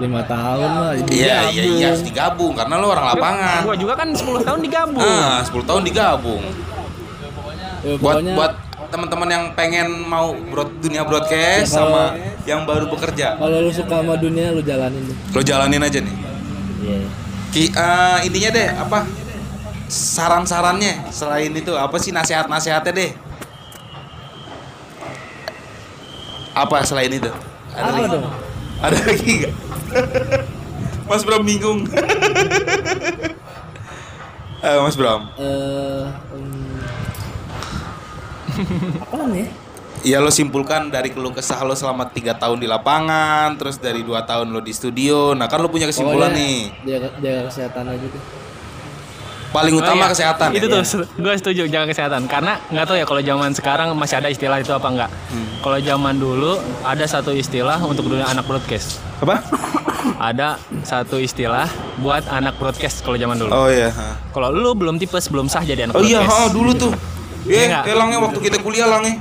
[0.00, 0.92] lima tahun lah.
[1.12, 3.60] Iya, iya, iya, harus digabung karena lo orang lapangan.
[3.62, 4.96] Gua juga kan 10 tahun digabung.
[4.96, 6.40] Ah, 10 tahun digabung.
[7.80, 8.52] Ya, Buat pokoknya buat
[8.88, 12.02] teman-teman yang pengen mau broad, dunia broadcast Ya, kalau- sama
[12.42, 13.36] yang baru bekerja.
[13.36, 15.16] kalau lu suka sama dunia lu jalanin deh.
[15.30, 16.16] Lo jalanin aja nih.
[16.80, 17.00] Iya.
[17.50, 18.98] Ki, eh, intinya deh apa
[19.90, 23.10] saran-sarannya selain itu apa sih nasihat-nasihatnya deh?
[26.54, 27.30] Apa selain itu?
[27.70, 28.10] Ada Apa lagi?
[28.14, 28.26] dong?
[28.80, 29.54] ada lagi nggak?
[31.04, 31.84] Mas Bram bingung.
[34.60, 35.26] Eh, Mas Bram.
[35.36, 36.04] Eh,
[36.36, 36.46] em,
[39.00, 39.48] apa nih?
[40.00, 44.24] ya lo simpulkan dari keluh kesah lo selama tiga tahun di lapangan terus dari dua
[44.24, 45.32] tahun lo di studio.
[45.34, 46.58] Nah kan lo punya kesimpulan Pokoknya nih.
[46.88, 48.24] Jaga, jaga kesehatan aja deh.
[49.50, 50.10] Paling Oh, utama iya.
[50.10, 50.72] kesehatan Itu ya?
[50.72, 50.82] tuh,
[51.24, 52.24] gue setuju jaga kesehatan.
[52.24, 55.10] Karena nggak tahu ya kalau zaman sekarang masih ada istilah itu apa enggak.
[55.28, 55.46] Hmm.
[55.60, 59.02] Kalau zaman dulu ada satu istilah untuk dunia anak broadcast.
[59.18, 59.44] apa
[60.16, 63.50] Ada satu istilah buat anak broadcast kalau zaman dulu.
[63.50, 63.92] oh iya
[64.30, 66.40] Kalau lu belum tipes, belum sah jadi anak Oh iya, broadcast.
[66.40, 66.92] ha, dulu tuh.
[67.42, 67.84] Iya nggak?
[67.86, 69.20] elangnya waktu kita kuliah langnya.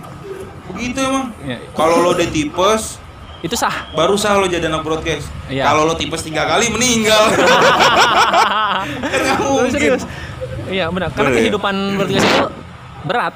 [0.69, 1.33] Begitu emang.
[1.41, 1.57] Iya.
[1.73, 2.95] Kalau lo udah tipes,
[3.39, 3.87] Itu sah.
[3.95, 5.31] baru sah lo jadi anak broadcast.
[5.47, 5.63] Iya.
[5.71, 7.23] Kalau lo tipes tiga kali meninggal.
[9.11, 9.71] Kan mungkin.
[9.71, 10.03] serius.
[10.67, 11.09] Iya benar.
[11.15, 11.35] Karena ya?
[11.39, 12.43] kehidupan broadcast itu
[13.07, 13.33] berat.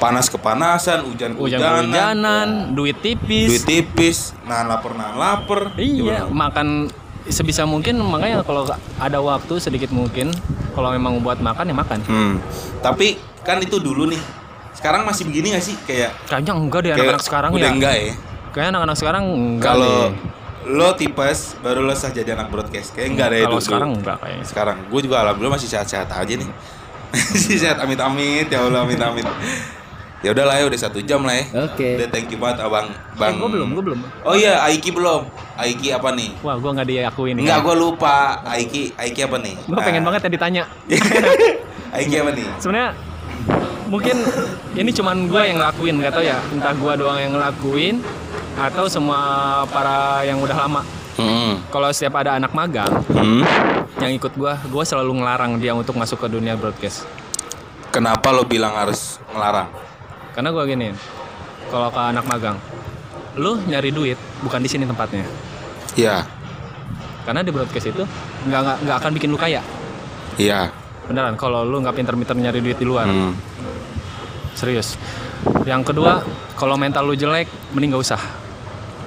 [0.00, 3.52] Panas kepanasan, hujan Hujan hujanan, hujanan, duit tipis.
[3.52, 5.60] duit tipis, nahan lapar nahan lapar.
[5.76, 6.32] Iya, Gimana?
[6.32, 6.68] makan
[7.28, 8.64] sebisa mungkin makanya kalau
[8.96, 10.32] ada waktu sedikit mungkin
[10.72, 11.98] kalau memang buat makan ya makan.
[12.08, 12.34] Hmm.
[12.80, 14.39] Tapi kan itu dulu nih.
[14.80, 17.70] Sekarang masih begini gak sih kayak Kayaknya enggak deh kayak anak-anak sekarang udah ya.
[17.70, 18.12] enggak ya?
[18.50, 19.96] Kayaknya anak-anak sekarang enggak Kalau
[20.62, 22.92] lo tipes baru lo sah jadi anak broadcast.
[22.92, 23.60] Kayak enggak deh Kalau dulu.
[23.62, 24.44] sekarang enggak kayaknya.
[24.44, 26.48] sekarang gue juga alhamdulillah masih sehat-sehat aja nih
[27.32, 29.26] masih sehat amit-amit ya Allah amit-amit
[30.20, 31.96] ya udahlah ya udah satu jam lah ya Oke.
[31.96, 34.00] udah thank you banget abang bang gue belum, gue belum.
[34.20, 35.24] oh iya Aiki belum
[35.56, 37.34] Aiki apa nih Wah, gue nggak diakuin.
[37.36, 40.62] Enggak, gue lupa Aiki Aiki apa nih Gue pengen banget ya ditanya.
[41.96, 42.90] Aiki apa nih Sebenarnya
[43.90, 44.16] mungkin
[44.72, 46.38] ini cuman gue yang ngelakuin, nggak tahu ya.
[46.48, 47.98] Entah gue doang yang ngelakuin
[48.56, 49.20] atau semua
[49.66, 50.82] para yang udah lama.
[51.16, 51.68] hmm.
[51.68, 53.42] Kalau setiap ada anak magang Hmm.
[53.98, 57.04] yang ikut gue, gue selalu ngelarang dia untuk masuk ke dunia broadcast.
[57.90, 59.66] kenapa lo bilang harus ngelarang
[60.30, 60.88] Karena gue gini,
[61.66, 62.54] kalau ke anak magang,
[63.34, 65.26] lu nyari duit bukan di sini tempatnya.
[65.92, 66.22] iya
[67.20, 68.06] Karena di broadcast itu
[68.46, 69.58] nggak nggak nggak akan bikin lu kaya.
[70.36, 70.70] iya
[71.04, 73.49] Beneran, kalau lu nggak pinter-pinter nyari duit di luar, hmm.
[74.52, 74.94] Serius.
[75.62, 76.22] Yang kedua,
[76.54, 78.22] kalau mental lu jelek, mending gak usah.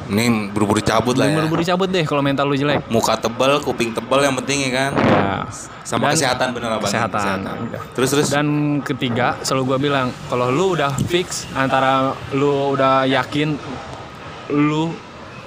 [0.04, 2.84] ini buru-buru cabut lah ya Buru-buru cabut deh kalau mental lu jelek.
[2.92, 5.48] muka tebal kuping tebal yang penting ya kan Ya.
[5.82, 7.38] sama Dan- kesehatan bener abang Kesehatan.
[7.64, 7.82] Udah.
[7.96, 8.48] terus terus Dan
[8.82, 13.56] ketiga, selalu gua bilang, kalau lu udah fix antara lu udah yakin
[14.52, 14.92] lu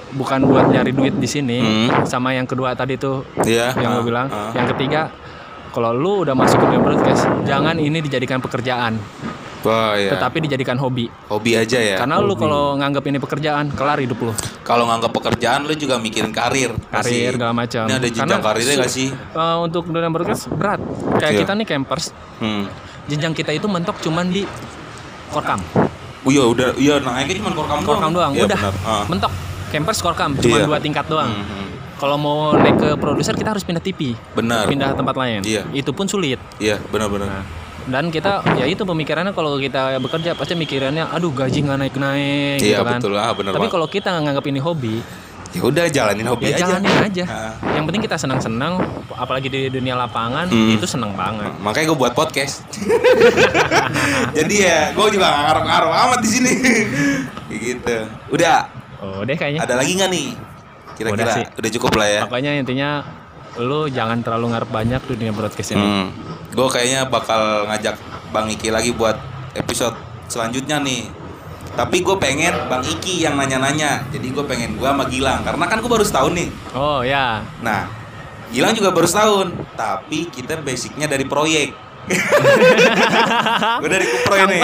[0.09, 2.09] bukan buat nyari duit di sini, Hmm.
[2.09, 3.77] sama yang kedua tadi tuh Iya.
[3.77, 4.27] yang ah, gue bilang.
[4.27, 4.57] ah.
[4.57, 5.13] Yang ketiga,
[5.69, 8.97] kalau lu udah masuk ke dunia broadcast, jangan ini dijadikan pekerjaan,
[9.67, 10.15] Wah, iya.
[10.15, 11.11] tetapi dijadikan hobi.
[11.27, 11.99] hobi aja ya.
[11.99, 14.31] Karena lu kalau nganggap ini pekerjaan, kelar hidup lu.
[14.63, 16.71] kalau nganggap pekerjaan lu juga mikirin karir.
[16.87, 17.83] Karir segala macam.
[17.83, 19.11] Ini ada jenjang karirnya gak sih?
[19.11, 20.79] eh, untuk dunia broadcast berat.
[21.15, 21.39] Kayak Iya.
[21.43, 22.05] kita nih campers,
[22.39, 22.63] Hmm.
[23.05, 24.47] jenjang kita itu mentok cuman di
[25.29, 25.59] korkam.
[26.23, 27.87] Oh iya udah iya naiknya cuma korkam doang.
[27.89, 28.59] Korkam doang, Iya, udah.
[28.59, 28.75] benar.
[28.83, 29.03] Ah.
[29.05, 29.33] Mentok.
[29.67, 30.65] Campers korkam cuma Iya.
[30.65, 31.27] dua tingkat doang.
[31.29, 31.67] Hmm, hmm.
[31.97, 34.13] kalau mau naik ke produser kita harus pindah TV.
[34.31, 34.63] Benar.
[34.65, 35.41] Pindah tempat lain.
[35.41, 35.65] Iya.
[35.71, 36.37] Itu pun sulit.
[36.55, 37.25] Iya, benar-benar.
[37.27, 37.43] Nah,
[37.87, 42.57] dan kita ya itu pemikirannya kalau kita bekerja pasti mikirannya aduh gaji nggak naik naik
[42.59, 42.99] Iya, gitu kan.
[42.99, 43.13] betul.
[43.13, 44.95] Ah, benar Tapi kalau kita nganggap ini hobi,
[45.49, 46.63] Ya udah jalanin hobi ya aja.
[46.67, 47.23] jalanin aja.
[47.25, 47.53] Ah.
[47.71, 50.75] Yang penting kita senang-senang, apalagi di dunia lapangan Hmm.
[50.75, 51.47] itu senang banget.
[51.57, 52.67] Makanya gue buat podcast.
[54.37, 56.51] Jadi ya, gue juga gak ngaruh-ngaruh amat di sini.
[57.57, 57.95] Gitu.
[58.29, 58.67] Udah,
[58.97, 59.61] Oh deh kayaknya.
[59.61, 60.27] ada lagi nggak nih?
[60.93, 61.45] Kira-kira Udah sih.
[61.53, 62.21] udah cukup lah ya.
[62.23, 62.89] Makanya intinya
[63.57, 65.81] lu jangan terlalu ngarep banyak dunia broadcast ini.
[65.81, 66.07] Hmm.
[66.53, 67.97] Gue kayaknya bakal ngajak
[68.29, 69.17] Bang Iki lagi buat
[69.53, 69.97] episode
[70.29, 71.09] selanjutnya nih.
[71.77, 74.05] Tapi gue pengen Bang Iki yang nanya-nanya.
[74.09, 75.45] Jadi gue pengen gue sama Gilang.
[75.45, 76.49] Karena kan gue baru setahun nih.
[76.73, 77.45] Oh ya.
[77.61, 77.85] Nah,
[78.49, 79.53] Gilang juga baru setahun.
[79.77, 81.89] Tapi kita basicnya dari proyek.
[83.83, 84.61] gue dari Kuproy Kang- nih.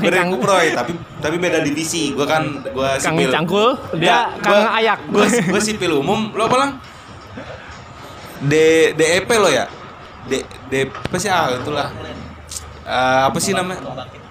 [0.00, 0.30] Gue dari Kang.
[0.32, 2.16] Kuproy, tapi tapi beda divisi.
[2.16, 3.28] Gue kan gue Kang sipil.
[3.28, 3.68] Cangkul,
[4.00, 5.04] dia Kang Ayak.
[5.12, 6.32] Gue gue sipil umum.
[6.32, 6.70] Lo apa lang?
[8.44, 8.52] D
[8.94, 9.66] DEP lo ya?
[10.28, 11.88] D D apa sih ah itulah.
[12.88, 13.80] Eh, apa sih namanya?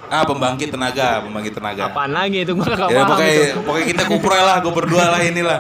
[0.08, 1.92] Ah pembangkit tenaga, pembangkit tenaga.
[1.92, 3.60] Apaan lagi itu gua gak Ya paham pokoknya, itu.
[3.60, 5.60] pokoknya kita kuproy lah, gue berdua lah inilah.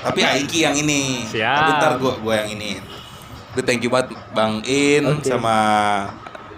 [0.00, 1.22] Tapi Aiki yang ini.
[1.30, 1.54] Siap.
[1.54, 2.70] Tapi ntar gue gue yang ini.
[3.54, 5.54] Gue thank you banget Bang In sama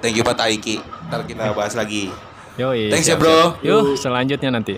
[0.00, 0.76] thank you banget Aiki.
[1.12, 2.08] Ntar kita bahas lagi.
[2.56, 2.88] Yoi.
[2.92, 3.32] Thanks ya, siap, bro.
[3.60, 3.64] siap.
[3.64, 4.76] Yuk, selanjutnya nanti.